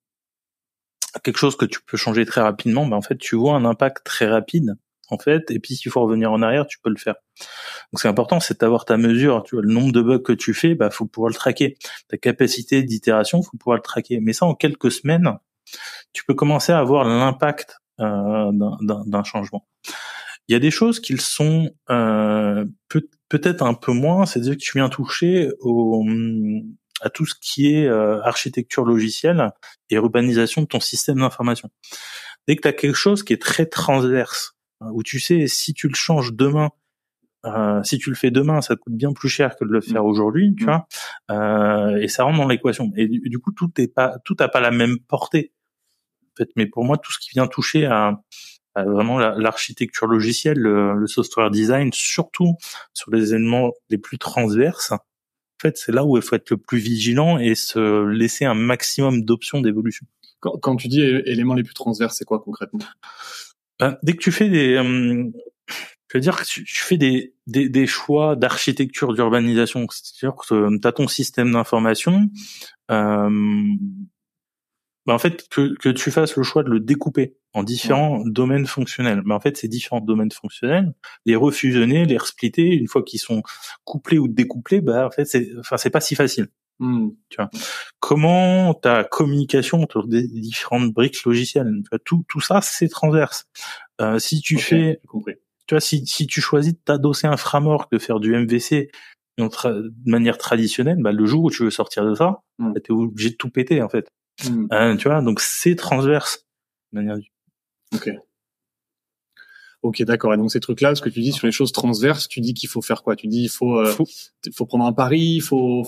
Quelque 1.22 1.38
chose 1.38 1.56
que 1.56 1.64
tu 1.64 1.80
peux 1.82 1.96
changer 1.96 2.24
très 2.24 2.40
rapidement, 2.40 2.86
ben 2.86 2.96
en 2.96 3.02
fait, 3.02 3.18
tu 3.18 3.36
vois 3.36 3.54
un 3.54 3.64
impact 3.64 4.04
très 4.04 4.26
rapide 4.26 4.76
en 5.10 5.18
fait, 5.18 5.50
et 5.50 5.58
puis 5.58 5.76
s'il 5.76 5.90
faut 5.90 6.00
revenir 6.00 6.32
en 6.32 6.42
arrière, 6.42 6.66
tu 6.66 6.78
peux 6.80 6.90
le 6.90 6.96
faire. 6.96 7.14
Donc 7.92 8.00
c'est 8.00 8.08
important, 8.08 8.40
c'est 8.40 8.60
d'avoir 8.60 8.84
ta 8.84 8.96
mesure, 8.96 9.42
tu 9.44 9.56
vois, 9.56 9.62
le 9.62 9.72
nombre 9.72 9.92
de 9.92 10.02
bugs 10.02 10.18
que 10.18 10.32
tu 10.32 10.54
fais, 10.54 10.74
bah 10.74 10.90
faut 10.90 11.06
pouvoir 11.06 11.30
le 11.30 11.34
traquer. 11.34 11.76
Ta 12.08 12.16
capacité 12.16 12.82
d'itération, 12.82 13.42
faut 13.42 13.56
pouvoir 13.56 13.76
le 13.76 13.82
traquer. 13.82 14.20
Mais 14.20 14.32
ça, 14.32 14.46
en 14.46 14.54
quelques 14.54 14.90
semaines, 14.92 15.38
tu 16.12 16.24
peux 16.24 16.34
commencer 16.34 16.72
à 16.72 16.78
avoir 16.78 17.04
l'impact 17.04 17.78
euh, 18.00 18.50
d'un 18.52 19.24
changement. 19.24 19.66
Il 20.48 20.52
y 20.52 20.56
a 20.56 20.58
des 20.58 20.70
choses 20.70 21.00
qui 21.00 21.16
sont 21.16 21.70
euh, 21.90 22.64
peut-être 23.28 23.62
un 23.62 23.74
peu 23.74 23.92
moins, 23.92 24.26
c'est-à-dire 24.26 24.54
que 24.54 24.62
tu 24.62 24.78
viens 24.78 24.88
toucher 24.88 25.50
au, 25.60 26.04
à 27.00 27.10
tout 27.10 27.26
ce 27.26 27.34
qui 27.40 27.74
est 27.74 27.86
euh, 27.86 28.20
architecture 28.22 28.84
logicielle 28.84 29.52
et 29.90 29.96
urbanisation 29.96 30.62
de 30.62 30.66
ton 30.66 30.80
système 30.80 31.20
d'information. 31.20 31.70
Dès 32.46 32.56
que 32.56 32.62
tu 32.62 32.68
as 32.68 32.72
quelque 32.72 32.96
chose 32.96 33.22
qui 33.22 33.32
est 33.32 33.42
très 33.42 33.66
transverse, 33.66 34.56
où 34.80 35.02
tu 35.02 35.20
sais 35.20 35.46
si 35.46 35.74
tu 35.74 35.88
le 35.88 35.94
changes 35.94 36.32
demain, 36.32 36.70
euh, 37.46 37.82
si 37.82 37.98
tu 37.98 38.10
le 38.10 38.16
fais 38.16 38.30
demain, 38.30 38.60
ça 38.60 38.76
coûte 38.76 38.94
bien 38.94 39.12
plus 39.12 39.28
cher 39.28 39.56
que 39.56 39.64
de 39.64 39.70
le 39.70 39.80
faire 39.80 40.02
mmh. 40.02 40.06
aujourd'hui, 40.06 40.54
tu 40.56 40.64
mmh. 40.64 40.66
vois, 40.66 40.86
euh, 41.30 41.96
et 41.96 42.08
ça 42.08 42.24
rentre 42.24 42.38
dans 42.38 42.48
l'équation. 42.48 42.92
Et 42.96 43.08
du, 43.08 43.38
coup, 43.38 43.52
tout 43.52 43.70
est 43.78 43.88
pas, 43.88 44.18
tout 44.24 44.36
a 44.40 44.48
pas 44.48 44.60
la 44.60 44.70
même 44.70 44.98
portée. 44.98 45.52
En 46.32 46.36
fait, 46.36 46.50
mais 46.56 46.66
pour 46.66 46.84
moi, 46.84 46.98
tout 46.98 47.12
ce 47.12 47.18
qui 47.18 47.30
vient 47.30 47.46
toucher 47.46 47.86
à, 47.86 48.20
vraiment 48.76 49.18
l'architecture 49.18 50.06
logicielle, 50.06 50.58
le, 50.58 51.06
software 51.06 51.50
design, 51.50 51.92
surtout 51.92 52.54
sur 52.94 53.10
les 53.10 53.34
éléments 53.34 53.72
les 53.88 53.98
plus 53.98 54.18
transverses, 54.18 54.92
en 54.92 54.98
fait, 55.60 55.76
c'est 55.76 55.92
là 55.92 56.04
où 56.04 56.16
il 56.16 56.22
faut 56.22 56.36
être 56.36 56.50
le 56.50 56.56
plus 56.56 56.78
vigilant 56.78 57.38
et 57.38 57.54
se 57.54 58.06
laisser 58.06 58.44
un 58.44 58.54
maximum 58.54 59.24
d'options 59.24 59.60
d'évolution. 59.60 60.06
Quand, 60.38 60.56
quand 60.58 60.76
tu 60.76 60.88
dis 60.88 61.02
éléments 61.02 61.54
les 61.54 61.62
plus 61.62 61.74
transverses, 61.74 62.16
c'est 62.16 62.24
quoi 62.24 62.40
concrètement? 62.40 62.80
Ben, 63.80 63.98
dès 64.02 64.12
que 64.12 64.18
tu 64.18 64.30
fais 64.30 64.48
des, 64.48 64.74
euh, 64.74 65.24
je 66.08 66.18
veux 66.18 66.20
dire 66.20 66.36
que 66.36 66.44
tu, 66.44 66.64
fais 66.66 66.98
des, 66.98 67.34
des, 67.46 67.68
des 67.68 67.86
choix 67.86 68.36
d'architecture 68.36 69.14
d'urbanisation, 69.14 69.86
c'est-à-dire 69.90 70.36
que 70.36 70.78
tu 70.78 70.86
as 70.86 70.92
ton 70.92 71.08
système 71.08 71.52
d'information, 71.52 72.28
euh, 72.90 73.30
ben 75.06 75.14
en 75.14 75.18
fait 75.18 75.48
que, 75.48 75.74
que 75.78 75.88
tu 75.88 76.10
fasses 76.10 76.36
le 76.36 76.42
choix 76.42 76.62
de 76.62 76.68
le 76.68 76.80
découper 76.80 77.36
en 77.54 77.62
différents 77.62 78.22
domaines 78.26 78.66
fonctionnels. 78.66 79.22
Ben 79.24 79.34
en 79.36 79.40
fait, 79.40 79.56
ces 79.56 79.68
différents 79.68 80.00
domaines 80.00 80.30
fonctionnels, 80.30 80.92
les 81.24 81.36
refusionner, 81.36 82.04
les 82.04 82.18
resplitter, 82.18 82.74
une 82.74 82.86
fois 82.86 83.02
qu'ils 83.02 83.20
sont 83.20 83.42
couplés 83.84 84.18
ou 84.18 84.28
découplés, 84.28 84.82
ben 84.82 85.06
en 85.06 85.10
fait, 85.10 85.24
c'est, 85.24 85.48
enfin, 85.58 85.78
c'est 85.78 85.90
pas 85.90 86.00
si 86.00 86.14
facile. 86.14 86.48
Hmm. 86.80 87.10
Tu 87.28 87.36
vois. 87.36 87.50
Comment 88.00 88.72
ta 88.72 89.04
communication 89.04 89.82
entre 89.82 90.06
des 90.06 90.26
différentes 90.26 90.92
briques 90.92 91.22
logicielles, 91.24 91.70
tu 91.84 91.88
vois, 91.90 91.98
tout, 92.04 92.24
tout 92.26 92.40
ça, 92.40 92.60
c'est 92.62 92.88
transverse. 92.88 93.46
Euh, 94.00 94.18
si 94.18 94.40
tu 94.40 94.58
fais, 94.58 94.98
compris. 95.06 95.34
tu 95.66 95.74
vois, 95.74 95.80
si, 95.80 96.06
si 96.06 96.26
tu 96.26 96.40
choisis 96.40 96.72
de 96.72 96.78
t'adosser 96.82 97.26
un 97.26 97.36
framework, 97.36 97.92
de 97.92 97.98
faire 97.98 98.18
du 98.18 98.34
MVC 98.34 98.90
de 99.38 100.10
manière 100.10 100.38
traditionnelle, 100.38 100.98
bah, 101.00 101.12
le 101.12 101.26
jour 101.26 101.44
où 101.44 101.50
tu 101.50 101.64
veux 101.64 101.70
sortir 101.70 102.04
de 102.04 102.14
ça, 102.14 102.42
hmm. 102.58 102.72
bah, 102.72 102.80
tu 102.80 102.92
es 102.92 102.94
obligé 102.94 103.30
de 103.30 103.36
tout 103.36 103.50
péter, 103.50 103.82
en 103.82 103.88
fait. 103.88 104.08
Euh, 104.72 104.96
tu 104.96 105.08
vois, 105.08 105.20
donc 105.20 105.40
c'est 105.40 105.76
transverse. 105.76 106.46
De 106.92 107.00
manière 107.00 107.16
Ok. 107.94 108.10
Ok, 109.82 110.02
d'accord. 110.02 110.34
Et 110.34 110.36
donc 110.36 110.50
ces 110.50 110.60
trucs-là, 110.60 110.94
ce 110.94 111.00
que 111.00 111.08
tu 111.08 111.20
dis 111.20 111.32
sur 111.32 111.46
les 111.46 111.52
choses 111.52 111.72
transverses, 111.72 112.28
tu 112.28 112.40
dis 112.40 112.52
qu'il 112.52 112.68
faut 112.68 112.82
faire 112.82 113.02
quoi? 113.02 113.16
Tu 113.16 113.28
dis 113.28 113.44
il 113.44 113.48
faut, 113.48 113.78
euh, 113.78 113.86
faut, 113.86 114.06
faut 114.54 114.66
prendre 114.66 114.84
un 114.84 114.92
pari, 114.92 115.36
il 115.36 115.40
faut 115.40 115.86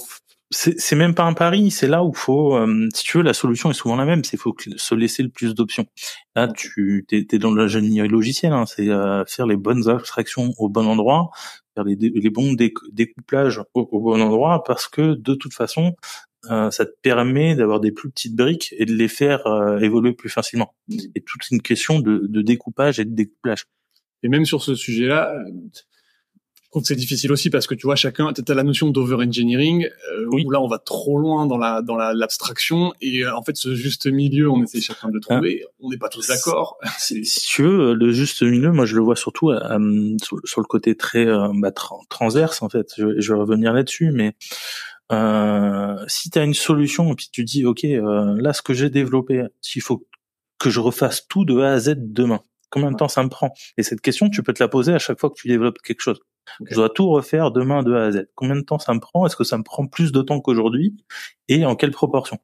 c'est 0.53 0.97
même 0.97 1.15
pas 1.15 1.25
un 1.25 1.33
pari, 1.33 1.71
c'est 1.71 1.89
là 1.89 2.05
où 2.05 2.13
faut, 2.13 2.57
euh, 2.57 2.89
si 2.95 3.05
tu 3.05 3.17
veux, 3.17 3.23
la 3.23 3.33
solution 3.33 3.71
est 3.71 3.75
souvent 3.75 3.97
la 3.97 4.05
même, 4.05 4.23
c'est 4.23 4.37
faut 4.37 4.55
se 4.77 4.95
laisser 4.95 5.23
le 5.23 5.31
plus 5.31 5.55
d'options. 5.55 5.87
Là, 6.37 6.49
tu 6.49 7.07
es, 7.11 7.27
es, 7.31 7.39
dans 7.39 7.55
l'ingénierie 7.55 8.09
logicielle, 8.09 8.53
hein, 8.53 8.67
c'est 8.67 8.89
euh, 8.89 9.25
faire 9.27 9.47
les 9.47 9.57
bonnes 9.57 9.89
abstractions 9.89 10.53
au 10.59 10.69
bon 10.69 10.87
endroit, 10.87 11.31
faire 11.75 11.85
les, 11.85 11.97
les 11.97 12.31
bons 12.31 12.55
découplages 12.93 13.63
au, 13.75 14.01
bon 14.01 14.21
endroit, 14.21 14.63
parce 14.65 14.89
que 14.89 15.15
de 15.15 15.35
toute 15.35 15.55
façon, 15.55 15.95
euh, 16.51 16.71
ça 16.71 16.85
te 16.85 16.93
permet 17.03 17.55
d'avoir 17.55 17.81
des 17.81 17.93
plus 17.93 18.11
petites 18.11 18.37
briques 18.37 18.75
et 18.77 18.85
de 18.85 18.95
les 18.95 19.09
faire 19.09 19.47
évoluer 19.81 20.13
plus 20.13 20.31
facilement. 20.31 20.75
Et 21.15 21.23
toute 21.23 21.51
une 21.51 21.63
question 21.63 21.99
de, 22.01 22.27
de 22.29 22.43
découpage 22.43 23.01
et 23.01 23.05
de 23.05 23.15
découplage. 23.15 23.67
Et 24.23 24.29
même 24.29 24.45
sur 24.45 24.63
ce 24.63 24.75
sujet-là, 24.75 25.35
que 26.81 26.87
c'est 26.87 26.97
difficile 26.97 27.33
aussi 27.33 27.51
parce 27.51 27.67
que 27.67 27.75
tu 27.75 27.87
vois 27.87 27.97
chacun 27.97 28.33
tu 28.33 28.43
as 28.51 28.55
la 28.55 28.63
notion 28.63 28.91
d'over-engineering 28.91 29.87
euh, 29.87 30.27
où 30.31 30.51
là 30.51 30.61
on 30.61 30.69
va 30.69 30.79
trop 30.79 31.19
loin 31.19 31.47
dans 31.47 31.59
la 31.59 31.83
dans 31.83 31.97
la 31.97 32.15
l'abstraction 32.15 32.95
et 33.01 33.25
euh, 33.25 33.37
en 33.37 33.43
fait 33.43 33.57
ce 33.57 33.75
juste 33.75 34.07
milieu 34.07 34.51
on 34.51 34.63
essaie 34.63 34.81
chacun 34.81 35.09
de 35.09 35.15
le 35.15 35.21
trouver, 35.21 35.65
on 35.81 35.91
n'est 35.91 35.99
pas 35.99 36.09
tous 36.09 36.27
d'accord. 36.29 36.79
Si 36.99 37.23
tu 37.23 37.63
veux 37.63 37.95
le 37.95 38.13
juste 38.13 38.43
milieu, 38.43 38.73
moi 38.73 38.87
je 38.87 38.97
le 38.97 39.03
vois 39.03 39.17
surtout 39.17 39.51
euh, 39.51 40.17
sur, 40.23 40.61
le 40.61 40.67
côté 40.67 40.97
très 40.97 41.27
bah, 41.55 41.73
transverse 42.09 42.63
en 42.63 42.69
fait. 42.69 42.93
Je, 42.97 43.21
je 43.21 43.33
vais 43.33 43.39
revenir 43.39 43.73
là-dessus 43.73 44.11
mais 44.13 44.35
si 46.09 46.31
tu 46.31 46.39
as 46.39 46.45
une 46.45 46.55
solution 46.55 47.13
et 47.13 47.15
puis 47.15 47.29
tu 47.31 47.45
dis 47.45 47.67
OK 47.67 47.83
là 47.83 48.53
ce 48.53 48.63
que 48.63 48.73
j'ai 48.73 48.89
développé, 48.89 49.45
s'il 49.61 49.83
faut 49.83 50.07
que 50.59 50.71
je 50.71 50.81
refasse 50.81 51.27
tout 51.29 51.45
de 51.45 51.59
A 51.61 51.73
à 51.73 51.79
Z 51.81 51.97
demain. 51.99 52.41
Combien 52.71 52.91
de 52.91 52.97
temps 52.97 53.09
ça 53.09 53.23
me 53.23 53.29
prend? 53.29 53.53
Et 53.77 53.83
cette 53.83 54.01
question, 54.01 54.31
tu 54.31 54.43
peux 54.43 54.55
te 54.55 54.63
la 54.63 54.69
poser 54.69 54.95
à 54.95 54.99
chaque 54.99 55.21
fois 55.21 55.29
que 55.29 55.35
tu 55.35 55.49
développes 55.49 55.83
quelque 55.83 56.01
chose. 56.01 56.21
Je 56.65 56.75
dois 56.75 56.91
tout 56.91 57.09
refaire 57.09 57.51
demain 57.51 57.83
de 57.83 57.95
A 57.95 58.05
à 58.05 58.11
Z. 58.13 58.29
Combien 58.35 58.57
de 58.57 58.63
temps 58.63 58.79
ça 58.79 58.95
me 58.95 59.01
prend? 59.01 59.27
Est-ce 59.27 59.37
que 59.37 59.45
ça 59.45 59.59
me 59.59 59.63
prend 59.63 59.87
plus 59.87 60.13
de 60.13 60.23
temps 60.23 60.41
qu'aujourd'hui? 60.41 60.97
Et 61.49 61.65
en 61.65 61.77
quelle 61.77 61.93
proportion? 61.93 62.39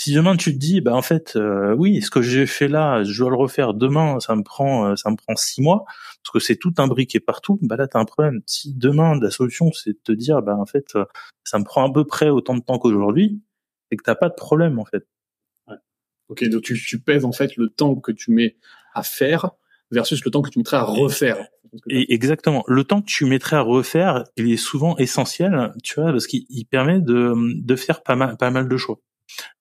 Si 0.00 0.12
demain 0.12 0.36
tu 0.36 0.52
te 0.52 0.58
dis, 0.58 0.80
bah 0.80 0.94
en 0.94 1.02
fait, 1.02 1.34
euh, 1.34 1.74
oui, 1.74 2.02
ce 2.02 2.10
que 2.10 2.22
j'ai 2.22 2.46
fait 2.46 2.68
là, 2.68 3.02
je 3.02 3.18
dois 3.18 3.30
le 3.30 3.36
refaire 3.36 3.74
demain, 3.74 4.20
ça 4.20 4.36
me 4.36 4.44
prend, 4.44 4.86
euh, 4.86 4.96
ça 4.96 5.10
me 5.10 5.16
prend 5.16 5.34
six 5.34 5.60
mois, 5.60 5.86
parce 6.22 6.32
que 6.32 6.38
c'est 6.38 6.54
tout 6.54 6.72
imbriqué 6.78 7.18
partout. 7.18 7.58
Bah 7.62 7.74
là, 7.76 7.88
t'as 7.88 7.98
un 7.98 8.04
problème. 8.04 8.40
Si 8.46 8.74
demain 8.74 9.18
la 9.20 9.32
solution 9.32 9.72
c'est 9.72 9.94
de 9.94 9.98
te 10.04 10.12
dire, 10.12 10.40
bah 10.40 10.56
en 10.56 10.66
fait, 10.66 10.94
euh, 10.94 11.04
ça 11.42 11.58
me 11.58 11.64
prend 11.64 11.88
à 11.88 11.92
peu 11.92 12.04
près 12.04 12.28
autant 12.28 12.54
de 12.54 12.62
temps 12.62 12.78
qu'aujourd'hui, 12.78 13.42
et 13.90 13.96
que 13.96 14.04
t'as 14.04 14.14
pas 14.14 14.28
de 14.28 14.34
problème 14.34 14.78
en 14.78 14.84
fait. 14.84 15.04
Ouais. 15.66 15.76
Ok, 16.28 16.44
donc 16.48 16.62
tu, 16.62 16.80
tu 16.80 17.00
pèses 17.00 17.24
en 17.24 17.32
fait 17.32 17.56
le 17.56 17.68
temps 17.68 17.96
que 17.96 18.12
tu 18.12 18.30
mets 18.30 18.56
à 18.94 19.02
faire 19.02 19.50
versus 19.90 20.24
le 20.24 20.30
temps 20.30 20.42
que 20.42 20.50
tu 20.50 20.60
mettrais 20.60 20.76
à 20.76 20.84
refaire. 20.84 21.44
Et 21.88 22.12
exactement. 22.12 22.64
Le 22.66 22.84
temps 22.84 23.00
que 23.00 23.06
tu 23.06 23.24
mettrais 23.24 23.56
à 23.56 23.60
refaire, 23.60 24.24
il 24.36 24.50
est 24.52 24.56
souvent 24.56 24.96
essentiel, 24.96 25.72
tu 25.82 26.00
vois, 26.00 26.12
parce 26.12 26.26
qu'il 26.26 26.66
permet 26.70 27.00
de, 27.00 27.34
de 27.36 27.76
faire 27.76 28.02
pas 28.02 28.16
mal, 28.16 28.36
pas 28.36 28.50
mal 28.50 28.68
de 28.68 28.76
choix. 28.76 28.98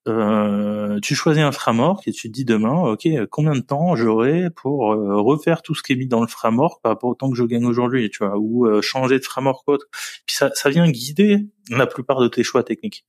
Euh, 0.08 1.00
tu 1.02 1.16
choisis 1.16 1.44
un 1.44 1.52
framework 1.52 2.08
et 2.08 2.12
tu 2.12 2.30
te 2.30 2.34
dis 2.34 2.46
demain, 2.46 2.74
ok, 2.74 3.08
combien 3.30 3.54
de 3.54 3.60
temps 3.60 3.96
j'aurai 3.96 4.50
pour 4.50 4.94
euh, 4.94 5.22
refaire 5.22 5.62
tout 5.62 5.76
ce 5.76 5.84
qui 5.84 5.94
est 5.94 5.96
mis 5.98 6.08
dans 6.08 6.22
le 6.22 6.28
framework 6.28 6.82
par 6.82 6.94
rapport 6.94 7.10
au 7.10 7.16
temps 7.16 7.30
que 7.30 7.36
je 7.36 7.44
gagne 7.44 7.66
aujourd'hui, 7.66 8.10
tu 8.10 8.24
vois, 8.24 8.38
ou 8.38 8.66
euh, 8.66 8.82
changer 8.82 9.20
de 9.20 9.26
framework 9.26 9.68
autre. 9.68 9.88
Puis 10.26 10.36
ça, 10.36 10.50
ça 10.54 10.70
vient 10.70 10.90
guider 10.90 11.48
la 11.70 11.88
plupart 11.88 12.22
de 12.22 12.28
tes 12.28 12.44
choix 12.44 12.64
techniques. 12.64 13.06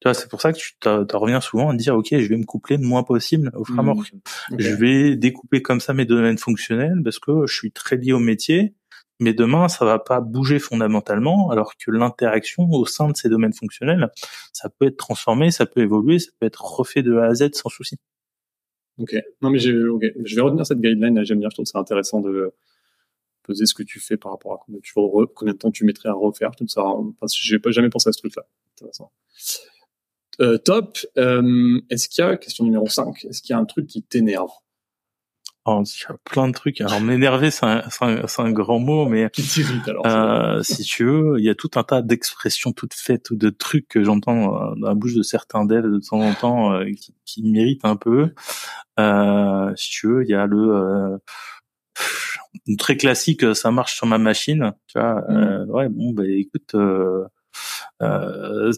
Tu 0.00 0.06
vois, 0.06 0.14
c'est 0.14 0.28
pour 0.28 0.40
ça 0.40 0.52
que 0.52 0.58
tu 0.58 1.16
reviens 1.16 1.40
souvent 1.40 1.70
à 1.70 1.74
dire, 1.74 1.96
OK, 1.96 2.08
je 2.10 2.28
vais 2.28 2.36
me 2.36 2.44
coupler 2.44 2.76
le 2.76 2.84
moins 2.84 3.02
possible 3.02 3.50
au 3.54 3.64
framework. 3.64 4.12
Mmh. 4.12 4.56
Je 4.58 4.74
vais 4.74 5.16
découper 5.16 5.60
comme 5.60 5.80
ça 5.80 5.92
mes 5.92 6.04
domaines 6.04 6.38
fonctionnels 6.38 7.00
parce 7.02 7.18
que 7.18 7.46
je 7.46 7.54
suis 7.54 7.72
très 7.72 7.96
lié 7.96 8.12
au 8.12 8.20
métier. 8.20 8.74
Mais 9.20 9.34
demain, 9.34 9.66
ça 9.66 9.84
va 9.84 9.98
pas 9.98 10.20
bouger 10.20 10.60
fondamentalement, 10.60 11.50
alors 11.50 11.72
que 11.76 11.90
l'interaction 11.90 12.70
au 12.70 12.86
sein 12.86 13.08
de 13.08 13.16
ces 13.16 13.28
domaines 13.28 13.52
fonctionnels, 13.52 14.12
ça 14.52 14.68
peut 14.68 14.86
être 14.86 14.96
transformé, 14.96 15.50
ça 15.50 15.66
peut 15.66 15.80
évoluer, 15.80 16.20
ça 16.20 16.30
peut 16.38 16.46
être 16.46 16.64
refait 16.64 17.02
de 17.02 17.16
A 17.16 17.24
à 17.24 17.34
Z 17.34 17.50
sans 17.54 17.68
souci. 17.68 17.96
Ok. 18.98 19.16
Non, 19.42 19.50
mais 19.50 19.58
okay. 19.66 20.14
je 20.24 20.36
vais 20.36 20.40
retenir 20.40 20.64
cette 20.66 20.80
guideline. 20.80 21.24
J'aime 21.24 21.40
bien. 21.40 21.48
Je 21.50 21.56
trouve 21.56 21.66
ça 21.66 21.78
intéressant 21.78 22.20
de 22.20 22.52
poser 23.42 23.66
ce 23.66 23.74
que 23.74 23.82
tu 23.82 23.98
fais 23.98 24.16
par 24.16 24.32
rapport 24.32 24.52
à 24.52 24.58
combien, 24.64 24.80
tu, 24.80 24.92
combien 24.92 25.52
de 25.52 25.58
temps 25.58 25.70
tu 25.72 25.84
mettrais 25.84 26.08
à 26.08 26.12
refaire. 26.12 26.52
Tout 26.56 26.68
ça. 26.68 26.84
Parce 27.18 27.32
que 27.36 27.40
j'ai 27.42 27.58
pas 27.58 27.72
jamais 27.72 27.90
pensé 27.90 28.08
à 28.08 28.12
ce 28.12 28.18
truc-là. 28.18 28.44
Intéressant. 28.76 29.10
Euh, 30.40 30.58
top. 30.58 30.98
Euh, 31.16 31.80
est-ce 31.90 32.08
qu'il 32.08 32.24
y 32.24 32.26
a, 32.26 32.36
question 32.36 32.64
numéro 32.64 32.86
5, 32.86 33.24
est-ce 33.24 33.42
qu'il 33.42 33.54
y 33.54 33.56
a 33.56 33.58
un 33.58 33.64
truc 33.64 33.86
qui 33.86 34.02
t'énerve? 34.02 34.50
Oh, 35.70 35.82
il 35.84 36.02
y 36.08 36.10
a 36.10 36.16
plein 36.24 36.48
de 36.48 36.54
trucs. 36.54 36.80
Alors 36.80 37.02
m'énerver, 37.02 37.50
c'est 37.50 37.66
un, 37.66 37.82
un, 38.00 38.24
un, 38.38 38.52
grand 38.52 38.78
mot, 38.78 39.06
mais 39.06 39.28
qui 39.30 39.62
alors, 39.86 40.06
euh, 40.06 40.62
si 40.62 40.82
tu 40.82 41.04
veux, 41.04 41.34
il 41.38 41.44
y 41.44 41.50
a 41.50 41.54
tout 41.54 41.70
un 41.74 41.82
tas 41.82 42.00
d'expressions 42.00 42.72
toutes 42.72 42.94
faites 42.94 43.30
ou 43.30 43.36
de 43.36 43.50
trucs 43.50 43.86
que 43.86 44.02
j'entends 44.02 44.54
euh, 44.54 44.74
dans 44.76 44.88
la 44.88 44.94
bouche 44.94 45.14
de 45.14 45.22
certains 45.22 45.66
d'elles 45.66 45.90
de 45.90 45.98
temps 45.98 46.20
en 46.20 46.32
temps 46.32 46.72
euh, 46.72 46.86
qui, 46.86 47.14
qui 47.26 47.42
méritent 47.42 47.84
un 47.84 47.96
peu. 47.96 48.32
Euh, 48.98 49.72
si 49.76 49.90
tu 49.90 50.06
veux, 50.06 50.22
il 50.24 50.30
y 50.30 50.34
a 50.34 50.46
le 50.46 51.18
très 52.78 52.96
classique, 52.96 53.54
ça 53.54 53.70
marche 53.70 53.94
sur 53.94 54.06
ma 54.06 54.16
machine. 54.16 54.72
Tu 54.86 54.98
vois, 54.98 55.20
mmh. 55.28 55.70
ouais, 55.70 55.88
bon, 55.90 56.12
bah 56.12 56.26
écoute 56.26 56.74
euh, 56.76 57.26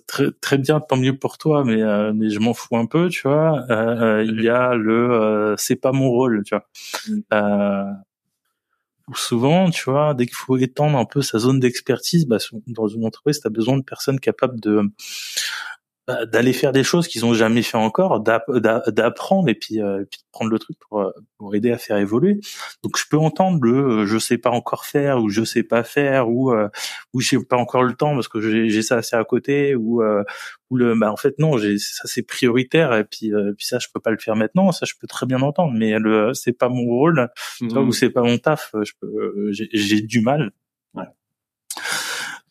très 0.06 0.30
très 0.40 0.58
bien, 0.58 0.80
tant 0.80 0.96
mieux 0.96 1.16
pour 1.16 1.38
toi, 1.38 1.64
mais 1.64 1.82
euh, 1.82 2.12
mais 2.14 2.30
je 2.30 2.38
m'en 2.38 2.54
fous 2.54 2.76
un 2.76 2.86
peu, 2.86 3.08
tu 3.08 3.28
vois. 3.28 3.64
Euh, 3.70 4.24
il 4.26 4.42
y 4.42 4.48
a 4.48 4.74
le 4.74 5.54
c'est 5.58 5.76
pas 5.76 5.92
mon 5.92 6.10
rôle, 6.10 6.42
tu 6.44 6.54
vois. 6.54 6.64
Mm. 7.08 7.94
souvent, 9.14 9.70
tu 9.70 9.90
vois, 9.90 10.14
dès 10.14 10.26
qu'il 10.26 10.36
faut 10.36 10.56
étendre 10.56 10.96
un 10.98 11.04
peu 11.04 11.22
sa 11.22 11.38
zone 11.38 11.60
d'expertise, 11.60 12.26
bah, 12.26 12.38
dans 12.68 12.86
une 12.86 13.04
entreprise, 13.04 13.40
tu 13.40 13.46
as 13.46 13.50
besoin 13.50 13.76
de 13.76 13.82
personnes 13.82 14.20
capables 14.20 14.60
de 14.60 14.82
d'aller 16.26 16.52
faire 16.52 16.72
des 16.72 16.84
choses 16.84 17.08
qu'ils 17.08 17.24
ont 17.24 17.34
jamais 17.34 17.62
fait 17.62 17.76
encore, 17.76 18.20
d'apprendre 18.20 19.48
et 19.48 19.54
puis, 19.54 19.80
euh, 19.80 20.04
puis 20.10 20.20
de 20.20 20.26
prendre 20.32 20.50
le 20.50 20.58
truc 20.58 20.76
pour, 20.78 21.00
euh, 21.00 21.10
pour 21.38 21.54
aider 21.54 21.70
à 21.70 21.78
faire 21.78 21.96
évoluer. 21.96 22.40
Donc 22.82 22.96
je 22.98 23.04
peux 23.10 23.18
entendre 23.18 23.58
le 23.62 24.02
euh, 24.02 24.06
je 24.06 24.18
sais 24.18 24.38
pas 24.38 24.50
encore 24.50 24.84
faire 24.84 25.22
ou 25.22 25.28
je 25.28 25.44
sais 25.44 25.62
pas 25.62 25.82
faire 25.82 26.28
ou 26.28 26.52
euh, 26.52 26.68
ou 27.12 27.20
j'ai 27.20 27.38
pas 27.38 27.56
encore 27.56 27.82
le 27.82 27.94
temps 27.94 28.14
parce 28.14 28.28
que 28.28 28.40
j'ai 28.40 28.82
ça 28.82 28.96
assez 28.96 29.16
à 29.16 29.24
côté 29.24 29.74
ou 29.74 30.02
ou 30.70 30.76
le 30.76 30.94
bah 30.94 31.10
en 31.12 31.16
fait 31.16 31.38
non 31.38 31.58
j'ai 31.58 31.78
ça 31.78 32.02
c'est 32.04 32.22
prioritaire 32.22 32.94
et 32.94 33.04
puis 33.04 33.32
puis 33.56 33.66
ça 33.66 33.78
je 33.78 33.88
peux 33.92 34.00
pas 34.00 34.10
le 34.10 34.18
faire 34.18 34.36
maintenant 34.36 34.70
ça 34.72 34.86
je 34.86 34.94
peux 35.00 35.06
très 35.06 35.26
bien 35.26 35.40
entendre 35.42 35.72
mais 35.76 35.98
le 35.98 36.32
c'est 36.34 36.52
pas 36.52 36.68
mon 36.68 36.84
rôle 36.84 37.28
mmh. 37.60 37.76
ou 37.76 37.92
c'est 37.92 38.10
pas 38.10 38.22
mon 38.22 38.38
taf 38.38 38.74
je 38.82 38.92
j'ai 39.72 40.00
du 40.00 40.20
mal. 40.20 40.52
Ouais. 40.94 41.04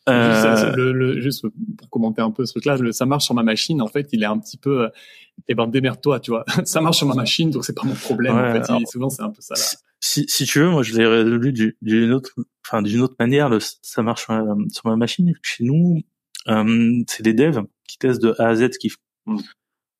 Euh... 0.08 0.74
Le, 0.74 0.92
le, 0.92 1.20
juste 1.20 1.44
pour 1.78 1.90
commenter 1.90 2.22
un 2.22 2.30
peu 2.30 2.46
ce 2.46 2.52
truc-là, 2.52 2.76
ça 2.92 3.06
marche 3.06 3.24
sur 3.24 3.34
ma 3.34 3.42
machine. 3.42 3.82
En 3.82 3.86
fait, 3.86 4.08
il 4.12 4.22
est 4.22 4.26
un 4.26 4.38
petit 4.38 4.56
peu, 4.56 4.88
eh 5.48 5.54
ben 5.54 5.66
démerde-toi, 5.66 6.20
tu 6.20 6.30
vois. 6.30 6.44
ça 6.64 6.80
marche 6.80 6.98
sur 6.98 7.06
ma 7.06 7.14
machine, 7.14 7.50
donc 7.50 7.64
c'est 7.64 7.76
pas 7.76 7.84
mon 7.84 7.94
problème. 7.94 8.36
en 8.36 8.52
fait, 8.52 8.86
souvent 8.86 9.10
c'est 9.10 9.22
un 9.22 9.30
peu 9.30 9.40
ça. 9.40 9.54
Là. 9.54 9.78
Si, 10.02 10.24
si 10.28 10.46
tu 10.46 10.60
veux, 10.60 10.70
moi 10.70 10.82
je 10.82 10.96
l'ai 10.96 11.06
résolu 11.06 11.52
d'une 11.82 12.12
autre, 12.12 12.30
enfin 12.66 12.80
d'une 12.80 13.00
autre 13.02 13.16
manière. 13.18 13.50
Le, 13.50 13.58
ça 13.60 14.02
marche 14.02 14.24
sur 14.24 14.32
ma, 14.32 14.54
sur 14.70 14.86
ma 14.86 14.96
machine. 14.96 15.32
Chez 15.42 15.64
nous, 15.64 16.00
euh, 16.48 17.02
c'est 17.06 17.22
des 17.22 17.34
devs 17.34 17.62
qui 17.86 17.98
testent 17.98 18.22
de 18.22 18.34
A 18.38 18.48
à 18.48 18.56
Z 18.56 18.72
ce 18.72 18.78
qu'ils 18.78 18.92
font. 18.92 18.98
Mm. 19.26 19.40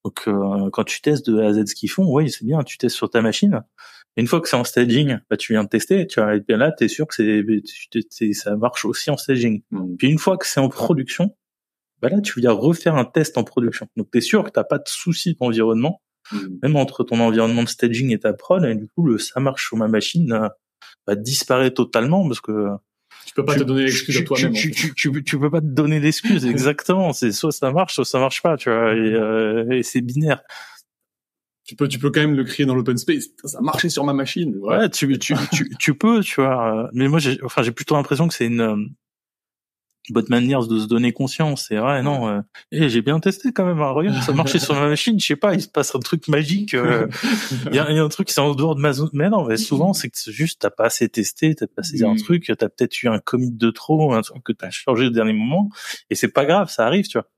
Donc 0.04 0.22
euh, 0.26 0.70
quand 0.72 0.84
tu 0.84 1.02
testes 1.02 1.28
de 1.28 1.38
A 1.40 1.48
à 1.48 1.52
Z 1.52 1.66
ce 1.66 1.74
qu'ils 1.74 1.90
font, 1.90 2.10
oui, 2.10 2.30
c'est 2.30 2.46
bien. 2.46 2.62
Tu 2.62 2.78
testes 2.78 2.96
sur 2.96 3.10
ta 3.10 3.20
machine 3.20 3.62
une 4.16 4.26
fois 4.26 4.40
que 4.40 4.48
c'est 4.48 4.56
en 4.56 4.64
staging, 4.64 5.18
bah, 5.28 5.36
tu 5.36 5.52
viens 5.52 5.64
de 5.64 5.68
tester, 5.68 6.06
tu 6.06 6.20
vois, 6.20 6.36
et 6.36 6.40
bien 6.40 6.56
là, 6.56 6.72
tu 6.76 6.84
es 6.84 6.88
sûr 6.88 7.06
que 7.06 7.14
c'est, 7.14 8.32
ça 8.32 8.56
marche 8.56 8.84
aussi 8.84 9.10
en 9.10 9.16
staging. 9.16 9.62
Mm. 9.70 9.96
Puis 9.96 10.08
une 10.08 10.18
fois 10.18 10.36
que 10.36 10.46
c'est 10.46 10.60
en 10.60 10.68
production, 10.68 11.36
bah 12.02 12.08
là, 12.08 12.20
tu 12.20 12.40
viens 12.40 12.52
refaire 12.52 12.96
un 12.96 13.04
test 13.04 13.38
en 13.38 13.44
production. 13.44 13.86
Donc, 13.96 14.08
tu 14.10 14.18
es 14.18 14.20
sûr 14.20 14.44
que 14.44 14.50
t'as 14.50 14.64
pas 14.64 14.78
de 14.78 14.86
soucis 14.86 15.36
d'environnement, 15.40 16.02
mm. 16.32 16.38
même 16.62 16.76
entre 16.76 17.04
ton 17.04 17.20
environnement 17.20 17.62
de 17.62 17.68
staging 17.68 18.12
et 18.12 18.18
ta 18.18 18.32
prod, 18.32 18.64
et 18.64 18.74
du 18.74 18.88
coup, 18.88 19.06
le 19.06 19.18
ça 19.18 19.40
marche 19.40 19.68
sur 19.68 19.76
ma 19.76 19.88
machine 19.88 20.32
euh, 20.32 20.48
va 21.06 21.14
disparaître 21.14 21.76
totalement 21.76 22.26
parce 22.26 22.40
que 22.40 22.68
tu 23.26 23.34
peux 23.34 23.44
pas 23.44 23.54
te 23.54 23.62
donner 23.62 23.84
l'excuse 23.84 24.16
à 24.16 24.22
toi-même. 24.22 24.52
Tu, 24.54 24.70
tu, 24.72 24.92
tu, 24.94 25.22
tu, 25.22 25.38
peux 25.38 25.50
pas 25.50 25.60
te 25.60 25.66
donner 25.66 26.00
l'excuse, 26.00 26.44
exactement. 26.46 27.12
C'est 27.12 27.32
soit 27.32 27.52
ça 27.52 27.70
marche, 27.70 27.94
soit 27.94 28.04
ça 28.04 28.18
marche 28.18 28.42
pas, 28.42 28.56
tu 28.56 28.70
vois, 28.70 28.92
et, 28.92 28.98
euh, 28.98 29.70
et 29.70 29.82
c'est 29.82 30.00
binaire 30.00 30.42
tu 31.70 31.76
peux, 31.76 31.86
tu 31.86 32.00
peux 32.00 32.10
quand 32.10 32.18
même 32.18 32.34
le 32.34 32.42
créer 32.42 32.66
dans 32.66 32.74
l'open 32.74 32.98
space. 32.98 33.28
Ça 33.44 33.58
a 33.58 33.60
marché 33.60 33.90
sur 33.90 34.02
ma 34.02 34.12
machine. 34.12 34.56
Ouais, 34.56 34.90
tu, 34.90 35.16
tu, 35.20 35.36
tu, 35.52 35.70
tu, 35.78 35.94
peux, 35.94 36.20
tu 36.20 36.40
vois. 36.40 36.90
Mais 36.92 37.06
moi, 37.06 37.20
j'ai, 37.20 37.38
enfin, 37.44 37.62
j'ai 37.62 37.70
plutôt 37.70 37.94
l'impression 37.94 38.26
que 38.26 38.34
c'est 38.34 38.46
une, 38.46 38.60
euh, 38.60 38.76
bonne 40.08 40.26
manière 40.30 40.66
de 40.66 40.80
se 40.80 40.86
donner 40.86 41.12
conscience. 41.12 41.66
C'est 41.68 41.76
vrai, 41.76 42.02
non. 42.02 42.28
Euh, 42.28 42.40
et 42.72 42.88
j'ai 42.88 43.02
bien 43.02 43.20
testé 43.20 43.52
quand 43.52 43.64
même. 43.64 43.80
Hein, 43.80 43.90
regarde, 43.90 44.20
ça 44.20 44.32
marchait 44.32 44.58
sur 44.58 44.74
ma 44.74 44.88
machine. 44.88 45.20
Je 45.20 45.24
sais 45.24 45.36
pas, 45.36 45.54
il 45.54 45.62
se 45.62 45.68
passe 45.68 45.94
un 45.94 46.00
truc 46.00 46.26
magique. 46.26 46.74
Euh, 46.74 47.06
il 47.66 47.76
y, 47.76 47.78
a, 47.78 47.88
y, 47.88 47.98
a, 48.00 48.02
un 48.02 48.08
truc 48.08 48.26
qui 48.26 48.40
en 48.40 48.52
dehors 48.56 48.74
de 48.74 48.80
ma 48.80 48.92
zone. 48.92 49.10
Mais 49.12 49.30
non, 49.30 49.46
mais 49.46 49.56
souvent 49.56 49.92
c'est 49.92 50.10
que 50.10 50.18
juste 50.26 50.62
t'as 50.62 50.70
pas 50.70 50.86
assez 50.86 51.08
testé, 51.08 51.54
t'as 51.54 51.68
pas 51.68 51.82
assez 51.82 52.02
un 52.02 52.14
mm. 52.14 52.22
truc, 52.22 52.46
t'as 52.58 52.68
peut-être 52.68 53.00
eu 53.00 53.06
un 53.06 53.20
commit 53.20 53.52
de 53.52 53.70
trop, 53.70 54.12
un 54.12 54.22
truc 54.22 54.42
que 54.42 54.52
t'as 54.52 54.70
changé 54.70 55.06
au 55.06 55.10
dernier 55.10 55.34
moment. 55.34 55.70
Et 56.10 56.16
c'est 56.16 56.32
pas 56.32 56.46
grave, 56.46 56.68
ça 56.68 56.84
arrive, 56.84 57.06
tu 57.06 57.16
vois. 57.16 57.28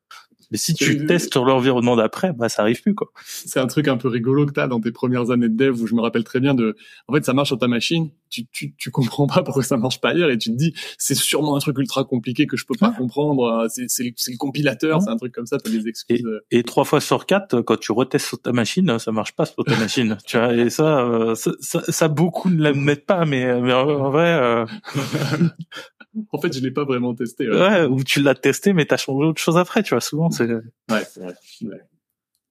Mais 0.53 0.59
si 0.59 0.75
tu 0.75 1.07
testes 1.07 1.33
sur 1.33 1.47
l'environnement 1.47 1.97
d'après, 1.97 2.35
bah 2.35 2.51
ça 2.51 2.61
arrive 2.61 2.83
plus 2.83 2.95
quoi. 2.95 3.11
C'est 3.25 3.59
un 3.59 3.67
truc 3.67 3.89
un 3.89 3.97
peu 3.97 4.09
rigolo 4.09 4.45
que 4.45 4.53
tu 4.53 4.61
as 4.61 4.69
dans 4.69 4.81
tes 4.81 4.93
premières 4.93 5.31
années 5.31 5.49
de 5.49 5.57
dev 5.57 5.81
où 5.81 5.87
je 5.87 5.95
me 5.95 6.03
rappelle 6.03 6.25
très 6.25 6.41
bien 6.41 6.53
de 6.53 6.77
en 7.09 7.15
fait 7.15 7.25
ça 7.25 7.33
marche 7.33 7.49
sur 7.49 7.59
ta 7.59 7.69
machine, 7.69 8.11
tu 8.29 8.47
tu 8.53 8.75
tu 8.77 8.91
comprends 8.91 9.27
pas 9.27 9.43
pourquoi 9.43 9.63
ça 9.63 9.79
marche 9.79 10.01
pas 10.01 10.11
ailleurs 10.11 10.31
et 10.31 10.37
tu 10.37 10.51
te 10.51 10.57
dis 10.57 10.75
c'est 10.99 11.15
sûrement 11.15 11.57
un 11.57 11.59
truc 11.59 11.79
ultra 11.79 12.05
compliqué 12.05 12.47
que 12.47 12.59
je 12.59 12.67
peux 12.67 12.75
pas 12.79 12.91
comprendre, 12.91 13.45
euh, 13.45 13.67
c'est 13.71 13.87
c'est 13.89 14.05
le, 14.05 14.11
le, 14.11 14.37
compilateur, 14.37 15.01
c'est 15.01 15.09
un 15.09 15.17
truc 15.17 15.33
comme 15.35 15.47
ça, 15.47 15.57
tu 15.57 15.71
as 15.71 15.73
des 15.73 15.89
excuses. 15.89 16.23
Et, 16.51 16.63
trois 16.65 16.85
fois 16.85 17.01
sur 17.01 17.25
quatre 17.25 17.63
quand 17.63 17.79
tu 17.79 17.93
retestes 17.93 18.27
sur 18.27 18.41
ta 18.41 18.53
machine, 18.53 18.99
ça 18.99 19.11
marche 19.11 19.33
pas 19.33 19.47
sur 19.47 19.65
ta 19.65 19.77
machine, 19.79 20.19
tu 20.27 20.37
vois 20.37 20.53
et 20.55 20.69
ça, 20.69 21.01
euh, 21.01 21.35
ça, 21.35 21.81
ça 21.89 22.09
beaucoup 22.09 22.51
ne 22.51 22.63
l'admettent 22.63 23.07
pas 23.07 23.25
mais 23.25 23.59
mais 23.61 23.73
en 23.73 24.11
vrai 24.11 24.33
euh, 24.35 24.67
en 26.31 26.39
fait, 26.39 26.53
je 26.53 26.61
l'ai 26.61 26.71
pas 26.71 26.85
vraiment 26.85 27.15
testé. 27.15 27.49
Ouais, 27.49 27.85
ou 27.85 28.05
tu 28.05 28.21
l'as 28.21 28.35
testé, 28.35 28.73
mais 28.73 28.85
t'as 28.85 28.97
changé 28.97 29.27
autre 29.27 29.41
chose 29.41 29.57
après, 29.57 29.83
tu 29.83 29.91
vois. 29.91 30.01
Souvent, 30.01 30.31
c'est. 30.31 30.45
Ouais, 30.45 30.63
c'est 31.09 31.21
vrai. 31.21 31.35
Ouais. 31.63 31.81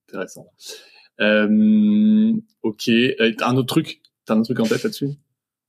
Intéressant. 0.10 0.48
Euh, 1.20 2.34
ok. 2.64 2.90
Euh, 2.90 3.34
un 3.42 3.56
autre 3.58 3.68
truc. 3.68 4.02
T'as 4.26 4.36
un 4.36 4.40
autre 4.40 4.54
truc 4.54 4.60
en 4.60 4.66
tête 4.66 4.84
là-dessus? 4.84 5.10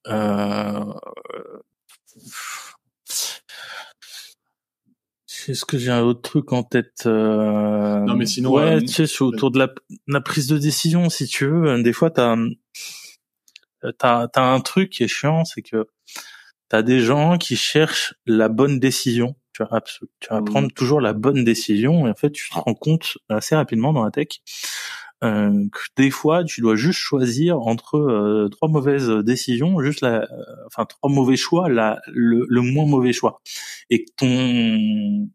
Euh... 0.08 0.84
Est-ce 5.48 5.64
que 5.64 5.76
j'ai 5.76 5.90
un 5.90 6.02
autre 6.02 6.22
truc 6.22 6.52
en 6.52 6.62
tête 6.62 7.02
euh... 7.06 8.00
Non, 8.00 8.14
mais 8.14 8.26
sinon. 8.26 8.52
Ouais, 8.52 8.76
euh, 8.76 8.80
tu 8.80 9.06
sais, 9.06 9.22
autour 9.22 9.50
de 9.50 9.58
la, 9.58 9.72
la, 10.06 10.20
prise 10.20 10.46
de 10.46 10.56
décision, 10.56 11.10
si 11.10 11.26
tu 11.26 11.46
veux. 11.46 11.82
Des 11.82 11.92
fois, 11.92 12.10
t'as 12.10 12.36
t'as 13.98 14.28
as 14.34 14.40
un 14.40 14.60
truc 14.60 14.90
qui 14.90 15.02
est 15.02 15.08
chiant, 15.08 15.44
c'est 15.44 15.62
que 15.62 15.86
t'as 16.72 16.82
des 16.82 17.00
gens 17.00 17.36
qui 17.36 17.54
cherchent 17.54 18.14
la 18.24 18.48
bonne 18.48 18.80
décision. 18.80 19.36
Tu 19.52 19.62
vas, 19.62 19.82
tu 19.82 20.28
vas 20.30 20.40
mmh. 20.40 20.44
prendre 20.46 20.72
toujours 20.72 21.02
la 21.02 21.12
bonne 21.12 21.44
décision 21.44 22.06
et 22.06 22.10
en 22.10 22.14
fait 22.14 22.30
tu 22.30 22.48
te 22.48 22.54
rends 22.54 22.72
compte 22.72 23.18
assez 23.28 23.54
rapidement 23.54 23.92
dans 23.92 24.02
la 24.02 24.10
tech 24.10 24.40
euh, 25.22 25.68
que 25.70 25.80
des 25.98 26.10
fois 26.10 26.44
tu 26.44 26.62
dois 26.62 26.74
juste 26.74 26.98
choisir 26.98 27.60
entre 27.60 27.96
euh, 27.96 28.48
trois 28.48 28.70
mauvaises 28.70 29.10
décisions, 29.10 29.82
juste 29.82 30.00
la, 30.00 30.22
euh, 30.22 30.26
enfin 30.66 30.86
trois 30.86 31.10
mauvais 31.10 31.36
choix, 31.36 31.68
la, 31.68 32.00
le, 32.06 32.46
le 32.48 32.60
moins 32.62 32.86
mauvais 32.86 33.12
choix, 33.12 33.42
et 33.90 34.06
ton 34.16 35.28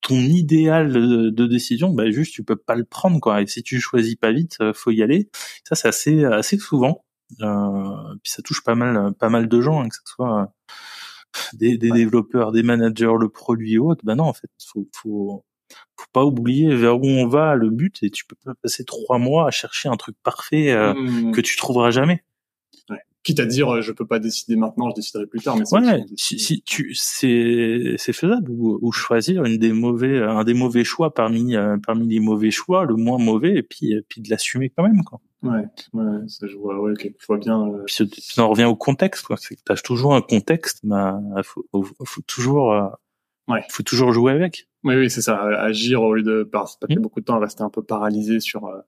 ton 0.00 0.16
idéal 0.16 0.92
de, 1.34 1.46
décision, 1.46 1.90
bah 1.90 2.10
juste 2.10 2.32
tu 2.32 2.42
peux 2.42 2.56
pas 2.56 2.74
le 2.74 2.84
prendre 2.84 3.20
quoi. 3.20 3.42
Et 3.42 3.46
si 3.46 3.62
tu 3.62 3.80
choisis 3.80 4.16
pas 4.16 4.32
vite, 4.32 4.56
faut 4.72 4.90
y 4.92 5.02
aller. 5.02 5.28
Ça 5.64 5.74
c'est 5.74 5.88
assez 5.88 6.24
assez 6.24 6.56
souvent. 6.56 7.04
Euh, 7.40 8.14
puis 8.22 8.32
ça 8.32 8.42
touche 8.42 8.62
pas 8.62 8.74
mal, 8.74 9.14
pas 9.14 9.28
mal 9.28 9.48
de 9.48 9.60
gens, 9.60 9.82
hein, 9.82 9.88
que 9.88 9.94
ce 9.94 10.02
soit 10.04 10.42
euh, 10.42 10.46
des, 11.54 11.76
développeurs, 11.78 12.52
des 12.52 12.62
managers, 12.62 13.14
le 13.18 13.28
produit 13.28 13.78
ou 13.78 13.90
autre. 13.90 14.04
Ben 14.04 14.16
non, 14.16 14.24
en 14.24 14.32
fait, 14.32 14.50
faut, 14.66 14.88
faut, 14.94 15.44
faut 15.96 16.06
pas 16.12 16.24
oublier 16.24 16.74
vers 16.74 16.98
où 16.98 17.06
on 17.06 17.26
va, 17.26 17.54
le 17.54 17.70
but, 17.70 18.02
et 18.02 18.10
tu 18.10 18.24
peux 18.26 18.36
pas 18.44 18.54
passer 18.62 18.84
trois 18.84 19.18
mois 19.18 19.46
à 19.46 19.50
chercher 19.50 19.88
un 19.88 19.96
truc 19.96 20.16
parfait 20.22 20.72
euh, 20.72 20.94
mmh. 20.94 21.32
que 21.32 21.40
tu 21.40 21.56
trouveras 21.56 21.90
jamais. 21.90 22.24
Quitte 23.22 23.40
à 23.40 23.46
dire, 23.46 23.82
je 23.82 23.92
peux 23.92 24.06
pas 24.06 24.18
décider 24.18 24.56
maintenant, 24.56 24.90
je 24.90 24.96
déciderai 24.96 25.26
plus 25.26 25.40
tard. 25.40 25.56
Mais 25.56 25.64
ouais, 25.72 26.04
si, 26.16 26.38
si 26.38 26.62
tu, 26.62 26.92
c'est, 26.94 27.94
c'est 27.96 28.12
faisable 28.12 28.50
ou, 28.50 28.78
ou, 28.82 28.90
choisir 28.90 29.44
une 29.44 29.58
des 29.58 29.72
mauvais, 29.72 30.20
un 30.20 30.42
des 30.42 30.54
mauvais 30.54 30.82
choix 30.82 31.14
parmi, 31.14 31.54
parmi 31.86 32.08
les 32.08 32.20
mauvais 32.20 32.50
choix, 32.50 32.84
le 32.84 32.96
moins 32.96 33.18
mauvais, 33.18 33.54
et 33.54 33.62
puis, 33.62 33.92
et 33.92 34.02
puis 34.02 34.20
de 34.20 34.30
l'assumer 34.30 34.70
quand 34.70 34.82
même, 34.82 35.04
quoi. 35.04 35.20
Ouais, 35.42 35.64
ouais, 35.92 36.28
ça 36.28 36.46
je 36.46 36.56
vois, 36.56 36.80
ouais, 36.80 36.92
okay, 36.92 37.16
je 37.18 37.26
vois 37.26 37.38
bien. 37.38 37.66
Euh... 37.66 37.84
Puis, 37.86 38.34
on 38.38 38.48
revient 38.48 38.64
au 38.64 38.76
contexte, 38.76 39.26
quoi. 39.26 39.36
C'est 39.36 39.56
que 39.56 39.60
t'as 39.64 39.74
toujours 39.74 40.14
un 40.14 40.22
contexte, 40.22 40.80
bah, 40.84 41.20
faut, 41.42 41.66
faut, 41.72 42.22
toujours, 42.22 42.72
euh, 42.72 42.88
ouais, 43.48 43.64
faut 43.68 43.82
toujours 43.82 44.12
jouer 44.12 44.32
avec. 44.32 44.68
Oui, 44.84 44.94
oui, 44.94 45.10
c'est 45.10 45.22
ça. 45.22 45.42
Agir 45.42 46.02
au 46.02 46.14
lieu 46.14 46.22
de 46.22 46.44
passer 46.44 46.76
mmh. 46.88 46.94
beaucoup 47.00 47.20
de 47.20 47.24
temps 47.24 47.36
à 47.36 47.40
rester 47.40 47.62
un 47.62 47.70
peu 47.70 47.82
paralysé 47.82 48.38
sur 48.38 48.66
euh, 48.66 48.80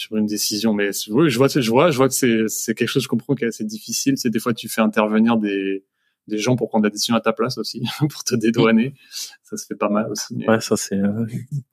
sur 0.00 0.16
une 0.16 0.26
décision. 0.26 0.72
Mais 0.72 0.90
oui, 1.10 1.28
je 1.28 1.36
vois, 1.36 1.48
je 1.48 1.70
vois, 1.70 1.90
je 1.90 1.96
vois 1.96 2.08
que 2.08 2.14
c'est 2.14 2.48
c'est 2.48 2.74
quelque 2.74 2.88
chose, 2.88 3.02
je 3.02 3.08
comprends, 3.08 3.34
qui 3.34 3.44
est 3.44 3.48
assez 3.48 3.64
difficile. 3.64 4.16
C'est 4.16 4.30
des 4.30 4.38
fois 4.38 4.54
tu 4.54 4.68
fais 4.68 4.80
intervenir 4.80 5.36
des 5.36 5.84
des 6.26 6.38
gens 6.38 6.56
pour 6.56 6.68
prendre 6.68 6.84
la 6.84 6.90
décision 6.90 7.16
à 7.16 7.20
ta 7.20 7.32
place 7.32 7.58
aussi, 7.58 7.82
pour 8.08 8.24
te 8.24 8.34
dédouaner. 8.34 8.94
Ça 9.42 9.56
se 9.56 9.66
fait 9.66 9.74
pas 9.74 9.90
mal 9.90 10.10
aussi. 10.10 10.42
Ouais, 10.46 10.60
ça 10.60 10.76
c'est. 10.76 10.96
Il 10.96 11.04
euh, 11.04 11.26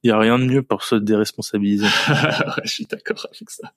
y 0.03 0.09
a 0.09 0.19
rien 0.19 0.39
de 0.39 0.45
mieux 0.45 0.61
pour 0.61 0.83
se 0.83 0.95
déresponsabiliser. 0.95 1.85
ouais, 2.09 2.63
je 2.65 2.69
suis 2.69 2.85
d'accord 2.85 3.25
avec 3.27 3.49
ça. 3.49 3.71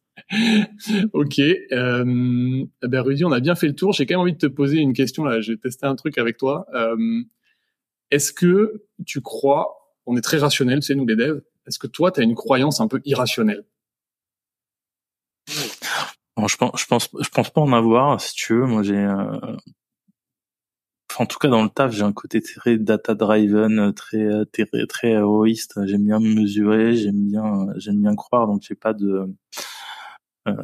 ok. 1.13 1.39
Euh, 1.39 2.65
ben 2.83 3.01
Rudy, 3.01 3.25
on 3.25 3.33
a 3.33 3.41
bien 3.41 3.55
fait 3.55 3.69
le 3.69 3.75
tour. 3.77 3.93
J'ai 3.93 4.05
quand 4.05 4.15
même 4.15 4.23
envie 4.23 4.33
de 4.33 4.39
te 4.39 4.47
poser 4.47 4.79
une 4.79 4.95
question 4.95 5.23
là. 5.23 5.41
J'ai 5.41 5.57
testé 5.59 5.87
un 5.87 5.95
truc 5.95 6.19
avec 6.19 6.39
toi. 6.39 6.67
Euh, 6.75 6.97
Est-ce 8.11 8.33
que 8.33 8.83
tu 9.07 9.21
crois 9.21 9.95
On 10.07 10.17
est 10.17 10.23
très 10.23 10.39
rationnel, 10.39 10.81
tu 10.81 10.87
sais, 10.87 10.95
nous 10.97 11.07
les 11.07 11.17
devs. 11.17 11.43
Est-ce 11.69 11.79
que 11.79 11.87
toi, 11.87 12.11
tu 12.11 12.21
as 12.21 12.25
une 12.25 12.35
croyance 12.35 12.81
un 12.81 12.89
peu 12.89 13.01
irrationnelle? 13.05 13.65
Je 16.47 16.57
pense, 16.57 16.81
je 16.81 16.87
pense, 16.87 17.09
je 17.21 17.29
pense 17.29 17.51
pas 17.51 17.61
en 17.61 17.73
avoir. 17.73 18.21
Si 18.21 18.35
tu 18.35 18.55
veux, 18.55 18.67
moi 18.67 18.83
j'ai, 18.83 18.97
euh, 18.97 19.57
en 21.19 21.27
tout 21.27 21.39
cas 21.39 21.49
dans 21.49 21.63
le 21.63 21.69
taf, 21.69 21.93
j'ai 21.93 22.03
un 22.03 22.13
côté 22.13 22.41
très 22.41 22.79
data 22.79 23.15
driven, 23.15 23.93
très 23.95 24.45
très 24.53 24.87
très 24.87 25.09
héroïste. 25.11 25.81
J'aime 25.87 26.07
bien 26.07 26.21
mesurer, 26.21 26.97
j'aime 26.97 27.29
bien 27.31 27.67
j'aime 27.77 28.01
bien 28.01 28.15
croire, 28.17 28.47
donc 28.47 28.63
j'ai 28.63 28.75
pas 28.75 28.95
de 28.95 29.27
euh, 30.49 30.55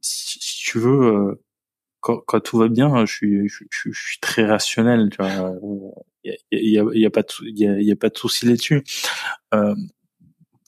si, 0.00 0.38
tu 0.64 0.78
veux 0.78 1.02
euh, 1.30 1.42
quand, 2.00 2.18
quand, 2.26 2.40
tout 2.40 2.58
va 2.58 2.68
bien, 2.68 3.04
je 3.06 3.12
suis, 3.12 3.48
je, 3.48 3.64
je, 3.70 3.90
je 3.92 4.00
suis 4.00 4.18
très 4.20 4.46
rationnel. 4.46 5.10
Tu 5.10 5.18
vois, 5.18 5.52
il 6.24 6.32
y 6.52 6.56
a, 6.56 6.60
y, 6.60 6.78
a, 6.78 6.84
y 6.94 7.06
a, 7.06 7.10
pas 7.10 7.22
de, 7.22 7.28
il 7.42 7.58
y 7.58 7.66
a, 7.66 7.80
y 7.80 7.92
a 7.92 7.96
pas 7.96 8.10
de 8.10 8.16
souci 8.16 8.46
là-dessus. 8.46 8.84
Euh, 9.54 9.74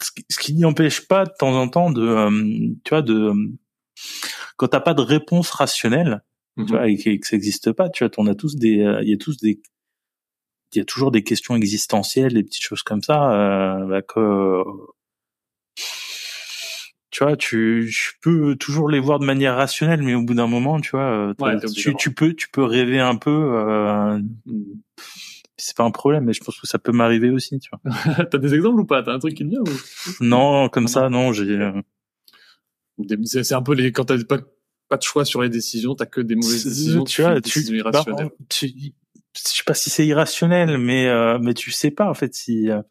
ce 0.05 0.38
qui 0.38 0.55
n'empêche 0.55 1.07
pas 1.07 1.24
de 1.24 1.32
temps 1.38 1.55
en 1.55 1.68
temps 1.68 1.90
de, 1.90 2.03
euh, 2.03 2.30
tu 2.84 2.90
vois, 2.90 3.03
de 3.03 3.32
quand 4.57 4.68
t'as 4.68 4.80
pas 4.80 4.94
de 4.94 5.03
réponse 5.03 5.51
rationnelle, 5.51 6.22
tu 6.57 6.64
vois, 6.64 6.88
et 6.88 6.96
que, 6.96 7.26
ça 7.26 7.36
n'existe 7.36 7.72
pas, 7.72 7.88
tu 7.88 8.05
vois, 8.05 8.12
on 8.18 8.26
a 8.26 8.34
tous 8.34 8.57
des, 8.57 8.84
il 9.03 9.09
y 9.09 9.14
a 9.14 9.16
tous 9.16 9.36
des 9.38 9.61
il 10.72 10.78
y 10.78 10.80
a 10.82 10.84
toujours 10.84 11.11
des 11.11 11.22
questions 11.22 11.57
existentielles, 11.57 12.34
des 12.34 12.44
petites 12.44 12.62
choses 12.62 12.82
comme 12.82 13.03
ça, 13.03 13.32
euh, 13.32 13.86
bah, 13.86 14.03
que 14.03 14.62
tu 17.11 17.24
vois, 17.24 17.36
tu, 17.36 17.90
tu, 17.92 18.12
peux 18.22 18.55
toujours 18.55 18.88
les 18.88 19.01
voir 19.01 19.18
de 19.18 19.24
manière 19.24 19.57
rationnelle, 19.57 20.03
mais 20.03 20.14
au 20.14 20.22
bout 20.22 20.34
d'un 20.34 20.46
moment, 20.46 20.80
tu 20.80 20.90
vois, 20.90 21.32
euh, 21.40 21.61
tu, 21.74 21.94
tu, 21.96 22.14
peux, 22.14 22.34
tu 22.34 22.48
peux 22.51 22.62
rêver 22.62 23.01
un 23.01 23.16
peu. 23.16 23.30
Euh, 23.30 24.20
c'est 25.62 25.76
pas 25.76 25.84
un 25.84 25.90
problème, 25.90 26.24
mais 26.24 26.32
je 26.32 26.42
pense 26.42 26.58
que 26.58 26.66
ça 26.66 26.78
peut 26.78 26.92
m'arriver 26.92 27.30
aussi, 27.30 27.58
tu 27.58 27.70
vois. 27.70 28.24
T'as 28.30 28.38
des 28.38 28.54
exemples 28.54 28.80
ou 28.80 28.86
pas? 28.86 29.02
T'as 29.02 29.12
un 29.12 29.18
truc 29.18 29.34
qui 29.34 29.44
vient 29.44 29.61
ou... 29.61 30.24
Non, 30.24 30.68
comme 30.68 30.88
ça, 30.88 31.08
non. 31.08 31.32
J'ai. 31.32 31.50
Euh, 31.50 31.80
c'est 33.24 33.54
un 33.54 33.62
peu 33.62 33.74
les 33.74 33.92
quand 33.92 34.04
t'as 34.04 34.22
pas 34.24 34.38
pas 34.90 34.96
de 34.96 35.02
choix 35.02 35.24
sur 35.24 35.40
les 35.40 35.48
décisions, 35.48 35.94
t'as 35.94 36.04
que 36.04 36.20
des 36.20 36.34
mauvaises 36.34 36.64
décisions. 36.64 37.04
Tu 37.04 37.22
vois, 37.22 37.40
tu, 37.40 37.61
irrationnelles. 37.61 38.30
tu, 38.48 38.66
je 38.66 39.40
sais 39.40 39.62
pas 39.64 39.74
si 39.74 39.88
c'est 39.88 40.04
irrationnel, 40.04 40.78
mais 40.78 41.06
euh, 41.06 41.38
mais 41.40 41.54
tu 41.54 41.70
sais 41.70 41.92
pas 41.92 42.11
en 42.11 42.14
fait 42.14 42.34
si 42.34 42.68
euh, 42.70 42.82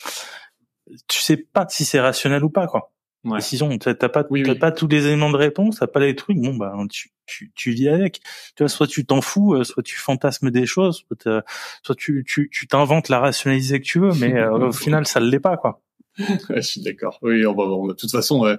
tu 1.07 1.19
sais 1.19 1.35
pas 1.37 1.67
si 1.69 1.83
c'est 1.85 1.99
rationnel 1.99 2.43
ou 2.43 2.49
pas 2.49 2.67
quoi. 2.67 2.93
Ouais. 3.25 3.39
Décision, 3.39 3.77
t'as 3.77 3.93
pas 3.95 4.25
oui, 4.29 4.43
t'as 4.43 4.55
pas 4.55 4.71
tous 4.71 4.87
les 4.87 5.07
éléments 5.07 5.29
de 5.29 5.35
réponse, 5.35 5.79
t'as 5.79 5.87
pas 5.87 5.99
les 5.99 6.15
trucs. 6.15 6.37
Bon 6.37 6.55
bah 6.55 6.73
tu 6.89 7.11
tu, 7.29 7.51
tu 7.55 7.71
vis 7.71 7.89
avec. 7.89 8.21
Tu 8.55 8.63
vois, 8.63 8.69
soit 8.69 8.87
tu 8.87 9.05
t'en 9.05 9.21
fous, 9.21 9.53
euh, 9.53 9.63
soit 9.63 9.83
tu 9.83 9.95
fantasmes 9.95 10.51
des 10.51 10.65
choses, 10.65 11.03
soit, 11.07 11.43
soit 11.83 11.95
tu 11.95 12.23
tu 12.27 12.49
tu 12.51 12.67
t'inventes 12.67 13.09
la 13.09 13.19
rationalité 13.19 13.79
que 13.79 13.85
tu 13.85 13.99
veux, 13.99 14.13
mais 14.19 14.35
euh, 14.35 14.67
au 14.67 14.71
final 14.71 15.05
ça 15.07 15.19
l'est 15.19 15.39
pas 15.39 15.57
quoi. 15.57 15.81
je 16.17 16.61
suis 16.61 16.81
d'accord. 16.81 17.19
Oui, 17.21 17.45
on 17.45 17.53
va, 17.53 17.63
on 17.63 17.87
de 17.87 17.93
toute 17.93 18.11
façon, 18.11 18.45
euh, 18.45 18.57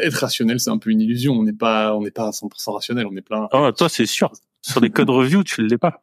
être 0.00 0.14
rationnel, 0.14 0.60
c'est 0.60 0.70
un 0.70 0.78
peu 0.78 0.90
une 0.90 1.00
illusion. 1.00 1.34
On 1.34 1.42
n'est 1.42 1.52
pas, 1.52 1.94
on 1.96 2.02
n'est 2.02 2.10
pas 2.10 2.28
à 2.28 2.30
100% 2.30 2.72
rationnel. 2.72 3.06
On 3.06 3.16
est 3.16 3.22
plein. 3.22 3.48
Oh, 3.52 3.72
toi, 3.72 3.88
c'est 3.88 4.06
sûr. 4.06 4.30
Sur 4.60 4.80
les 4.80 4.90
codes 4.90 5.10
review, 5.10 5.42
tu 5.42 5.66
l'es 5.66 5.78
pas. 5.78 6.00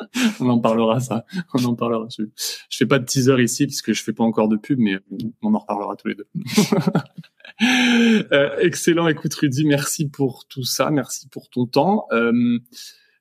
on 0.40 0.48
en 0.48 0.58
parlera 0.60 1.00
ça. 1.00 1.24
On 1.54 1.64
en 1.64 1.74
parlera. 1.74 2.06
Je, 2.16 2.22
je 2.68 2.76
fais 2.76 2.86
pas 2.86 2.98
de 2.98 3.04
teaser 3.04 3.42
ici 3.42 3.66
puisque 3.66 3.92
je 3.92 4.02
fais 4.02 4.12
pas 4.12 4.24
encore 4.24 4.48
de 4.48 4.56
pub, 4.56 4.78
mais 4.78 4.98
on 5.42 5.54
en 5.54 5.58
reparlera 5.58 5.96
tous 5.96 6.08
les 6.08 6.14
deux. 6.14 6.28
euh, 8.32 8.56
excellent. 8.58 9.06
Écoute 9.08 9.34
Rudy, 9.34 9.66
merci 9.66 10.08
pour 10.08 10.46
tout 10.48 10.64
ça, 10.64 10.90
merci 10.90 11.28
pour 11.28 11.50
ton 11.50 11.66
temps. 11.66 12.06
Euh, 12.12 12.58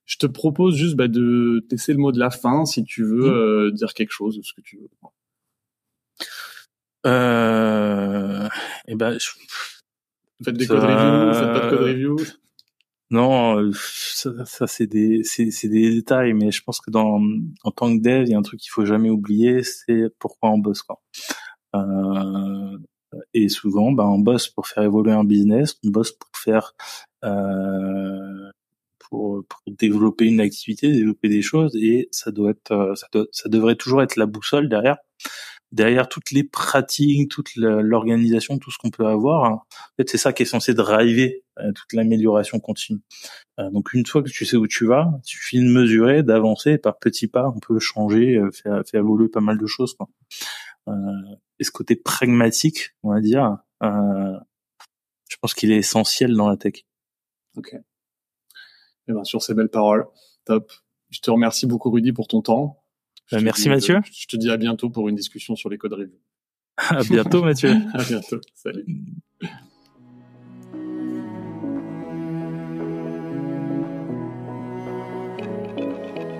je 0.05 0.17
te 0.17 0.25
propose 0.25 0.75
juste 0.75 0.95
bah, 0.95 1.07
de 1.07 1.65
laisser 1.69 1.93
le 1.93 1.99
mot 1.99 2.11
de 2.11 2.19
la 2.19 2.29
fin 2.29 2.65
si 2.65 2.83
tu 2.83 3.03
veux 3.03 3.31
euh, 3.31 3.71
dire 3.71 3.93
quelque 3.93 4.11
chose, 4.11 4.39
ce 4.41 4.53
que 4.53 4.61
tu 4.61 4.77
veux. 4.77 4.89
Euh, 7.05 8.45
et 8.87 8.93
eh 8.93 8.95
ben, 8.95 9.17
je... 9.19 9.29
faites 10.43 10.55
des 10.55 10.67
code 10.67 10.79
reviews, 10.79 11.33
faites 11.33 11.53
pas 11.53 11.65
de 11.65 11.69
code 11.69 11.87
review? 11.87 12.17
Non, 13.11 13.71
ça, 13.73 14.45
ça 14.45 14.67
c'est 14.67 14.85
des 14.85 15.23
c'est 15.23 15.49
c'est 15.49 15.67
des 15.67 15.95
détails, 15.95 16.33
mais 16.33 16.51
je 16.51 16.61
pense 16.63 16.79
que 16.79 16.91
dans 16.91 17.19
en 17.63 17.71
tant 17.71 17.95
que 17.97 18.01
dev, 18.01 18.23
il 18.25 18.29
y 18.29 18.35
a 18.35 18.37
un 18.37 18.43
truc 18.43 18.59
qu'il 18.59 18.69
faut 18.69 18.85
jamais 18.85 19.09
oublier, 19.09 19.63
c'est 19.63 20.09
pourquoi 20.19 20.51
on 20.51 20.59
bosse 20.59 20.83
quoi. 20.83 21.01
Euh, 21.75 22.77
et 23.33 23.49
souvent, 23.49 23.91
ben 23.91 24.05
on 24.05 24.19
bosse 24.19 24.47
pour 24.49 24.67
faire 24.67 24.83
évoluer 24.83 25.11
un 25.11 25.23
business, 25.23 25.75
on 25.85 25.89
bosse 25.89 26.11
pour 26.11 26.29
faire 26.35 26.73
euh, 27.25 28.51
pour, 28.99 29.43
pour 29.47 29.61
développer 29.67 30.25
une 30.25 30.41
activité, 30.41 30.91
développer 30.91 31.29
des 31.29 31.41
choses, 31.41 31.75
et 31.75 32.09
ça 32.11 32.31
doit 32.31 32.51
être 32.51 32.71
euh, 32.71 32.95
ça 32.95 33.07
doit, 33.11 33.25
ça 33.31 33.49
devrait 33.49 33.75
toujours 33.75 34.01
être 34.03 34.15
la 34.15 34.25
boussole 34.25 34.69
derrière 34.69 34.97
derrière 35.71 36.09
toutes 36.09 36.31
les 36.31 36.43
pratiques, 36.43 37.29
toute 37.29 37.55
l'organisation, 37.55 38.57
tout 38.57 38.71
ce 38.71 38.77
qu'on 38.77 38.89
peut 38.89 39.05
avoir, 39.05 39.45
hein, 39.45 39.61
en 39.71 39.95
fait, 39.97 40.09
c'est 40.09 40.17
ça 40.17 40.33
qui 40.33 40.43
est 40.43 40.45
censé 40.45 40.73
driver 40.73 41.43
euh, 41.59 41.71
toute 41.73 41.93
l'amélioration 41.93 42.59
continue. 42.59 42.99
Euh, 43.59 43.69
donc 43.69 43.93
une 43.93 44.05
fois 44.05 44.23
que 44.23 44.29
tu 44.29 44.45
sais 44.45 44.57
où 44.57 44.67
tu 44.67 44.85
vas, 44.85 45.11
il 45.23 45.27
suffit 45.27 45.59
de 45.59 45.69
mesurer, 45.69 46.23
d'avancer 46.23 46.77
par 46.77 46.97
petits 46.97 47.27
pas, 47.27 47.51
on 47.55 47.59
peut 47.59 47.79
changer, 47.79 48.37
euh, 48.37 48.49
faire, 48.51 48.81
faire 48.89 49.01
évoluer 49.01 49.29
pas 49.29 49.41
mal 49.41 49.57
de 49.57 49.67
choses. 49.67 49.93
Quoi. 49.93 50.09
Et 50.87 51.63
ce 51.63 51.71
côté 51.71 51.95
pragmatique, 51.95 52.95
on 53.03 53.11
va 53.11 53.21
dire, 53.21 53.57
je 53.81 55.37
pense 55.41 55.53
qu'il 55.53 55.71
est 55.71 55.77
essentiel 55.77 56.35
dans 56.35 56.49
la 56.49 56.57
tech. 56.57 56.85
Ok. 57.55 57.73
Et 57.73 57.79
eh 59.07 59.13
bien 59.13 59.23
sur 59.23 59.41
ces 59.41 59.53
belles 59.53 59.69
paroles, 59.69 60.05
top. 60.45 60.71
Je 61.09 61.19
te 61.19 61.31
remercie 61.31 61.65
beaucoup 61.65 61.89
Rudy 61.89 62.11
pour 62.11 62.27
ton 62.27 62.41
temps. 62.41 62.83
Euh, 63.33 63.39
merci 63.41 63.69
Mathieu. 63.69 63.99
Je 64.11 64.27
te 64.27 64.37
dis 64.37 64.49
à 64.49 64.57
bientôt 64.57 64.89
pour 64.89 65.09
une 65.09 65.15
discussion 65.15 65.55
sur 65.55 65.69
les 65.69 65.77
codes 65.77 65.93
review. 65.93 66.19
à 66.77 67.03
bientôt 67.03 67.43
Mathieu. 67.43 67.71
à 67.93 68.03
bientôt. 68.03 68.39
Salut. 68.53 68.85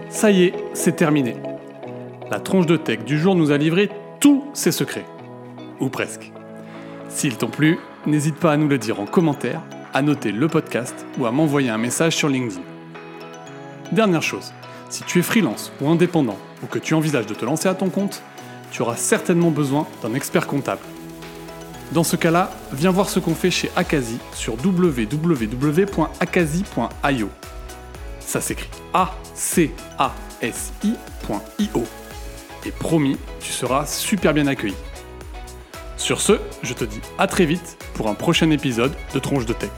Ça 0.09 0.31
y 0.31 0.43
est, 0.43 0.53
c'est 0.73 0.95
terminé. 0.95 1.35
La 2.29 2.39
tronche 2.39 2.65
de 2.65 2.77
tech 2.77 3.03
du 3.05 3.17
jour 3.17 3.35
nous 3.35 3.51
a 3.51 3.57
livré 3.57 3.89
tous 4.49 4.59
ses 4.59 4.71
secrets. 4.71 5.05
Ou 5.79 5.89
presque. 5.89 6.31
S'ils 7.09 7.37
t'ont 7.37 7.49
plu, 7.49 7.77
n'hésite 8.05 8.35
pas 8.35 8.51
à 8.53 8.57
nous 8.57 8.67
le 8.67 8.77
dire 8.77 8.99
en 8.99 9.05
commentaire, 9.05 9.61
à 9.93 10.01
noter 10.01 10.31
le 10.31 10.47
podcast 10.47 11.05
ou 11.17 11.25
à 11.25 11.31
m'envoyer 11.31 11.69
un 11.69 11.77
message 11.77 12.15
sur 12.15 12.29
LinkedIn. 12.29 12.61
Dernière 13.91 14.21
chose, 14.21 14.53
si 14.89 15.03
tu 15.03 15.19
es 15.19 15.23
freelance 15.23 15.71
ou 15.81 15.89
indépendant 15.89 16.37
ou 16.63 16.67
que 16.67 16.79
tu 16.79 16.93
envisages 16.93 17.25
de 17.25 17.33
te 17.33 17.45
lancer 17.45 17.67
à 17.67 17.73
ton 17.73 17.89
compte, 17.89 18.21
tu 18.71 18.83
auras 18.83 18.97
certainement 18.97 19.49
besoin 19.49 19.87
d'un 20.03 20.13
expert 20.13 20.45
comptable. 20.45 20.81
Dans 21.91 22.03
ce 22.03 22.15
cas-là, 22.15 22.51
viens 22.71 22.91
voir 22.91 23.09
ce 23.09 23.19
qu'on 23.19 23.33
fait 23.33 23.49
chez 23.49 23.71
Akazi 23.75 24.19
sur 24.33 24.53
www.akazi.io. 24.63 25.09
Ça 28.19 28.41
s'écrit 28.41 28.69
A-C-A-S-I.io. 28.93 29.69
Et 32.65 32.71
promis, 32.71 33.17
tu 33.39 33.51
seras 33.51 33.85
super 33.85 34.33
bien 34.33 34.47
accueilli. 34.47 34.75
Sur 35.97 36.21
ce, 36.21 36.33
je 36.63 36.73
te 36.73 36.83
dis 36.85 37.01
à 37.17 37.27
très 37.27 37.45
vite 37.45 37.77
pour 37.93 38.07
un 38.07 38.13
prochain 38.13 38.49
épisode 38.51 38.93
de 39.13 39.19
Tronche 39.19 39.45
de 39.45 39.53
Tech. 39.53 39.71